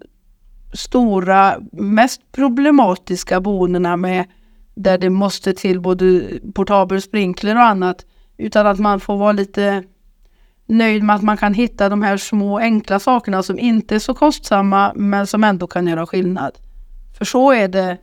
stora, 0.73 1.61
mest 1.73 2.21
problematiska 2.33 3.41
boendena 3.41 3.97
med 3.97 4.25
där 4.83 4.99
det 4.99 5.11
måste 5.11 5.53
till 5.53 5.81
både 5.81 6.23
portabel 6.55 7.03
sprinkler 7.03 7.57
och 7.57 7.63
annat. 7.63 8.07
Utan 8.39 8.67
att 8.67 8.79
man 8.79 9.01
får 9.01 9.17
vara 9.17 9.33
lite 9.33 9.85
nöjd 10.67 11.03
med 11.03 11.17
att 11.17 11.23
man 11.23 11.37
kan 11.37 11.55
hitta 11.55 11.89
de 11.89 12.03
här 12.03 12.17
små 12.17 12.59
enkla 12.59 12.99
sakerna 12.99 13.43
som 13.43 13.59
inte 13.59 13.95
är 13.95 13.99
så 13.99 14.15
kostsamma 14.15 14.93
men 14.97 15.27
som 15.27 15.45
ändå 15.45 15.67
kan 15.67 15.87
göra 15.87 16.07
skillnad. 16.07 16.59
För 17.19 17.25
så 17.25 17.53
är 17.53 17.69
det, 17.69 17.99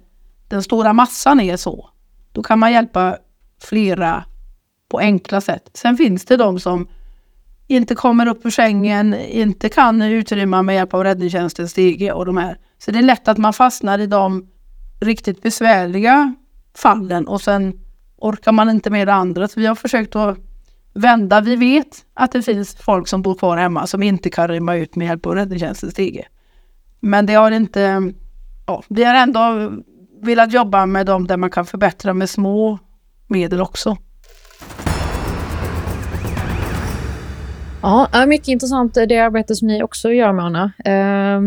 den 0.47 0.63
stora 0.63 0.93
massan 0.93 1.39
är 1.39 1.57
så. 1.57 1.89
Då 2.31 2.43
kan 2.43 2.59
man 2.59 2.71
hjälpa 2.71 3.17
flera 3.61 4.23
på 4.89 4.99
enkla 4.99 5.41
sätt. 5.41 5.69
Sen 5.73 5.97
finns 5.97 6.25
det 6.25 6.37
de 6.37 6.59
som 6.59 6.87
inte 7.67 7.95
kommer 7.95 8.27
upp 8.27 8.45
ur 8.45 8.49
sängen, 8.49 9.13
inte 9.13 9.69
kan 9.69 10.01
utrymma 10.01 10.61
med 10.61 10.75
hjälp 10.75 10.93
av 10.93 11.03
räddningstjänstens 11.03 11.71
stege 11.71 12.11
och 12.11 12.25
de 12.25 12.37
här. 12.37 12.57
Så 12.77 12.91
det 12.91 12.99
är 12.99 13.03
lätt 13.03 13.27
att 13.27 13.37
man 13.37 13.53
fastnar 13.53 13.99
i 13.99 14.07
de 14.07 14.47
riktigt 14.99 15.41
besvärliga 15.41 16.35
fallen 16.77 17.27
och 17.27 17.41
sen 17.41 17.73
orkar 18.17 18.51
man 18.51 18.69
inte 18.69 18.89
med 18.89 19.07
det 19.07 19.13
andra. 19.13 19.47
Så 19.47 19.59
vi 19.59 19.65
har 19.65 19.75
försökt 19.75 20.15
att 20.15 20.37
vända. 20.93 21.41
Vi 21.41 21.55
vet 21.55 22.05
att 22.13 22.31
det 22.31 22.41
finns 22.41 22.75
folk 22.75 23.07
som 23.07 23.21
bor 23.21 23.35
kvar 23.35 23.57
hemma 23.57 23.87
som 23.87 24.03
inte 24.03 24.29
kan 24.29 24.47
rymma 24.47 24.75
ut 24.75 24.95
med 24.95 25.07
hjälp 25.07 25.25
av 25.25 25.35
räddningstjänstens 25.35 25.93
stege. 25.93 26.27
Men 26.99 27.25
det 27.25 27.33
har 27.33 27.51
inte... 27.51 28.13
Ja, 28.67 28.83
vi 28.89 29.03
har 29.03 29.15
ändå 29.15 29.71
velat 30.21 30.53
jobba 30.53 30.85
med 30.85 31.05
dem 31.05 31.27
där 31.27 31.37
man 31.37 31.49
kan 31.49 31.65
förbättra 31.65 32.13
med 32.13 32.29
små 32.29 32.79
medel 33.27 33.61
också. 33.61 33.97
Ja, 37.81 38.25
mycket 38.27 38.47
intressant 38.47 38.97
eh, 38.97 39.03
det 39.03 39.17
arbete 39.17 39.55
som 39.55 39.67
ni 39.67 39.83
också 39.83 40.11
gör 40.11 40.33
Mona. 40.33 40.71
Eh, 40.85 41.41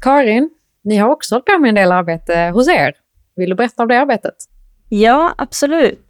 Karin, 0.00 0.50
ni 0.84 0.96
har 0.96 1.08
också 1.08 1.34
hållit 1.34 1.46
på 1.46 1.58
med 1.58 1.68
en 1.68 1.74
del 1.74 1.92
arbete 1.92 2.50
hos 2.54 2.68
er. 2.68 2.92
Vill 3.36 3.50
du 3.50 3.56
berätta 3.56 3.82
om 3.82 3.88
det 3.88 4.00
arbetet? 4.00 4.34
Ja, 4.94 5.34
absolut. 5.38 6.00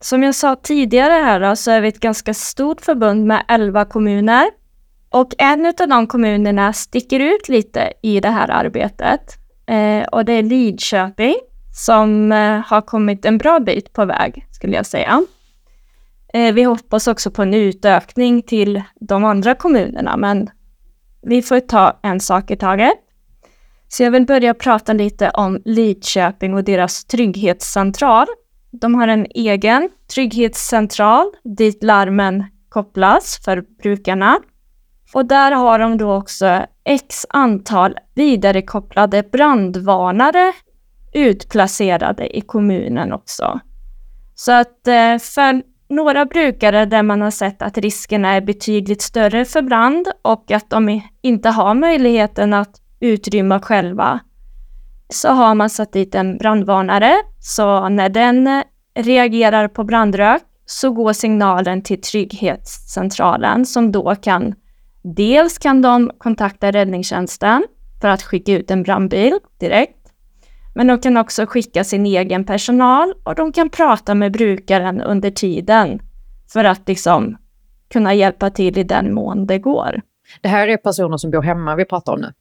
Som 0.00 0.22
jag 0.22 0.34
sa 0.34 0.56
tidigare 0.56 1.12
här 1.12 1.40
då, 1.40 1.56
så 1.56 1.70
är 1.70 1.80
vi 1.80 1.88
ett 1.88 2.00
ganska 2.00 2.34
stort 2.34 2.80
förbund 2.80 3.26
med 3.26 3.44
11 3.48 3.84
kommuner. 3.84 4.50
Och 5.10 5.34
en 5.38 5.66
av 5.66 5.88
de 5.88 6.06
kommunerna 6.06 6.72
sticker 6.72 7.20
ut 7.20 7.48
lite 7.48 7.92
i 8.02 8.20
det 8.20 8.28
här 8.28 8.50
arbetet. 8.50 9.20
Eh, 9.66 10.08
och 10.08 10.24
det 10.24 10.32
är 10.32 10.42
Lidköping 10.42 11.34
som 11.84 12.32
eh, 12.32 12.60
har 12.66 12.80
kommit 12.80 13.24
en 13.24 13.38
bra 13.38 13.60
bit 13.60 13.92
på 13.92 14.04
väg, 14.04 14.46
skulle 14.50 14.76
jag 14.76 14.86
säga. 14.86 15.22
Eh, 16.34 16.54
vi 16.54 16.62
hoppas 16.62 17.08
också 17.08 17.30
på 17.30 17.42
en 17.42 17.54
utökning 17.54 18.42
till 18.42 18.82
de 19.00 19.24
andra 19.24 19.54
kommunerna, 19.54 20.16
men 20.16 20.50
vi 21.22 21.42
får 21.42 21.60
ta 21.60 22.00
en 22.02 22.20
sak 22.20 22.50
i 22.50 22.56
taget. 22.56 23.07
Så 23.88 24.02
jag 24.02 24.10
vill 24.10 24.26
börja 24.26 24.54
prata 24.54 24.92
lite 24.92 25.30
om 25.30 25.62
Lidköping 25.64 26.54
och 26.54 26.64
deras 26.64 27.04
trygghetscentral. 27.04 28.26
De 28.70 28.94
har 28.94 29.08
en 29.08 29.26
egen 29.30 29.88
trygghetscentral 30.14 31.26
dit 31.44 31.82
larmen 31.82 32.44
kopplas 32.68 33.40
för 33.44 33.64
brukarna. 33.82 34.38
Och 35.14 35.26
där 35.26 35.52
har 35.52 35.78
de 35.78 35.98
då 35.98 36.14
också 36.14 36.66
x 36.84 37.26
antal 37.28 37.94
vidarekopplade 38.14 39.22
brandvarnare 39.22 40.52
utplacerade 41.12 42.36
i 42.36 42.40
kommunen 42.40 43.12
också. 43.12 43.60
Så 44.34 44.52
att 44.52 44.88
eh, 44.88 45.18
för 45.18 45.62
några 45.88 46.24
brukare 46.24 46.84
där 46.86 47.02
man 47.02 47.20
har 47.20 47.30
sett 47.30 47.62
att 47.62 47.78
riskerna 47.78 48.28
är 48.28 48.40
betydligt 48.40 49.02
större 49.02 49.44
för 49.44 49.62
brand 49.62 50.08
och 50.22 50.50
att 50.50 50.70
de 50.70 51.00
inte 51.22 51.48
har 51.48 51.74
möjligheten 51.74 52.54
att 52.54 52.80
utrymma 53.00 53.60
själva, 53.60 54.20
så 55.08 55.28
har 55.28 55.54
man 55.54 55.70
satt 55.70 55.92
dit 55.92 56.14
en 56.14 56.38
brandvarnare. 56.38 57.14
Så 57.40 57.88
när 57.88 58.08
den 58.08 58.64
reagerar 58.94 59.68
på 59.68 59.84
brandrök 59.84 60.42
så 60.66 60.92
går 60.92 61.12
signalen 61.12 61.82
till 61.82 62.00
trygghetscentralen 62.00 63.66
som 63.66 63.92
då 63.92 64.14
kan 64.14 64.54
Dels 65.02 65.58
kan 65.58 65.82
de 65.82 66.10
kontakta 66.18 66.70
räddningstjänsten 66.70 67.64
för 68.00 68.08
att 68.08 68.22
skicka 68.22 68.52
ut 68.52 68.70
en 68.70 68.82
brandbil 68.82 69.38
direkt. 69.60 69.94
Men 70.74 70.86
de 70.86 70.98
kan 70.98 71.16
också 71.16 71.46
skicka 71.46 71.84
sin 71.84 72.06
egen 72.06 72.44
personal 72.44 73.14
och 73.24 73.34
de 73.34 73.52
kan 73.52 73.70
prata 73.70 74.14
med 74.14 74.32
brukaren 74.32 75.00
under 75.00 75.30
tiden 75.30 76.00
för 76.52 76.64
att 76.64 76.88
liksom 76.88 77.36
kunna 77.92 78.14
hjälpa 78.14 78.50
till 78.50 78.78
i 78.78 78.82
den 78.82 79.14
mån 79.14 79.46
det 79.46 79.58
går. 79.58 80.00
Det 80.42 80.48
här 80.48 80.68
är 80.68 80.76
personer 80.76 81.16
som 81.16 81.30
bor 81.30 81.42
hemma 81.42 81.76
vi 81.76 81.84
pratar 81.84 82.12
om 82.12 82.20
nu? 82.20 82.32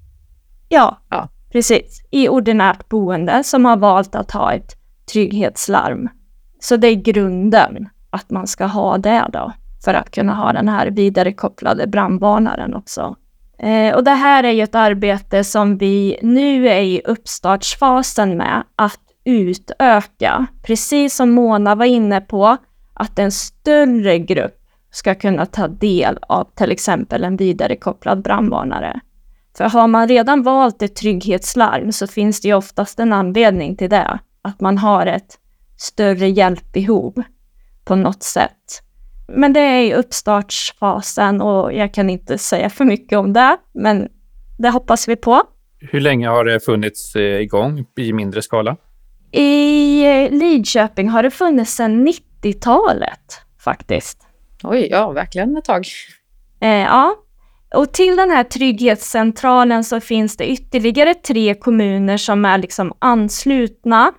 Ja, 0.70 0.98
ja, 1.10 1.30
precis. 1.52 2.02
I 2.12 2.30
ordinärt 2.30 2.90
boende 2.90 3.44
som 3.44 3.66
har 3.66 3.78
valt 3.78 4.16
att 4.16 4.32
ha 4.32 4.54
ett 4.54 4.76
trygghetslarm. 5.14 6.10
Så 6.60 6.78
det 6.78 6.88
är 6.88 6.96
grunden 6.96 7.90
att 8.10 8.30
man 8.30 8.48
ska 8.48 8.66
ha 8.66 8.98
det 8.98 9.26
då 9.34 9.54
för 9.86 9.94
att 9.94 10.12
kunna 10.12 10.36
ha 10.36 10.54
den 10.54 10.70
här 10.70 10.88
vidarekopplade 10.88 11.88
brandvarnaren 11.88 12.74
också. 12.74 13.16
Eh, 13.60 13.96
och 13.96 14.04
det 14.04 14.12
här 14.12 14.44
är 14.44 14.52
ju 14.52 14.64
ett 14.64 14.76
arbete 14.76 15.44
som 15.44 15.78
vi 15.78 16.20
nu 16.22 16.70
är 16.70 16.82
i 16.82 17.02
uppstartsfasen 17.06 18.38
med 18.38 18.64
att 18.76 19.00
utöka. 19.26 20.46
Precis 20.64 21.16
som 21.16 21.32
Mona 21.32 21.76
var 21.76 21.86
inne 21.86 22.22
på, 22.22 22.58
att 22.94 23.20
en 23.20 23.32
större 23.32 24.20
grupp 24.20 24.58
ska 24.92 25.16
kunna 25.16 25.46
ta 25.46 25.68
del 25.68 26.20
av 26.22 26.48
till 26.56 26.72
exempel 26.72 27.24
en 27.24 27.38
vidarekopplad 27.38 28.22
brandvarnare. 28.22 29.00
För 29.58 29.64
har 29.64 29.88
man 29.88 30.08
redan 30.08 30.44
valt 30.44 30.82
ett 30.82 30.96
trygghetslarm 30.96 31.92
så 31.92 32.08
finns 32.08 32.42
det 32.42 32.48
ju 32.48 32.54
oftast 32.54 33.00
en 33.00 33.14
anledning 33.14 33.76
till 33.76 33.90
det. 33.90 34.20
Att 34.42 34.62
man 34.62 34.78
har 34.78 35.06
ett 35.06 35.40
större 35.78 36.30
hjälpbehov 36.30 37.24
på 37.86 37.96
något 37.96 38.24
sätt. 38.24 38.82
Men 39.28 39.54
det 39.54 39.60
är 39.60 39.82
i 39.82 39.94
uppstartsfasen 39.94 41.42
och 41.42 41.74
jag 41.74 41.94
kan 41.94 42.10
inte 42.10 42.38
säga 42.38 42.70
för 42.70 42.86
mycket 42.86 43.18
om 43.18 43.34
det, 43.34 43.58
men 43.74 44.08
det 44.58 44.70
hoppas 44.70 45.08
vi 45.08 45.16
på. 45.16 45.42
Hur 45.80 46.00
länge 46.00 46.28
har 46.28 46.46
det 46.46 46.60
funnits 46.60 47.16
eh, 47.16 47.42
igång 47.42 47.86
i 47.98 48.14
mindre 48.14 48.42
skala? 48.42 48.78
I 49.32 50.06
eh, 50.06 50.32
Lidköping 50.32 51.10
har 51.10 51.24
det 51.24 51.32
funnits 51.32 51.76
sedan 51.76 52.08
90-talet 52.08 53.42
faktiskt. 53.60 54.28
Oj, 54.64 54.88
ja, 54.92 55.12
verkligen 55.12 55.58
ett 55.58 55.66
tag. 55.66 55.86
Eh, 56.60 56.70
ja, 56.70 57.16
och 57.76 57.94
till 57.94 58.16
den 58.16 58.30
här 58.30 58.44
trygghetscentralen 58.44 59.84
så 59.84 60.00
finns 60.00 60.38
det 60.38 60.52
ytterligare 60.52 61.14
tre 61.14 61.54
kommuner 61.54 62.18
som 62.18 62.46
är 62.46 62.58
liksom 62.58 62.94
anslutna. 63.00 64.12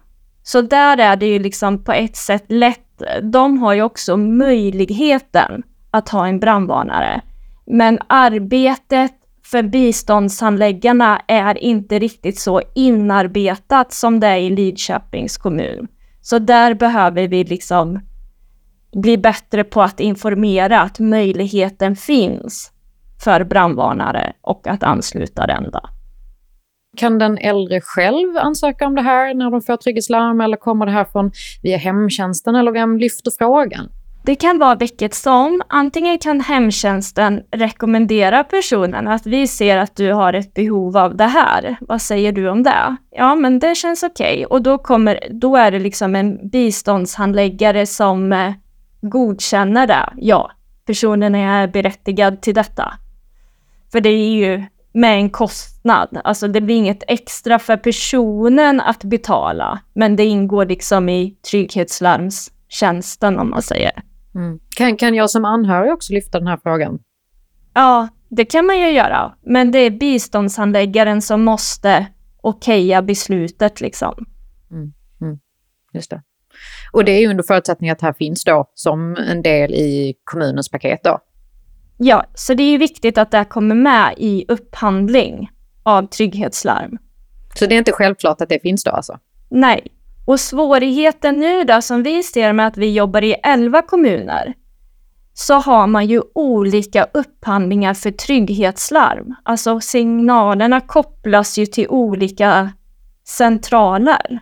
Så 0.43 0.61
där 0.61 0.99
är 0.99 1.17
det 1.17 1.27
ju 1.27 1.39
liksom 1.39 1.85
på 1.85 1.93
ett 1.93 2.17
sätt 2.17 2.45
lätt. 2.49 3.03
De 3.23 3.59
har 3.59 3.75
ju 3.75 3.83
också 3.83 4.17
möjligheten 4.17 5.63
att 5.91 6.09
ha 6.09 6.27
en 6.27 6.41
brandvarnare. 6.41 7.21
Men 7.67 7.99
arbetet 8.07 9.13
för 9.45 9.63
biståndshandläggarna 9.63 11.23
är 11.29 11.59
inte 11.59 11.99
riktigt 11.99 12.39
så 12.39 12.63
inarbetat 12.75 13.93
som 13.93 14.21
det 14.21 14.27
är 14.27 14.37
i 14.37 14.51
Lidköpings 14.51 15.37
kommun. 15.37 15.89
Så 16.21 16.39
där 16.39 16.75
behöver 16.75 17.29
vi 17.29 17.45
liksom 17.45 18.01
bli 18.93 19.19
bättre 19.19 19.65
på 19.65 19.83
att 19.83 20.01
informera 20.01 20.81
att 20.81 20.99
möjligheten 20.99 21.97
finns 21.97 22.73
för 23.25 23.45
brandvarnare 23.45 24.33
och 24.41 24.67
att 24.67 24.83
ansluta 24.83 25.47
den. 25.47 25.71
Då. 25.71 25.81
Kan 26.97 27.19
den 27.19 27.39
äldre 27.39 27.81
själv 27.81 28.37
ansöka 28.37 28.87
om 28.87 28.95
det 28.95 29.03
här 29.03 29.35
när 29.35 29.51
de 29.51 29.63
får 29.63 29.77
trygghetslarm 29.77 30.41
eller 30.41 30.57
kommer 30.57 30.87
det 30.87 30.93
här 30.93 31.05
från 31.05 31.31
via 31.63 31.77
hemtjänsten 31.77 32.55
eller 32.55 32.73
vem 32.73 32.99
lyfter 32.99 33.31
frågan? 33.39 33.89
Det 34.25 34.35
kan 34.35 34.59
vara 34.59 34.75
vilket 34.75 35.15
som. 35.15 35.63
Antingen 35.69 36.19
kan 36.19 36.41
hemtjänsten 36.41 37.43
rekommendera 37.51 38.45
personen 38.45 39.09
att 39.09 39.27
vi 39.27 39.47
ser 39.47 39.77
att 39.77 39.97
du 39.97 40.13
har 40.13 40.33
ett 40.33 40.55
behov 40.55 40.97
av 40.97 41.17
det 41.17 41.25
här. 41.25 41.77
Vad 41.81 42.03
säger 42.03 42.33
du 42.33 42.49
om 42.49 42.63
det? 42.63 42.97
Ja, 43.11 43.35
men 43.35 43.59
det 43.59 43.75
känns 43.75 44.03
okej. 44.03 44.35
Okay. 44.35 44.45
Och 44.45 44.63
då, 44.63 44.79
kommer, 44.79 45.19
då 45.31 45.57
är 45.57 45.71
det 45.71 45.79
liksom 45.79 46.15
en 46.15 46.49
biståndshandläggare 46.51 47.87
som 47.87 48.33
eh, 48.33 48.53
godkänner 49.01 49.87
det. 49.87 50.13
Ja, 50.17 50.51
personen 50.87 51.35
är 51.35 51.67
berättigad 51.67 52.41
till 52.41 52.55
detta. 52.55 52.93
För 53.93 54.01
det 54.01 54.09
är 54.09 54.35
ju 54.35 54.65
med 54.93 55.15
en 55.15 55.31
kostnad. 55.31 56.21
Alltså 56.25 56.49
det 56.49 56.61
blir 56.61 56.77
inget 56.77 57.03
extra 57.09 57.59
för 57.59 57.77
personen 57.77 58.81
att 58.81 59.05
betala, 59.05 59.81
men 59.95 60.17
det 60.17 60.25
ingår 60.25 60.67
liksom 60.67 61.09
i 61.09 61.37
trygghetslarmstjänsten 61.51 63.39
om 63.39 63.51
man 63.51 63.63
säger. 63.63 63.93
Mm. 64.35 64.59
Kan, 64.77 64.97
kan 64.97 65.15
jag 65.15 65.31
som 65.31 65.45
anhörig 65.45 65.93
också 65.93 66.13
lyfta 66.13 66.39
den 66.39 66.49
här 66.49 66.61
frågan? 66.63 66.99
Ja, 67.75 68.09
det 68.29 68.45
kan 68.45 68.67
man 68.67 68.79
ju 68.79 68.91
göra, 68.91 69.35
men 69.43 69.71
det 69.71 69.79
är 69.79 69.91
biståndshandläggaren 69.91 71.23
som 71.23 71.45
måste 71.45 72.07
okeja 72.43 73.03
beslutet 73.03 73.81
liksom. 73.81 74.27
Mm. 74.71 74.93
Mm. 75.21 75.39
Just 75.93 76.11
det. 76.11 76.23
Och 76.93 77.05
det 77.05 77.13
är 77.13 77.21
ju 77.21 77.29
under 77.29 77.45
förutsättning 77.45 77.91
att 77.91 77.99
det 77.99 78.07
här 78.07 78.13
finns 78.13 78.45
då 78.45 78.71
som 78.75 79.17
en 79.17 79.43
del 79.43 79.75
i 79.75 80.15
kommunens 80.25 80.69
paket 80.69 81.01
då? 81.05 81.19
Ja, 82.01 82.25
så 82.35 82.55
det 82.55 82.63
är 82.63 82.79
viktigt 82.79 83.19
att 83.19 83.31
det 83.31 83.45
kommer 83.45 83.75
med 83.75 84.15
i 84.17 84.45
upphandling 84.49 85.51
av 85.83 86.07
trygghetslarm. 86.07 86.99
Så 87.55 87.67
det 87.67 87.75
är 87.75 87.79
inte 87.79 87.93
självklart 87.93 88.41
att 88.41 88.49
det 88.49 88.63
finns 88.63 88.85
då 88.85 88.91
alltså? 88.91 89.19
Nej. 89.51 89.87
Och 90.27 90.41
svårigheten 90.41 91.35
nu 91.35 91.65
då 91.65 91.83
som 91.83 92.03
vi 92.03 92.23
ser 92.23 92.53
med 92.53 92.67
att 92.67 92.77
vi 92.77 92.93
jobbar 92.93 93.25
i 93.25 93.35
11 93.43 93.83
kommuner, 93.83 94.55
så 95.35 95.55
har 95.55 95.87
man 95.87 96.07
ju 96.07 96.23
olika 96.35 97.07
upphandlingar 97.15 97.95
för 97.95 98.11
trygghetslarm. 98.11 99.35
Alltså 99.43 99.81
signalerna 99.81 100.81
kopplas 100.81 101.59
ju 101.59 101.67
till 101.67 101.89
olika 101.89 102.73
centraler. 103.25 104.41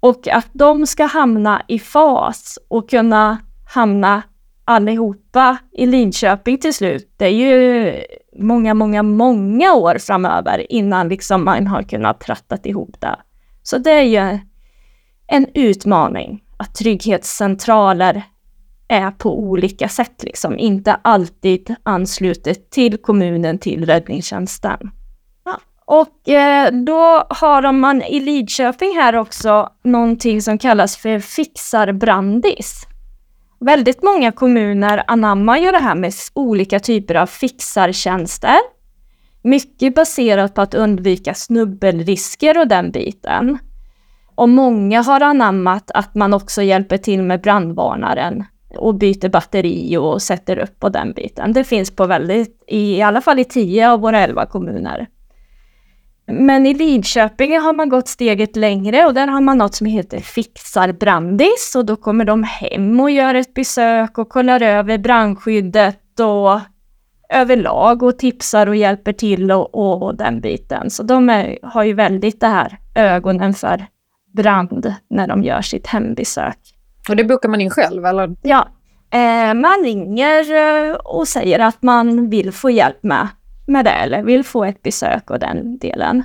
Och 0.00 0.28
att 0.28 0.48
de 0.52 0.86
ska 0.86 1.04
hamna 1.04 1.62
i 1.68 1.78
fas 1.78 2.58
och 2.68 2.90
kunna 2.90 3.38
hamna 3.74 4.22
allihopa 4.68 5.58
i 5.72 5.86
Linköping 5.86 6.58
till 6.58 6.74
slut. 6.74 7.14
Det 7.16 7.24
är 7.24 7.30
ju 7.30 7.94
många, 8.38 8.74
många, 8.74 9.02
många 9.02 9.74
år 9.74 9.98
framöver 9.98 10.72
innan 10.72 11.08
liksom 11.08 11.44
man 11.44 11.66
har 11.66 11.82
kunnat 11.82 12.20
trattat 12.20 12.66
ihop 12.66 13.00
det. 13.00 13.16
Så 13.62 13.78
det 13.78 13.90
är 13.90 14.02
ju 14.02 14.38
en 15.26 15.46
utmaning 15.54 16.42
att 16.56 16.74
trygghetscentraler 16.74 18.22
är 18.88 19.10
på 19.10 19.38
olika 19.38 19.88
sätt, 19.88 20.22
liksom 20.22 20.58
inte 20.58 20.94
alltid 20.94 21.74
anslutet 21.82 22.70
till 22.70 22.98
kommunen, 22.98 23.58
till 23.58 23.86
räddningstjänsten. 23.86 24.90
Ja. 25.44 25.60
Och 25.84 26.28
eh, 26.28 26.72
då 26.72 27.26
har 27.30 27.72
man 27.72 28.02
i 28.02 28.20
Lidköping 28.20 28.96
här 28.96 29.16
också 29.16 29.68
någonting 29.84 30.42
som 30.42 30.58
kallas 30.58 30.96
för 30.96 31.18
fixarbrandis. 31.18 32.88
Väldigt 33.60 34.02
många 34.02 34.32
kommuner 34.32 35.04
anammar 35.06 35.58
ju 35.58 35.70
det 35.70 35.78
här 35.78 35.94
med 35.94 36.12
olika 36.34 36.80
typer 36.80 37.14
av 37.14 37.26
fixartjänster. 37.26 38.58
Mycket 39.42 39.94
baserat 39.94 40.54
på 40.54 40.60
att 40.60 40.74
undvika 40.74 41.34
snubbelrisker 41.34 42.58
och 42.58 42.68
den 42.68 42.90
biten. 42.90 43.58
Och 44.34 44.48
många 44.48 45.02
har 45.02 45.20
anammat 45.20 45.90
att 45.90 46.14
man 46.14 46.34
också 46.34 46.62
hjälper 46.62 46.96
till 46.96 47.22
med 47.22 47.40
brandvarnaren 47.40 48.44
och 48.76 48.94
byter 48.94 49.28
batteri 49.28 49.96
och 49.96 50.22
sätter 50.22 50.58
upp 50.58 50.80
på 50.80 50.88
den 50.88 51.12
biten. 51.12 51.52
Det 51.52 51.64
finns 51.64 51.96
på 51.96 52.06
väldigt, 52.06 52.64
i 52.66 53.02
alla 53.02 53.20
fall 53.20 53.38
i 53.38 53.44
tio 53.44 53.90
av 53.90 54.00
våra 54.00 54.20
elva 54.20 54.46
kommuner. 54.46 55.06
Men 56.30 56.66
i 56.66 56.74
Lidköping 56.74 57.58
har 57.58 57.72
man 57.72 57.88
gått 57.88 58.08
steget 58.08 58.56
längre 58.56 59.06
och 59.06 59.14
där 59.14 59.26
har 59.26 59.40
man 59.40 59.58
något 59.58 59.74
som 59.74 59.86
heter 59.86 60.18
Fixar-brandis 60.18 61.74
och 61.76 61.86
då 61.86 61.96
kommer 61.96 62.24
de 62.24 62.42
hem 62.42 63.00
och 63.00 63.10
gör 63.10 63.34
ett 63.34 63.54
besök 63.54 64.18
och 64.18 64.28
kollar 64.28 64.62
över 64.62 64.98
brandskyddet 64.98 66.20
och 66.20 66.60
överlag 67.28 68.02
och 68.02 68.18
tipsar 68.18 68.66
och 68.66 68.76
hjälper 68.76 69.12
till 69.12 69.52
och, 69.52 69.74
och, 69.74 70.02
och 70.02 70.16
den 70.16 70.40
biten. 70.40 70.90
Så 70.90 71.02
de 71.02 71.30
är, 71.30 71.58
har 71.62 71.84
ju 71.84 71.92
väldigt 71.92 72.40
det 72.40 72.46
här 72.46 72.78
ögonen 72.94 73.54
för 73.54 73.86
brand 74.36 74.94
när 75.10 75.28
de 75.28 75.42
gör 75.42 75.62
sitt 75.62 75.86
hembesök. 75.86 76.58
Och 77.08 77.16
det 77.16 77.24
bokar 77.24 77.48
man 77.48 77.60
in 77.60 77.70
själv 77.70 78.04
eller? 78.04 78.36
Ja, 78.42 78.68
eh, 79.10 79.54
man 79.54 79.84
ringer 79.84 80.54
eh, 80.54 80.94
och 80.94 81.28
säger 81.28 81.58
att 81.58 81.82
man 81.82 82.30
vill 82.30 82.52
få 82.52 82.70
hjälp 82.70 83.02
med 83.02 83.28
med 83.68 83.84
det 83.84 83.90
eller 83.90 84.22
vill 84.22 84.44
få 84.44 84.64
ett 84.64 84.82
besök 84.82 85.30
och 85.30 85.38
den 85.38 85.78
delen. 85.78 86.24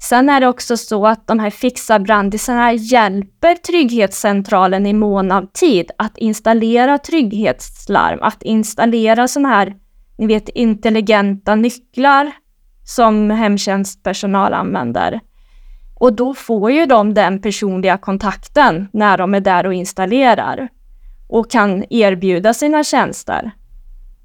Sen 0.00 0.28
är 0.28 0.40
det 0.40 0.48
också 0.48 0.76
så 0.76 1.06
att 1.06 1.26
de 1.26 1.38
här 1.38 1.50
fixarbrandisarna 1.50 2.72
hjälper 2.72 3.54
Trygghetscentralen 3.54 4.86
i 4.86 4.92
mån 4.92 5.32
av 5.32 5.46
tid 5.52 5.90
att 5.98 6.18
installera 6.18 6.98
trygghetslarm, 6.98 8.18
att 8.22 8.42
installera 8.42 9.28
sådana 9.28 9.48
här, 9.48 9.74
ni 10.18 10.26
vet, 10.26 10.48
intelligenta 10.48 11.54
nycklar 11.54 12.32
som 12.84 13.30
hemtjänstpersonal 13.30 14.54
använder. 14.54 15.20
Och 15.94 16.12
då 16.12 16.34
får 16.34 16.70
ju 16.70 16.86
de 16.86 17.14
den 17.14 17.42
personliga 17.42 17.98
kontakten 17.98 18.88
när 18.92 19.18
de 19.18 19.34
är 19.34 19.40
där 19.40 19.66
och 19.66 19.74
installerar 19.74 20.68
och 21.28 21.50
kan 21.50 21.84
erbjuda 21.90 22.54
sina 22.54 22.84
tjänster. 22.84 23.50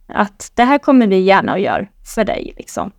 Att 0.09 0.51
det 0.55 0.63
här 0.63 0.77
kommer 0.77 1.07
vi 1.07 1.19
gärna 1.19 1.53
att 1.53 1.61
göra 1.61 1.85
för 2.15 2.23
dig. 2.23 2.53
Liksom. 2.57 2.91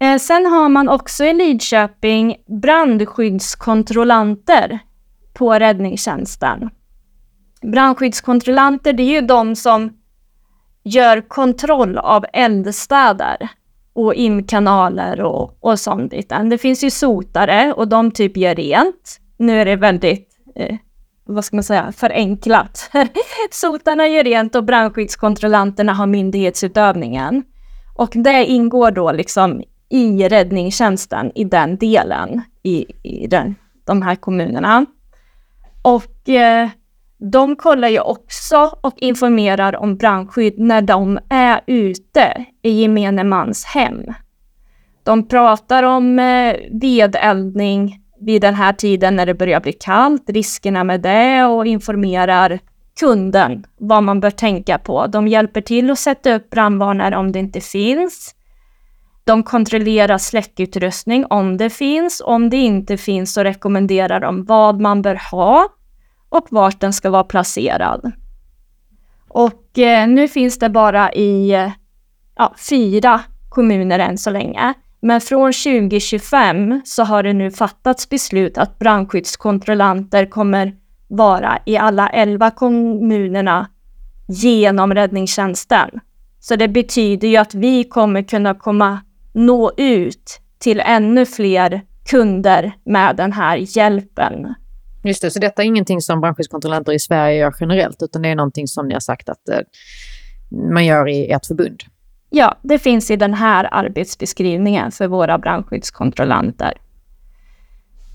Eh, 0.00 0.18
sen 0.18 0.46
har 0.46 0.68
man 0.68 0.88
också 0.88 1.24
i 1.24 1.32
Lidköping 1.32 2.36
brandskyddskontrollanter 2.46 4.78
på 5.32 5.54
räddningstjänsten. 5.54 6.70
Brandskyddskontrollanter, 7.62 8.92
det 8.92 9.02
är 9.02 9.20
ju 9.20 9.22
de 9.26 9.56
som 9.56 9.92
gör 10.82 11.28
kontroll 11.28 11.98
av 11.98 12.24
eldstäder 12.32 13.48
och 13.92 14.14
imkanaler 14.14 15.20
och, 15.20 15.58
och 15.60 15.80
sånt. 15.80 16.14
Det 16.50 16.58
finns 16.58 16.84
ju 16.84 16.90
sotare 16.90 17.72
och 17.72 17.88
de 17.88 18.10
typ 18.10 18.36
gör 18.36 18.54
rent. 18.54 19.20
Nu 19.36 19.60
är 19.60 19.64
det 19.64 19.76
väldigt 19.76 20.28
eh, 20.54 20.76
vad 21.28 21.44
ska 21.44 21.56
man 21.56 21.62
säga, 21.62 21.92
förenklat. 21.92 22.90
Sotarna 23.50 24.08
gör 24.08 24.24
rent 24.24 24.54
och 24.54 24.64
brandskyddskontrollanterna 24.64 25.92
har 25.92 26.06
myndighetsutövningen. 26.06 27.44
Och 27.96 28.10
det 28.12 28.44
ingår 28.44 28.90
då 28.90 29.12
liksom 29.12 29.62
i 29.88 30.28
räddningstjänsten 30.28 31.32
i 31.34 31.44
den 31.44 31.76
delen 31.76 32.42
i, 32.62 32.86
i 33.02 33.26
den, 33.26 33.54
de 33.86 34.02
här 34.02 34.14
kommunerna. 34.14 34.86
Och 35.82 36.28
eh, 36.28 36.68
de 37.18 37.56
kollar 37.56 37.88
ju 37.88 38.00
också 38.00 38.78
och 38.80 38.94
informerar 38.96 39.76
om 39.76 39.96
brandskydd 39.96 40.58
när 40.58 40.82
de 40.82 41.18
är 41.28 41.60
ute 41.66 42.46
i 42.62 42.70
gemene 42.70 43.24
mans 43.24 43.64
hem. 43.64 44.04
De 45.02 45.28
pratar 45.28 45.82
om 45.82 46.18
eh, 46.18 46.56
vedeldning 46.70 48.00
vid 48.20 48.42
den 48.42 48.54
här 48.54 48.72
tiden 48.72 49.16
när 49.16 49.26
det 49.26 49.34
börjar 49.34 49.60
bli 49.60 49.72
kallt, 49.72 50.30
riskerna 50.30 50.84
med 50.84 51.00
det 51.00 51.44
och 51.44 51.66
informerar 51.66 52.58
kunden 53.00 53.64
vad 53.76 54.02
man 54.02 54.20
bör 54.20 54.30
tänka 54.30 54.78
på. 54.78 55.06
De 55.06 55.28
hjälper 55.28 55.60
till 55.60 55.90
att 55.90 55.98
sätta 55.98 56.34
upp 56.34 56.50
brandvarnare 56.50 57.16
om 57.16 57.32
det 57.32 57.38
inte 57.38 57.60
finns. 57.60 58.34
De 59.24 59.42
kontrollerar 59.42 60.18
släckutrustning 60.18 61.24
om 61.30 61.56
det 61.56 61.70
finns. 61.70 62.22
Om 62.24 62.50
det 62.50 62.56
inte 62.56 62.96
finns 62.96 63.34
så 63.34 63.44
rekommenderar 63.44 64.20
de 64.20 64.44
vad 64.44 64.80
man 64.80 65.02
bör 65.02 65.20
ha 65.30 65.68
och 66.28 66.46
vart 66.50 66.80
den 66.80 66.92
ska 66.92 67.10
vara 67.10 67.24
placerad. 67.24 68.12
Och 69.28 69.78
eh, 69.78 70.08
nu 70.08 70.28
finns 70.28 70.58
det 70.58 70.68
bara 70.68 71.12
i 71.12 71.50
eh, 71.50 71.70
ja, 72.36 72.54
fyra 72.70 73.20
kommuner 73.48 73.98
än 73.98 74.18
så 74.18 74.30
länge. 74.30 74.74
Men 75.00 75.20
från 75.20 75.52
2025 75.52 76.80
så 76.84 77.02
har 77.02 77.22
det 77.22 77.32
nu 77.32 77.50
fattats 77.50 78.08
beslut 78.08 78.58
att 78.58 78.78
brandskyddskontrollanter 78.78 80.26
kommer 80.26 80.74
vara 81.08 81.58
i 81.66 81.76
alla 81.76 82.08
11 82.08 82.50
kommunerna 82.50 83.68
genom 84.28 84.94
räddningstjänsten. 84.94 85.90
Så 86.40 86.56
det 86.56 86.68
betyder 86.68 87.28
ju 87.28 87.36
att 87.36 87.54
vi 87.54 87.84
kommer 87.84 88.22
kunna 88.22 88.54
komma 88.54 89.00
nå 89.34 89.72
ut 89.76 90.40
till 90.58 90.80
ännu 90.80 91.26
fler 91.26 91.82
kunder 92.10 92.72
med 92.84 93.16
den 93.16 93.32
här 93.32 93.56
hjälpen. 93.76 94.54
Just 95.04 95.22
det, 95.22 95.30
så 95.30 95.38
detta 95.38 95.62
är 95.62 95.66
ingenting 95.66 96.00
som 96.00 96.20
brandskyddskontrollanter 96.20 96.92
i 96.92 96.98
Sverige 96.98 97.38
gör 97.38 97.54
generellt, 97.60 98.02
utan 98.02 98.22
det 98.22 98.28
är 98.28 98.36
någonting 98.36 98.68
som 98.68 98.88
ni 98.88 98.92
har 98.92 99.00
sagt 99.00 99.28
att 99.28 99.48
eh, 99.48 99.58
man 100.72 100.86
gör 100.86 101.08
i 101.08 101.30
ert 101.30 101.46
förbund? 101.46 101.82
Ja, 102.30 102.56
det 102.62 102.78
finns 102.78 103.10
i 103.10 103.16
den 103.16 103.34
här 103.34 103.68
arbetsbeskrivningen 103.72 104.92
för 104.92 105.08
våra 105.08 105.38
brandskyddskontrollanter. 105.38 106.72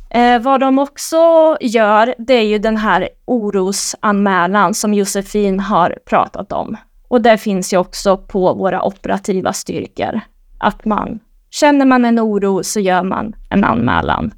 Eh, 0.09 0.41
vad 0.41 0.59
de 0.59 0.80
också 0.80 1.18
gör, 1.61 2.16
det 2.18 2.34
är 2.34 2.45
ju 2.45 2.59
den 2.59 2.78
här 2.78 3.09
orosanmälan 3.26 4.74
som 4.74 4.93
Josefin 4.93 5.59
har 5.59 5.97
pratat 6.05 6.51
om. 6.51 6.78
Och 7.07 7.22
det 7.22 7.38
finns 7.38 7.74
ju 7.74 7.78
också 7.78 8.18
på 8.18 8.53
våra 8.53 8.84
operativa 8.84 9.53
styrkor. 9.53 10.20
Att 10.57 10.86
man, 10.86 11.20
känner 11.49 11.86
man 11.86 12.05
en 12.05 12.20
oro 12.20 12.64
så 12.64 12.80
gör 12.80 13.03
man 13.03 13.36
en 13.49 13.64
anmälan 13.64 14.34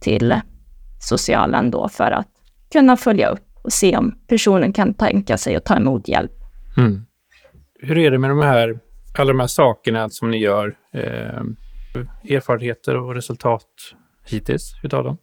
till 0.00 0.40
socialen 1.00 1.70
då 1.70 1.88
för 1.88 2.10
att 2.10 2.28
kunna 2.72 2.96
följa 2.96 3.28
upp 3.28 3.48
och 3.62 3.72
se 3.72 3.96
om 3.96 4.14
personen 4.26 4.72
kan 4.72 4.94
tänka 4.94 5.38
sig 5.38 5.56
att 5.56 5.64
ta 5.64 5.76
emot 5.76 6.08
hjälp. 6.08 6.32
Mm. 6.76 7.04
Hur 7.80 7.98
är 7.98 8.10
det 8.10 8.18
med 8.18 8.30
de 8.30 8.42
här, 8.42 8.78
alla 9.18 9.32
de 9.32 9.40
här 9.40 9.46
sakerna 9.46 10.08
som 10.08 10.30
ni 10.30 10.38
gör? 10.38 10.74
Eh, 10.94 11.42
erfarenheter 12.36 12.96
och 12.96 13.14
resultat 13.14 13.66
hittills 14.30 14.74
utav 14.82 15.04
dem? 15.04 15.16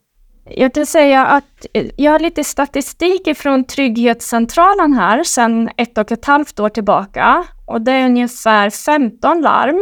Jag 0.44 0.74
vill 0.74 0.86
säga 0.86 1.26
att 1.26 1.66
eh, 1.72 1.86
jag 1.96 2.12
har 2.12 2.18
lite 2.18 2.44
statistik 2.44 3.36
från 3.36 3.64
Trygghetscentralen 3.64 4.92
här 4.92 5.24
sedan 5.24 5.70
ett 5.76 5.98
och 5.98 6.12
ett 6.12 6.24
halvt 6.24 6.60
år 6.60 6.68
tillbaka. 6.68 7.44
Och 7.66 7.80
det 7.80 7.92
är 7.92 8.06
ungefär 8.06 8.70
15 8.70 9.40
larm. 9.40 9.80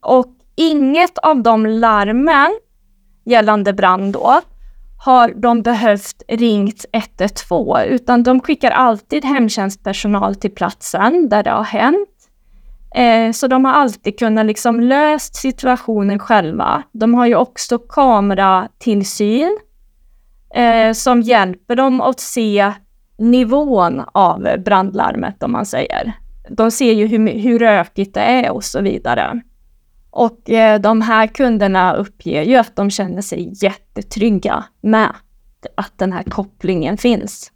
Och 0.00 0.26
inget 0.56 1.18
av 1.18 1.42
de 1.42 1.66
larmen 1.66 2.58
gällande 3.24 3.72
brand 3.72 4.12
då 4.12 4.40
har 5.04 5.28
de 5.28 5.62
behövt 5.62 6.22
ringt 6.28 6.84
112 6.92 7.80
utan 7.86 8.22
de 8.22 8.40
skickar 8.40 8.70
alltid 8.70 9.24
hemtjänstpersonal 9.24 10.34
till 10.34 10.54
platsen 10.54 11.28
där 11.28 11.42
det 11.42 11.50
har 11.50 11.64
hänt. 11.64 12.08
Eh, 12.94 13.32
så 13.32 13.46
de 13.46 13.64
har 13.64 13.72
alltid 13.72 14.18
kunnat 14.18 14.46
liksom 14.46 14.80
löst 14.80 15.36
situationen 15.36 16.18
själva. 16.18 16.82
De 16.92 17.14
har 17.14 17.26
ju 17.26 17.34
också 17.34 17.78
kameratillsyn 17.78 19.58
eh, 20.54 20.92
som 20.92 21.22
hjälper 21.22 21.76
dem 21.76 22.00
att 22.00 22.20
se 22.20 22.72
nivån 23.18 24.02
av 24.12 24.48
brandlarmet 24.64 25.42
om 25.42 25.52
man 25.52 25.66
säger. 25.66 26.12
De 26.48 26.70
ser 26.70 26.92
ju 26.92 27.06
hur, 27.06 27.28
hur 27.28 27.58
rökigt 27.58 28.14
det 28.14 28.20
är 28.20 28.50
och 28.50 28.64
så 28.64 28.80
vidare. 28.80 29.40
Och 30.10 30.50
eh, 30.50 30.80
de 30.80 31.00
här 31.00 31.26
kunderna 31.26 31.94
uppger 31.94 32.42
ju 32.42 32.56
att 32.56 32.76
de 32.76 32.90
känner 32.90 33.22
sig 33.22 33.52
jättetrygga 33.64 34.64
med 34.80 35.12
att 35.74 35.98
den 35.98 36.12
här 36.12 36.22
kopplingen 36.22 36.96
finns. 36.96 37.51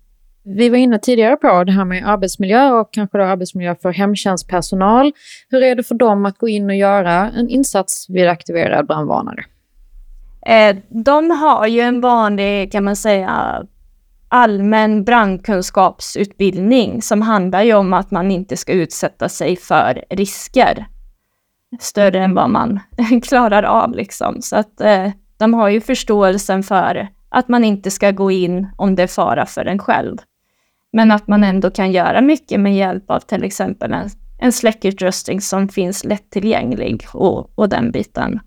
Vi 0.48 0.68
var 0.68 0.76
inne 0.76 0.98
tidigare 0.98 1.36
på 1.36 1.64
det 1.64 1.72
här 1.72 1.84
med 1.84 2.08
arbetsmiljö 2.08 2.72
och 2.72 2.92
kanske 2.92 3.18
då 3.18 3.24
arbetsmiljö 3.24 3.74
för 3.82 3.92
hemtjänstpersonal. 3.92 5.12
Hur 5.48 5.62
är 5.62 5.74
det 5.74 5.82
för 5.82 5.94
dem 5.94 6.26
att 6.26 6.38
gå 6.38 6.48
in 6.48 6.70
och 6.70 6.76
göra 6.76 7.30
en 7.30 7.48
insats 7.48 8.06
vid 8.08 8.28
aktiverad 8.28 8.86
brandvarnare? 8.86 9.44
Eh, 10.46 10.76
de 10.88 11.30
har 11.30 11.66
ju 11.66 11.80
en 11.80 12.00
vanlig, 12.00 12.72
kan 12.72 12.84
man 12.84 12.96
säga, 12.96 13.62
allmän 14.28 15.04
brandkunskapsutbildning 15.04 17.02
som 17.02 17.22
handlar 17.22 17.62
ju 17.62 17.74
om 17.74 17.92
att 17.92 18.10
man 18.10 18.30
inte 18.30 18.56
ska 18.56 18.72
utsätta 18.72 19.28
sig 19.28 19.56
för 19.56 20.04
risker 20.10 20.86
större 21.80 22.24
än 22.24 22.34
vad 22.34 22.50
man 22.50 22.80
klarar 23.22 23.62
av. 23.62 23.94
Liksom. 23.94 24.42
Så 24.42 24.56
att 24.56 24.80
eh, 24.80 25.10
de 25.38 25.54
har 25.54 25.68
ju 25.68 25.80
förståelsen 25.80 26.62
för 26.62 27.08
att 27.28 27.48
man 27.48 27.64
inte 27.64 27.90
ska 27.90 28.10
gå 28.10 28.30
in 28.30 28.68
om 28.76 28.94
det 28.94 29.02
är 29.02 29.06
fara 29.06 29.46
för 29.46 29.64
en 29.64 29.78
själv. 29.78 30.16
Men 30.96 31.10
att 31.10 31.28
man 31.28 31.44
ändå 31.44 31.70
kan 31.70 31.92
göra 31.92 32.20
mycket 32.20 32.60
med 32.60 32.76
hjälp 32.76 33.10
av 33.10 33.20
till 33.20 33.44
exempel 33.44 33.92
en, 33.92 34.08
en 34.38 34.52
släckutrustning 34.52 35.40
som 35.40 35.68
finns 35.68 36.04
lättillgänglig 36.04 37.06
och, 37.12 37.58
och 37.58 37.68
den 37.68 37.90
biten. 37.90 38.40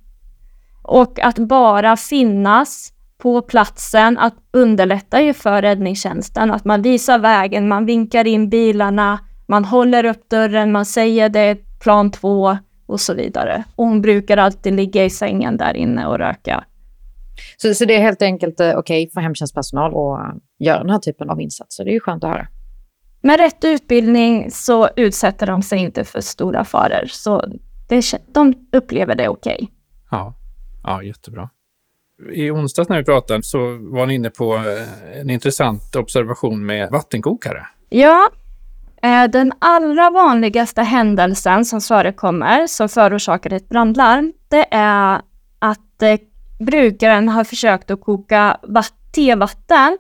Och 0.84 1.20
att 1.20 1.38
bara 1.38 1.98
finnas 1.98 2.94
på 3.18 3.42
platsen, 3.42 4.18
att 4.18 4.34
underlätta 4.54 5.22
ju 5.22 5.34
för 5.34 5.62
räddningstjänsten, 5.62 6.52
att 6.52 6.66
man 6.66 6.82
visar 6.82 7.20
vägen, 7.20 7.68
man 7.68 7.86
vinkar 7.86 8.28
in 8.28 8.50
bilarna, 8.50 9.20
man 9.48 9.66
håller 9.66 10.04
upp 10.04 10.30
dörren, 10.30 10.72
man 10.72 10.86
säger 10.86 11.30
det 11.30 11.40
är 11.40 11.58
plan 11.80 12.12
två, 12.12 12.58
och 12.86 13.00
så 13.00 13.14
vidare. 13.14 13.64
Och 13.76 13.86
hon 13.86 14.02
brukar 14.02 14.38
alltid 14.38 14.74
ligga 14.74 15.06
i 15.06 15.10
sängen 15.10 15.58
där 15.58 15.74
inne 15.74 16.06
och 16.06 16.18
röka. 16.18 16.64
Så, 17.58 17.74
så 17.74 17.86
det 17.86 17.96
är 17.96 18.02
helt 18.02 18.22
enkelt 18.22 18.60
eh, 18.60 18.70
okej 18.70 19.04
okay 19.04 19.10
för 19.14 19.22
hemtjänstpersonal 19.22 19.92
att 19.92 20.36
uh, 20.36 20.42
göra 20.60 20.78
den 20.78 20.90
här 20.90 21.00
typen 21.00 21.30
av 21.30 21.42
insatser. 21.42 21.86
Det 21.86 21.92
är 21.92 21.94
ju 21.94 22.00
skönt 22.00 22.24
att 22.24 22.30
höra. 22.30 22.48
Med 23.22 23.40
rätt 23.40 23.64
utbildning 23.64 24.52
så 24.52 24.90
utsätter 24.96 25.48
de 25.48 25.62
sig 25.62 25.80
inte 25.80 26.04
för 26.04 26.22
stora 26.22 26.66
faror. 26.66 27.06
Så 27.08 27.46
det, 27.90 28.14
de 28.34 28.54
upplever 28.74 29.16
det 29.16 29.30
okej. 29.30 29.56
Okay. 29.56 29.68
Ja. 30.12 30.34
ja, 30.84 31.04
jättebra. 31.04 31.50
I 32.34 32.52
onsdags 32.52 32.90
när 32.90 32.98
vi 32.98 33.04
pratade 33.04 33.44
så 33.44 33.60
var 33.82 34.06
ni 34.06 34.14
inne 34.14 34.30
på 34.30 34.56
eh, 34.56 35.20
en 35.22 35.30
intressant 35.30 35.96
observation 35.96 36.66
med 36.66 36.90
vattenkokare. 36.92 37.68
Ja, 37.90 38.30
Eh, 39.02 39.30
den 39.30 39.52
allra 39.60 40.10
vanligaste 40.10 40.82
händelsen 40.82 41.66
som 41.66 41.82
förekommer 41.82 42.68
som 42.68 42.90
förorsakar 42.90 43.54
ett 43.54 43.70
brandlarm, 43.70 44.34
det 44.50 44.66
är 44.72 45.22
att 45.60 46.02
eh, 46.02 46.20
brukaren 46.60 47.30
har 47.30 47.44
försökt 47.44 47.92
att 47.92 48.02
koka 48.02 48.58
tevatten 49.16 49.98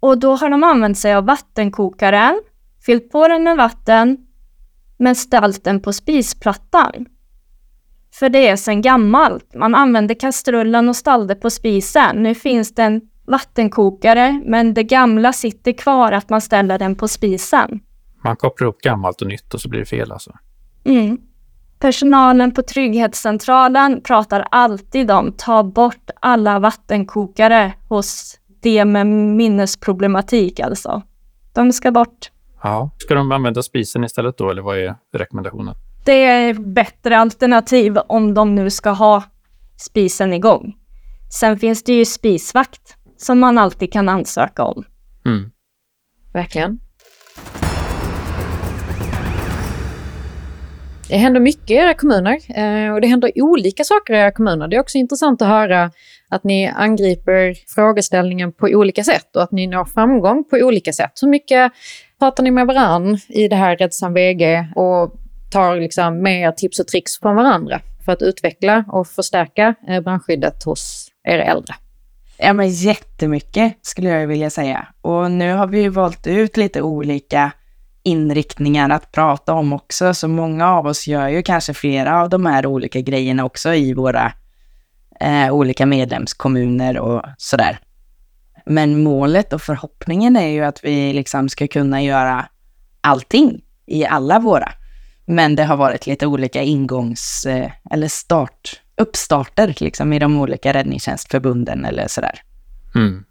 och 0.00 0.18
då 0.18 0.36
har 0.36 0.50
de 0.50 0.64
använt 0.64 0.98
sig 0.98 1.14
av 1.14 1.26
vattenkokaren, 1.26 2.40
fyllt 2.86 3.10
på 3.10 3.28
den 3.28 3.42
med 3.42 3.56
vatten 3.56 4.16
men 4.98 5.14
ställt 5.14 5.64
den 5.64 5.80
på 5.80 5.92
spisplattan. 5.92 7.06
För 8.14 8.28
det 8.28 8.48
är 8.48 8.56
sedan 8.56 8.82
gammalt. 8.82 9.54
Man 9.54 9.74
använde 9.74 10.14
kastrullen 10.14 10.88
och 10.88 10.96
ställde 10.96 11.34
på 11.34 11.50
spisen. 11.50 12.22
Nu 12.22 12.34
finns 12.34 12.74
det 12.74 12.82
en 12.82 13.00
vattenkokare, 13.26 14.42
men 14.44 14.74
det 14.74 14.82
gamla 14.82 15.32
sitter 15.32 15.72
kvar 15.72 16.12
att 16.12 16.30
man 16.30 16.40
ställer 16.40 16.78
den 16.78 16.94
på 16.94 17.08
spisen. 17.08 17.80
Man 18.24 18.36
kopplar 18.36 18.68
upp 18.68 18.80
gammalt 18.80 19.22
och 19.22 19.28
nytt 19.28 19.54
och 19.54 19.60
så 19.60 19.68
blir 19.68 19.80
det 19.80 19.86
fel 19.86 20.12
alltså. 20.12 20.32
Mm. 20.84 21.18
Personalen 21.80 22.54
på 22.54 22.62
Trygghetscentralen 22.62 24.00
pratar 24.02 24.44
alltid 24.50 25.10
om 25.10 25.32
ta 25.32 25.62
bort 25.62 26.10
alla 26.20 26.58
vattenkokare 26.58 27.72
hos 27.88 28.38
de 28.62 28.84
med 28.84 29.06
minnesproblematik 29.06 30.60
alltså. 30.60 31.02
De 31.54 31.72
ska 31.72 31.90
bort. 31.90 32.30
Ja. 32.62 32.90
Ska 32.98 33.14
de 33.14 33.32
använda 33.32 33.62
spisen 33.62 34.04
istället 34.04 34.38
då 34.38 34.50
eller 34.50 34.62
vad 34.62 34.78
är 34.78 34.96
rekommendationen? 35.12 35.74
Det 36.04 36.24
är 36.24 36.54
bättre 36.54 37.18
alternativ 37.18 37.98
om 38.08 38.34
de 38.34 38.54
nu 38.54 38.70
ska 38.70 38.90
ha 38.90 39.22
spisen 39.76 40.32
igång. 40.32 40.76
Sen 41.30 41.58
finns 41.58 41.82
det 41.82 41.92
ju 41.92 42.04
spisvakt 42.04 42.96
som 43.16 43.38
man 43.38 43.58
alltid 43.58 43.92
kan 43.92 44.08
ansöka 44.08 44.64
om. 44.64 44.84
Mm. 45.26 45.50
Verkligen. 46.32 46.80
Det 51.08 51.16
händer 51.16 51.40
mycket 51.40 51.70
i 51.70 51.74
era 51.74 51.94
kommuner 51.94 52.38
eh, 52.48 52.92
och 52.92 53.00
det 53.00 53.06
händer 53.06 53.32
olika 53.34 53.84
saker 53.84 54.14
i 54.14 54.16
era 54.16 54.32
kommuner. 54.32 54.68
Det 54.68 54.76
är 54.76 54.80
också 54.80 54.98
intressant 54.98 55.42
att 55.42 55.48
höra 55.48 55.90
att 56.28 56.44
ni 56.44 56.66
angriper 56.66 57.54
frågeställningen 57.74 58.52
på 58.52 58.66
olika 58.66 59.04
sätt 59.04 59.36
och 59.36 59.42
att 59.42 59.52
ni 59.52 59.66
når 59.66 59.84
framgång 59.84 60.44
på 60.44 60.56
olika 60.56 60.92
sätt. 60.92 61.12
Hur 61.22 61.28
mycket 61.28 61.72
pratar 62.18 62.44
ni 62.44 62.50
med 62.50 62.66
varann 62.66 63.18
i 63.28 63.48
det 63.48 63.56
här 63.56 63.76
Rädslan 63.76 64.14
VG 64.14 64.66
och 64.76 65.12
tar 65.52 65.76
liksom 65.76 66.22
med 66.22 66.56
tips 66.56 66.80
och 66.80 66.86
tricks 66.86 67.18
från 67.20 67.36
varandra 67.36 67.80
för 68.04 68.12
att 68.12 68.22
utveckla 68.22 68.84
och 68.88 69.06
förstärka 69.06 69.74
eh, 69.88 70.00
brandskyddet 70.00 70.64
hos 70.64 71.08
era 71.28 71.44
äldre? 71.44 71.74
Ja, 72.38 72.52
men 72.52 72.70
jättemycket 72.70 73.78
skulle 73.82 74.08
jag 74.08 74.26
vilja 74.26 74.50
säga. 74.50 74.88
Och 75.00 75.30
nu 75.30 75.52
har 75.52 75.66
vi 75.66 75.88
valt 75.88 76.26
ut 76.26 76.56
lite 76.56 76.82
olika 76.82 77.52
inriktningar 78.08 78.90
att 78.90 79.12
prata 79.12 79.52
om 79.52 79.72
också, 79.72 80.14
så 80.14 80.28
många 80.28 80.68
av 80.68 80.86
oss 80.86 81.06
gör 81.06 81.28
ju 81.28 81.42
kanske 81.42 81.74
flera 81.74 82.22
av 82.22 82.28
de 82.28 82.46
här 82.46 82.66
olika 82.66 83.00
grejerna 83.00 83.44
också 83.44 83.74
i 83.74 83.94
våra 83.94 84.32
eh, 85.20 85.54
olika 85.54 85.86
medlemskommuner 85.86 86.98
och 86.98 87.22
sådär. 87.38 87.78
Men 88.66 89.02
målet 89.02 89.52
och 89.52 89.62
förhoppningen 89.62 90.36
är 90.36 90.48
ju 90.48 90.64
att 90.64 90.84
vi 90.84 91.12
liksom 91.12 91.48
ska 91.48 91.68
kunna 91.68 92.02
göra 92.02 92.48
allting 93.00 93.60
i 93.86 94.06
alla 94.06 94.38
våra. 94.38 94.72
Men 95.26 95.56
det 95.56 95.64
har 95.64 95.76
varit 95.76 96.06
lite 96.06 96.26
olika 96.26 96.62
ingångs 96.62 97.46
eh, 97.46 97.70
eller 97.90 98.08
start, 98.08 98.82
uppstarter 98.96 99.74
liksom 99.78 100.12
i 100.12 100.18
de 100.18 100.40
olika 100.40 100.72
räddningstjänstförbunden 100.72 101.84
eller 101.84 102.08
sådär. 102.08 102.40
Mm. 102.94 103.24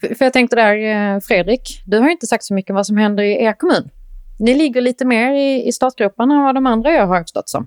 För, 0.00 0.24
jag 0.24 0.32
tänkte 0.32 0.56
där, 0.56 0.76
eh, 0.76 1.20
Fredrik, 1.20 1.82
du 1.86 1.98
har 1.98 2.10
inte 2.10 2.26
sagt 2.26 2.44
så 2.44 2.54
mycket 2.54 2.70
om 2.70 2.76
vad 2.76 2.86
som 2.86 2.96
händer 2.96 3.22
i 3.22 3.44
er 3.44 3.52
kommun. 3.52 3.90
Ni 4.38 4.54
ligger 4.54 4.80
lite 4.80 5.04
mer 5.04 5.32
i, 5.32 5.68
i 5.68 5.72
startgroparna 5.72 6.34
än 6.34 6.42
vad 6.42 6.54
de 6.54 6.66
andra 6.66 6.90
gör, 6.90 7.06
har 7.06 7.16
jag 7.16 7.24
förstått 7.24 7.48
som. 7.48 7.66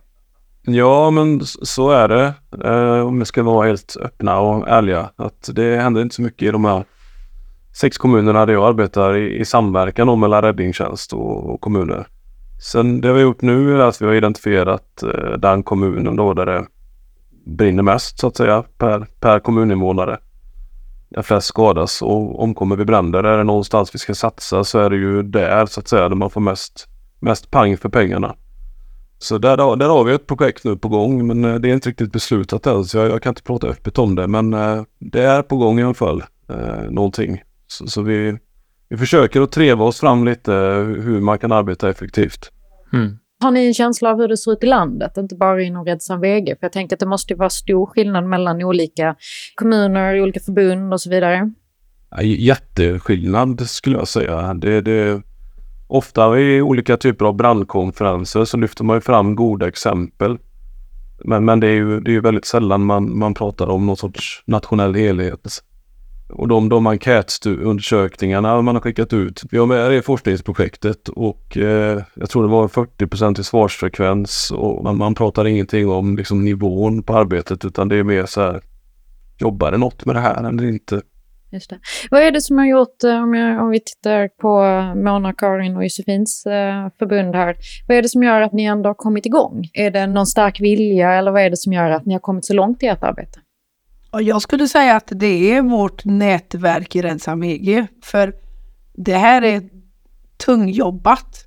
Ja, 0.69 1.11
men 1.11 1.41
så 1.45 1.89
är 1.91 2.07
det. 2.07 2.33
Eh, 2.63 3.07
om 3.07 3.19
vi 3.19 3.25
ska 3.25 3.43
vara 3.43 3.67
helt 3.67 3.97
öppna 4.01 4.39
och 4.39 4.67
ärliga. 4.67 5.09
Att 5.15 5.49
det 5.53 5.77
händer 5.77 6.01
inte 6.01 6.15
så 6.15 6.21
mycket 6.21 6.47
i 6.47 6.51
de 6.51 6.65
här 6.65 6.83
sex 7.79 7.97
kommunerna 7.97 8.45
där 8.45 8.53
jag 8.53 8.67
arbetar 8.67 9.17
i, 9.17 9.39
i 9.39 9.45
samverkan 9.45 10.19
mellan 10.19 10.41
räddningstjänst 10.41 11.13
och, 11.13 11.49
och, 11.49 11.61
kommuner. 11.61 12.07
Sen 12.71 13.01
det 13.01 13.07
vi 13.07 13.13
har 13.13 13.19
gjort 13.19 13.41
nu 13.41 13.75
är 13.75 13.79
att 13.79 14.01
vi 14.01 14.05
har 14.05 14.13
identifierat 14.13 15.03
eh, 15.03 15.37
den 15.37 15.63
kommunen 15.63 16.15
då 16.15 16.33
där 16.33 16.45
det 16.45 16.65
brinner 17.45 17.83
mest 17.83 18.19
så 18.19 18.27
att 18.27 18.37
säga 18.37 18.63
per, 18.77 19.07
per 19.19 19.39
kommuninvånare. 19.39 20.17
Där 21.17 21.21
flest 21.23 21.47
skadas 21.47 22.01
och 22.01 22.43
omkommer 22.43 22.75
vid 22.75 22.87
bränder. 22.87 23.23
Är 23.23 23.37
det 23.37 23.43
någonstans 23.43 23.95
vi 23.95 23.99
ska 23.99 24.15
satsa 24.15 24.63
så 24.63 24.79
är 24.79 24.89
det 24.89 24.95
ju 24.95 25.23
där 25.23 25.65
så 25.65 25.79
att 25.79 25.87
säga 25.87 26.09
där 26.09 26.15
man 26.15 26.29
får 26.29 26.41
mest, 26.41 26.87
mest 27.19 27.51
pang 27.51 27.77
för 27.77 27.89
pengarna. 27.89 28.35
Så 29.17 29.37
där, 29.37 29.75
där 29.75 29.89
har 29.89 30.03
vi 30.03 30.13
ett 30.13 30.27
projekt 30.27 30.63
nu 30.63 30.77
på 30.77 30.87
gång 30.87 31.27
men 31.27 31.45
eh, 31.45 31.55
det 31.55 31.69
är 31.69 31.73
inte 31.73 31.89
riktigt 31.89 32.11
beslutat 32.11 32.67
än 32.67 32.85
så 32.85 32.97
jag, 32.97 33.09
jag 33.09 33.21
kan 33.21 33.31
inte 33.31 33.43
prata 33.43 33.67
öppet 33.67 33.97
om 33.97 34.15
det 34.15 34.27
men 34.27 34.53
eh, 34.53 34.83
det 34.99 35.21
är 35.21 35.41
på 35.41 35.57
gång 35.57 35.79
i 35.79 35.83
alla 35.83 35.93
fall. 35.93 36.23
Eh, 36.49 36.89
någonting. 36.89 37.43
Så, 37.67 37.87
så, 37.87 38.01
vi, 38.01 38.37
vi 38.89 38.97
försöker 38.97 39.41
att 39.41 39.51
treva 39.51 39.85
oss 39.85 39.99
fram 39.99 40.25
lite 40.25 40.53
eh, 40.53 40.83
hur 40.83 41.21
man 41.21 41.39
kan 41.39 41.51
arbeta 41.51 41.89
effektivt. 41.89 42.51
Mm. 42.93 43.17
Har 43.39 43.51
ni 43.51 43.67
en 43.67 43.73
känsla 43.73 44.11
av 44.11 44.17
hur 44.17 44.27
det 44.27 44.37
ser 44.37 44.51
ut 44.51 44.63
i 44.63 44.67
landet, 44.67 45.17
inte 45.17 45.35
bara 45.35 45.61
inom 45.61 45.85
Rädslan 45.85 46.21
VG? 46.21 46.45
För 46.45 46.65
jag 46.65 46.71
tänker 46.71 46.95
att 46.95 46.99
det 46.99 47.05
måste 47.05 47.35
vara 47.35 47.49
stor 47.49 47.85
skillnad 47.85 48.23
mellan 48.23 48.63
olika 48.63 49.15
kommuner, 49.55 50.21
olika 50.21 50.39
förbund 50.39 50.93
och 50.93 51.01
så 51.01 51.09
vidare. 51.09 51.51
Jätteskillnad 52.21 53.69
skulle 53.69 53.97
jag 53.97 54.07
säga. 54.07 54.53
Det, 54.53 54.81
det, 54.81 55.21
ofta 55.87 56.39
i 56.39 56.61
olika 56.61 56.97
typer 56.97 57.25
av 57.25 57.35
brandkonferenser 57.35 58.45
så 58.45 58.57
lyfter 58.57 58.83
man 58.83 58.97
ju 58.97 59.01
fram 59.01 59.35
goda 59.35 59.67
exempel. 59.67 60.37
Men, 61.23 61.45
men 61.45 61.59
det 61.59 61.67
är 61.67 61.75
ju 61.75 61.99
det 61.99 62.15
är 62.15 62.21
väldigt 62.21 62.45
sällan 62.45 62.85
man, 62.85 63.17
man 63.17 63.33
pratar 63.33 63.69
om 63.69 63.85
någon 63.85 63.97
sorts 63.97 64.43
nationell 64.45 64.95
helhet. 64.95 65.63
Och 66.29 66.47
de, 66.47 66.69
de 66.69 66.87
enkätundersökningarna 66.87 68.61
man 68.61 68.75
har 68.75 68.81
skickat 68.81 69.13
ut. 69.13 69.43
Vi 69.51 69.57
har 69.57 69.65
med 69.65 69.91
det 69.91 69.97
i 69.97 70.01
forskningsprojektet 70.01 71.09
och 71.09 71.57
eh, 71.57 72.01
jag 72.13 72.29
tror 72.29 72.43
det 72.43 72.49
var 72.49 72.67
40 72.67 73.41
i 73.41 73.43
svarsfrekvens 73.43 74.51
och 74.51 74.83
man, 74.83 74.97
man 74.97 75.15
pratar 75.15 75.47
ingenting 75.47 75.89
om 75.89 76.17
liksom, 76.17 76.45
nivån 76.45 77.03
på 77.03 77.17
arbetet 77.17 77.65
utan 77.65 77.87
det 77.87 77.95
är 77.95 78.03
mer 78.03 78.25
så 78.25 78.41
här, 78.41 78.61
jobbar 79.37 79.71
det 79.71 79.77
något 79.77 80.05
med 80.05 80.15
det 80.15 80.19
här 80.19 80.49
eller 80.49 80.65
inte? 80.65 81.01
Just 81.51 81.69
det. 81.69 81.79
Vad 82.11 82.21
är 82.21 82.31
det 82.31 82.41
som 82.41 82.57
har 82.57 82.65
gjort, 82.65 83.03
eh, 83.03 83.23
om, 83.23 83.33
jag, 83.33 83.63
om 83.63 83.69
vi 83.69 83.79
tittar 83.79 84.27
på 84.27 84.61
Mona, 84.95 85.33
Karin 85.33 85.75
och 85.75 85.83
Josefins 85.83 86.45
eh, 86.45 86.89
förbund 86.99 87.35
här, 87.35 87.55
vad 87.87 87.97
är 87.97 88.01
det 88.01 88.09
som 88.09 88.23
gör 88.23 88.41
att 88.41 88.53
ni 88.53 88.63
ändå 88.63 88.89
har 88.89 88.93
kommit 88.93 89.25
igång? 89.25 89.69
Är 89.73 89.91
det 89.91 90.07
någon 90.07 90.27
stark 90.27 90.61
vilja 90.61 91.13
eller 91.13 91.31
vad 91.31 91.41
är 91.41 91.49
det 91.49 91.57
som 91.57 91.73
gör 91.73 91.89
att 91.89 92.05
ni 92.05 92.13
har 92.13 92.19
kommit 92.19 92.45
så 92.45 92.53
långt 92.53 92.83
i 92.83 92.87
ert 92.87 93.03
arbete? 93.03 93.39
Jag 94.11 94.41
skulle 94.41 94.67
säga 94.67 94.95
att 94.95 95.11
det 95.15 95.51
är 95.51 95.61
vårt 95.61 96.05
nätverk 96.05 96.95
i 96.95 97.01
Rensam 97.01 97.43
EG. 97.43 97.87
För 98.03 98.33
det 98.93 99.17
här 99.17 99.41
är 99.41 99.69
tungjobbat. 100.45 101.43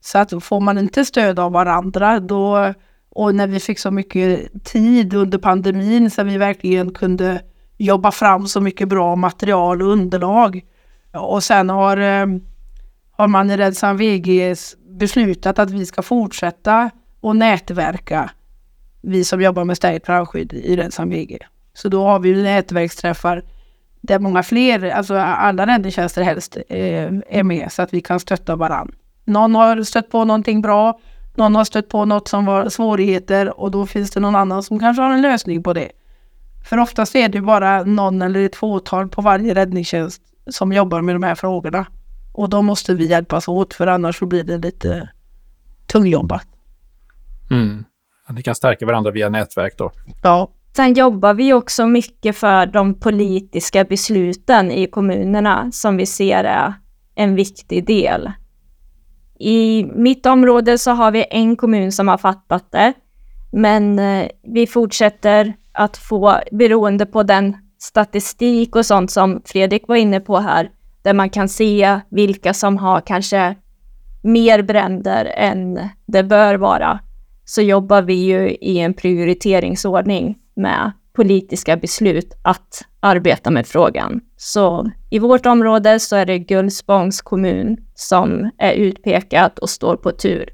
Så 0.00 0.18
att 0.18 0.44
får 0.44 0.60
man 0.60 0.78
inte 0.78 1.04
stöd 1.04 1.38
av 1.38 1.52
varandra 1.52 2.20
då 2.20 2.74
och 3.10 3.34
när 3.34 3.46
vi 3.46 3.60
fick 3.60 3.78
så 3.78 3.90
mycket 3.90 4.64
tid 4.64 5.14
under 5.14 5.38
pandemin 5.38 6.10
så 6.10 6.22
vi 6.24 6.38
verkligen 6.38 6.92
kunde 6.92 7.42
jobba 7.76 8.10
fram 8.10 8.46
så 8.46 8.60
mycket 8.60 8.88
bra 8.88 9.16
material 9.16 9.82
och 9.82 9.88
underlag. 9.88 10.64
Och 11.12 11.44
sen 11.44 11.70
har, 11.70 11.96
eh, 11.96 12.26
har 13.10 13.28
man 13.28 13.50
i 13.50 13.56
Rensam 13.56 13.96
VG 13.96 14.54
beslutat 14.98 15.58
att 15.58 15.70
vi 15.70 15.86
ska 15.86 16.02
fortsätta 16.02 16.90
och 17.20 17.36
nätverka. 17.36 18.30
Vi 19.02 19.24
som 19.24 19.40
jobbar 19.40 19.64
med 19.64 19.76
stärkt 19.76 20.06
brandskydd 20.06 20.52
i 20.52 20.76
Rensam 20.76 21.10
VG. 21.10 21.38
Så 21.74 21.88
då 21.88 22.04
har 22.04 22.18
vi 22.18 22.42
nätverksträffar 22.42 23.42
där 24.00 24.18
många 24.18 24.42
fler, 24.42 24.90
alltså 24.90 25.16
alla 25.16 25.66
räddningstjänster 25.66 26.22
helst, 26.22 26.56
eh, 26.68 27.12
är 27.28 27.42
med 27.42 27.72
så 27.72 27.82
att 27.82 27.94
vi 27.94 28.00
kan 28.00 28.20
stötta 28.20 28.56
varandra. 28.56 28.94
Någon 29.24 29.54
har 29.54 29.82
stött 29.82 30.10
på 30.10 30.24
någonting 30.24 30.62
bra, 30.62 31.00
någon 31.34 31.54
har 31.54 31.64
stött 31.64 31.88
på 31.88 32.04
något 32.04 32.28
som 32.28 32.44
var 32.44 32.68
svårigheter 32.68 33.60
och 33.60 33.70
då 33.70 33.86
finns 33.86 34.10
det 34.10 34.20
någon 34.20 34.36
annan 34.36 34.62
som 34.62 34.80
kanske 34.80 35.02
har 35.02 35.10
en 35.10 35.22
lösning 35.22 35.62
på 35.62 35.72
det. 35.72 35.90
För 36.68 36.78
oftast 36.78 37.16
är 37.16 37.28
det 37.28 37.40
bara 37.40 37.82
någon 37.82 38.22
eller 38.22 38.46
ett 38.46 38.56
fåtal 38.56 39.08
på 39.08 39.22
varje 39.22 39.54
räddningstjänst 39.54 40.22
som 40.50 40.72
jobbar 40.72 41.00
med 41.00 41.14
de 41.14 41.22
här 41.22 41.34
frågorna. 41.34 41.86
Och 42.34 42.48
då 42.48 42.62
måste 42.62 42.94
vi 42.94 43.06
hjälpas 43.06 43.48
åt 43.48 43.74
för 43.74 43.86
annars 43.86 44.18
så 44.18 44.26
blir 44.26 44.44
det 44.44 44.58
lite 44.58 45.08
tungjobbat. 45.86 46.46
Mm. 47.50 47.84
Ni 48.30 48.42
kan 48.42 48.54
stärka 48.54 48.86
varandra 48.86 49.10
via 49.10 49.28
nätverk 49.28 49.74
då? 49.78 49.92
Ja. 50.22 50.50
Sen 50.76 50.94
jobbar 50.94 51.34
vi 51.34 51.52
också 51.52 51.86
mycket 51.86 52.36
för 52.36 52.66
de 52.66 53.00
politiska 53.00 53.84
besluten 53.84 54.70
i 54.70 54.86
kommunerna 54.86 55.72
som 55.72 55.96
vi 55.96 56.06
ser 56.06 56.44
är 56.44 56.74
en 57.14 57.34
viktig 57.34 57.86
del. 57.86 58.32
I 59.38 59.84
mitt 59.84 60.26
område 60.26 60.78
så 60.78 60.90
har 60.90 61.10
vi 61.10 61.24
en 61.30 61.56
kommun 61.56 61.92
som 61.92 62.08
har 62.08 62.18
fattat 62.18 62.72
det, 62.72 62.92
men 63.52 63.98
eh, 63.98 64.28
vi 64.42 64.66
fortsätter 64.66 65.54
att 65.72 65.96
få, 65.96 66.38
beroende 66.52 67.06
på 67.06 67.22
den 67.22 67.56
statistik 67.78 68.76
och 68.76 68.86
sånt 68.86 69.10
som 69.10 69.42
Fredrik 69.44 69.88
var 69.88 69.96
inne 69.96 70.20
på 70.20 70.38
här, 70.38 70.70
där 71.02 71.14
man 71.14 71.30
kan 71.30 71.48
se 71.48 72.00
vilka 72.10 72.54
som 72.54 72.76
har 72.76 73.00
kanske 73.00 73.56
mer 74.22 74.62
bränder 74.62 75.24
än 75.24 75.88
det 76.06 76.22
bör 76.22 76.54
vara, 76.54 77.00
så 77.44 77.62
jobbar 77.62 78.02
vi 78.02 78.14
ju 78.14 78.50
i 78.50 78.78
en 78.78 78.94
prioriteringsordning 78.94 80.38
med 80.56 80.92
politiska 81.12 81.76
beslut 81.76 82.34
att 82.42 82.82
arbeta 83.00 83.50
med 83.50 83.66
frågan. 83.66 84.20
Så 84.36 84.90
i 85.10 85.18
vårt 85.18 85.46
område 85.46 86.00
så 86.00 86.16
är 86.16 86.26
det 86.26 86.38
Gullspångs 86.38 87.22
kommun 87.22 87.76
som 87.94 88.50
är 88.58 88.72
utpekat 88.72 89.58
och 89.58 89.70
står 89.70 89.96
på 89.96 90.12
tur. 90.12 90.48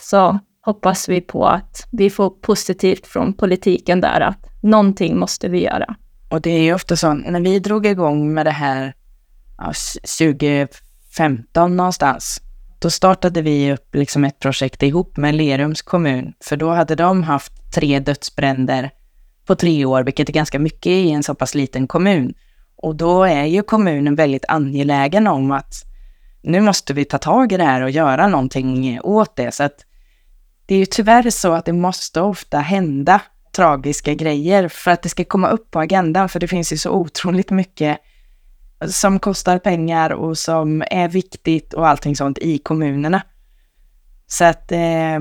Så 0.00 0.38
hoppas 0.60 1.08
vi 1.08 1.20
på 1.20 1.46
att 1.46 1.88
vi 1.92 2.10
får 2.10 2.30
positivt 2.30 3.06
från 3.06 3.32
politiken 3.32 4.00
där, 4.00 4.20
att 4.20 4.62
någonting 4.62 5.18
måste 5.18 5.48
vi 5.48 5.64
göra. 5.64 5.96
Och 6.28 6.40
det 6.40 6.50
är 6.50 6.62
ju 6.62 6.74
ofta 6.74 6.96
så, 6.96 7.14
när 7.14 7.40
vi 7.40 7.58
drog 7.58 7.86
igång 7.86 8.34
med 8.34 8.46
det 8.46 8.50
här 8.50 8.94
ja, 9.58 9.72
2015 10.18 11.76
någonstans, 11.76 12.40
då 12.78 12.90
startade 12.90 13.42
vi 13.42 13.72
upp 13.72 13.94
liksom 13.94 14.24
ett 14.24 14.38
projekt 14.38 14.82
ihop 14.82 15.16
med 15.16 15.34
Lerums 15.34 15.82
kommun, 15.82 16.32
för 16.44 16.56
då 16.56 16.70
hade 16.70 16.94
de 16.94 17.22
haft 17.22 17.72
tre 17.74 17.98
dödsbränder 18.00 18.90
på 19.48 19.54
tre 19.54 19.84
år, 19.84 20.02
vilket 20.02 20.28
är 20.28 20.32
ganska 20.32 20.58
mycket 20.58 20.86
i 20.86 21.10
en 21.10 21.22
så 21.22 21.34
pass 21.34 21.54
liten 21.54 21.86
kommun. 21.86 22.34
Och 22.76 22.96
då 22.96 23.24
är 23.24 23.44
ju 23.44 23.62
kommunen 23.62 24.14
väldigt 24.14 24.44
angelägen 24.48 25.26
om 25.26 25.50
att 25.50 25.74
nu 26.42 26.60
måste 26.60 26.94
vi 26.94 27.04
ta 27.04 27.18
tag 27.18 27.52
i 27.52 27.56
det 27.56 27.64
här 27.64 27.82
och 27.82 27.90
göra 27.90 28.28
någonting 28.28 29.00
åt 29.02 29.36
det. 29.36 29.54
Så 29.54 29.62
att 29.62 29.84
det 30.66 30.74
är 30.74 30.78
ju 30.78 30.86
tyvärr 30.86 31.30
så 31.30 31.52
att 31.52 31.64
det 31.64 31.72
måste 31.72 32.20
ofta 32.20 32.58
hända 32.58 33.20
tragiska 33.56 34.14
grejer 34.14 34.68
för 34.68 34.90
att 34.90 35.02
det 35.02 35.08
ska 35.08 35.24
komma 35.24 35.48
upp 35.48 35.70
på 35.70 35.80
agendan, 35.80 36.28
för 36.28 36.40
det 36.40 36.48
finns 36.48 36.72
ju 36.72 36.76
så 36.76 36.90
otroligt 36.90 37.50
mycket 37.50 37.98
som 38.86 39.18
kostar 39.18 39.58
pengar 39.58 40.10
och 40.10 40.38
som 40.38 40.82
är 40.90 41.08
viktigt 41.08 41.74
och 41.74 41.88
allting 41.88 42.16
sånt 42.16 42.38
i 42.38 42.58
kommunerna. 42.58 43.22
Så 44.26 44.44
att 44.44 44.72
eh, 44.72 45.18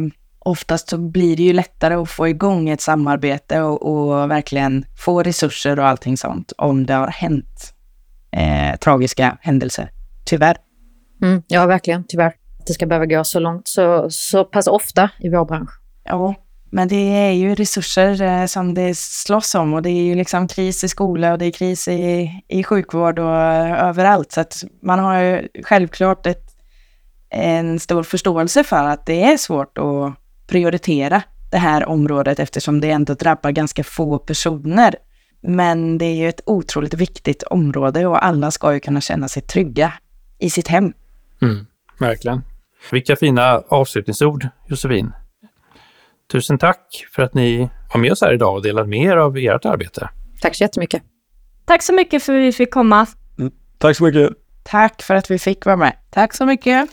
oftast 0.48 0.90
så 0.90 0.98
blir 0.98 1.38
det 1.38 1.44
ju 1.44 1.54
lättare 1.54 1.94
att 1.94 2.10
få 2.10 2.28
igång 2.28 2.70
ett 2.70 2.82
samarbete 2.82 3.62
och, 3.62 3.82
och 3.82 4.32
verkligen 4.32 4.86
få 4.98 5.24
resurser 5.24 5.80
och 5.80 5.88
allting 5.88 6.18
sånt 6.18 6.54
om 6.58 6.86
det 6.86 6.94
har 6.94 7.08
hänt 7.08 7.74
eh, 8.32 8.78
tragiska 8.78 9.38
händelser. 9.42 9.92
Tyvärr. 10.26 10.58
Mm, 11.22 11.44
ja, 11.48 11.66
verkligen. 11.66 12.04
Tyvärr. 12.08 12.34
Att 12.60 12.68
det 12.68 12.74
ska 12.74 12.86
behöva 12.86 13.06
gå 13.06 13.24
så 13.24 13.40
långt 13.40 13.68
så, 13.68 14.08
så 14.10 14.44
pass 14.44 14.68
ofta 14.68 15.10
i 15.20 15.30
vår 15.30 15.46
bransch. 15.46 15.72
Ja, 16.04 16.36
men 16.72 16.88
det 16.88 16.96
är 16.96 17.32
ju 17.32 17.56
resurser 17.56 18.22
eh, 18.22 18.46
som 18.46 18.74
det 18.74 18.98
slåss 18.98 19.56
om 19.56 19.74
och 19.74 19.82
det 19.82 19.90
är 19.90 20.04
ju 20.04 20.16
liksom 20.16 20.48
kris 20.48 20.84
i 20.84 20.88
skola 20.88 21.32
och 21.32 21.38
det 21.38 21.46
är 21.46 21.52
kris 21.52 21.88
i, 21.88 22.32
i 22.48 22.64
sjukvård 22.64 23.20
och 23.20 23.36
överallt. 23.36 24.32
Så 24.32 24.42
att 24.42 24.64
man 24.82 25.00
har 25.00 25.20
ju 25.20 25.48
självklart 25.64 26.26
ett, 26.26 26.44
en 27.30 27.80
stor 27.80 28.04
förståelse 28.04 28.64
för 28.64 28.88
att 28.88 29.06
det 29.06 29.24
är 29.24 29.38
svårt 29.38 29.78
att 29.78 30.27
prioritera 30.48 31.22
det 31.52 31.58
här 31.58 31.86
området 31.86 32.40
eftersom 32.40 32.82
det 32.82 32.92
ändå 32.92 33.14
drabbar 33.14 33.52
ganska 33.52 33.84
få 33.84 34.20
personer. 34.20 34.96
Men 35.42 35.98
det 35.98 36.06
är 36.06 36.16
ju 36.16 36.30
ett 36.30 36.42
otroligt 36.46 36.94
viktigt 36.94 37.44
område 37.44 38.06
och 38.08 38.26
alla 38.26 38.52
ska 38.52 38.74
ju 38.74 38.80
kunna 38.80 39.02
känna 39.02 39.28
sig 39.28 39.44
trygga 39.44 39.94
i 40.40 40.50
sitt 40.50 40.68
hem. 40.68 40.94
Mm, 41.42 41.66
verkligen. 42.00 42.42
Vilka 42.92 43.16
fina 43.16 43.64
avslutningsord, 43.68 44.48
Josefin. 44.68 45.12
Tusen 46.32 46.58
tack 46.58 47.06
för 47.16 47.24
att 47.24 47.34
ni 47.34 47.70
var 47.94 48.02
med 48.02 48.12
oss 48.12 48.22
här 48.22 48.34
idag 48.34 48.56
och 48.56 48.64
delade 48.64 48.88
med 48.88 49.00
er 49.00 49.18
av 49.18 49.38
ert 49.38 49.66
arbete. 49.66 50.10
Tack 50.42 50.56
så 50.56 50.64
jättemycket. 50.64 51.04
Tack 51.66 51.84
så 51.84 51.94
mycket 51.94 52.24
för 52.24 52.34
att 52.34 52.44
vi 52.44 52.52
fick 52.52 52.72
komma. 52.72 53.08
Mm, 53.40 53.52
tack 53.78 53.98
så 53.98 54.04
mycket. 54.04 54.30
Tack 54.64 55.02
för 55.02 55.16
att 55.16 55.32
vi 55.32 55.40
fick 55.40 55.66
vara 55.66 55.76
med. 55.76 55.94
Tack 56.10 56.34
så 56.34 56.46
mycket. 56.46 56.90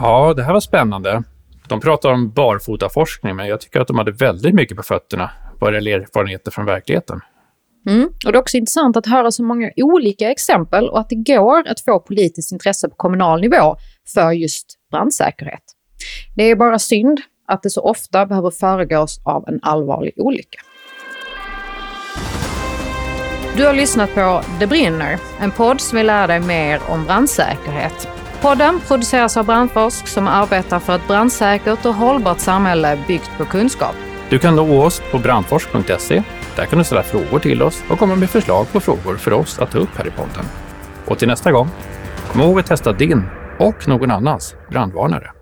Ja, 0.00 0.34
det 0.34 0.42
här 0.42 0.52
var 0.52 0.60
spännande. 0.60 1.22
De 1.68 1.80
pratar 1.80 2.12
om 2.12 2.30
barfotaforskning, 2.30 3.36
men 3.36 3.46
jag 3.46 3.60
tycker 3.60 3.80
att 3.80 3.88
de 3.88 3.98
hade 3.98 4.12
väldigt 4.12 4.54
mycket 4.54 4.76
på 4.76 4.82
fötterna 4.82 5.30
vad 5.60 5.74
gäller 5.74 6.00
erfarenheter 6.00 6.50
från 6.50 6.66
verkligheten. 6.66 7.20
Mm. 7.88 8.08
Och 8.26 8.32
det 8.32 8.38
är 8.38 8.40
också 8.40 8.56
intressant 8.56 8.96
att 8.96 9.06
höra 9.06 9.30
så 9.30 9.42
många 9.42 9.70
olika 9.76 10.30
exempel 10.30 10.88
och 10.88 11.00
att 11.00 11.08
det 11.08 11.34
går 11.34 11.68
att 11.68 11.80
få 11.80 12.00
politiskt 12.00 12.52
intresse 12.52 12.88
på 12.88 12.94
kommunal 12.94 13.40
nivå 13.40 13.76
för 14.14 14.32
just 14.32 14.66
brandsäkerhet. 14.90 15.62
Det 16.36 16.50
är 16.50 16.56
bara 16.56 16.78
synd 16.78 17.20
att 17.48 17.62
det 17.62 17.70
så 17.70 17.80
ofta 17.80 18.26
behöver 18.26 18.50
föregås 18.50 19.20
av 19.24 19.48
en 19.48 19.60
allvarlig 19.62 20.12
olycka. 20.16 20.58
Du 23.56 23.66
har 23.66 23.74
lyssnat 23.74 24.14
på 24.14 24.42
Det 24.60 24.66
brinner, 24.66 25.20
en 25.40 25.50
podd 25.50 25.80
som 25.80 25.98
vill 25.98 26.06
lära 26.06 26.26
dig 26.26 26.40
mer 26.40 26.80
om 26.88 27.04
brandsäkerhet. 27.04 28.13
Podden 28.44 28.80
produceras 28.80 29.36
av 29.36 29.46
Brandforsk 29.46 30.08
som 30.08 30.28
arbetar 30.28 30.80
för 30.80 30.96
ett 30.96 31.08
brandsäkert 31.08 31.86
och 31.86 31.94
hållbart 31.94 32.38
samhälle 32.38 32.98
byggt 33.06 33.30
på 33.38 33.44
kunskap. 33.44 33.94
Du 34.30 34.38
kan 34.38 34.56
nå 34.56 34.82
oss 34.84 35.02
på 35.10 35.18
brandforsk.se. 35.18 36.22
Där 36.56 36.66
kan 36.66 36.78
du 36.78 36.84
ställa 36.84 37.02
frågor 37.02 37.38
till 37.38 37.62
oss 37.62 37.82
och 37.90 37.98
komma 37.98 38.14
med 38.16 38.30
förslag 38.30 38.72
på 38.72 38.80
frågor 38.80 39.16
för 39.16 39.32
oss 39.32 39.58
att 39.58 39.70
ta 39.70 39.78
upp 39.78 39.96
här 39.96 40.06
i 40.06 40.10
podden. 40.10 40.44
Och 41.04 41.18
till 41.18 41.28
nästa 41.28 41.52
gång, 41.52 41.68
kom 42.32 42.40
ihåg 42.40 42.60
att 42.60 42.66
testa 42.66 42.92
din 42.92 43.22
och 43.58 43.88
någon 43.88 44.10
annans 44.10 44.54
brandvarnare. 44.70 45.33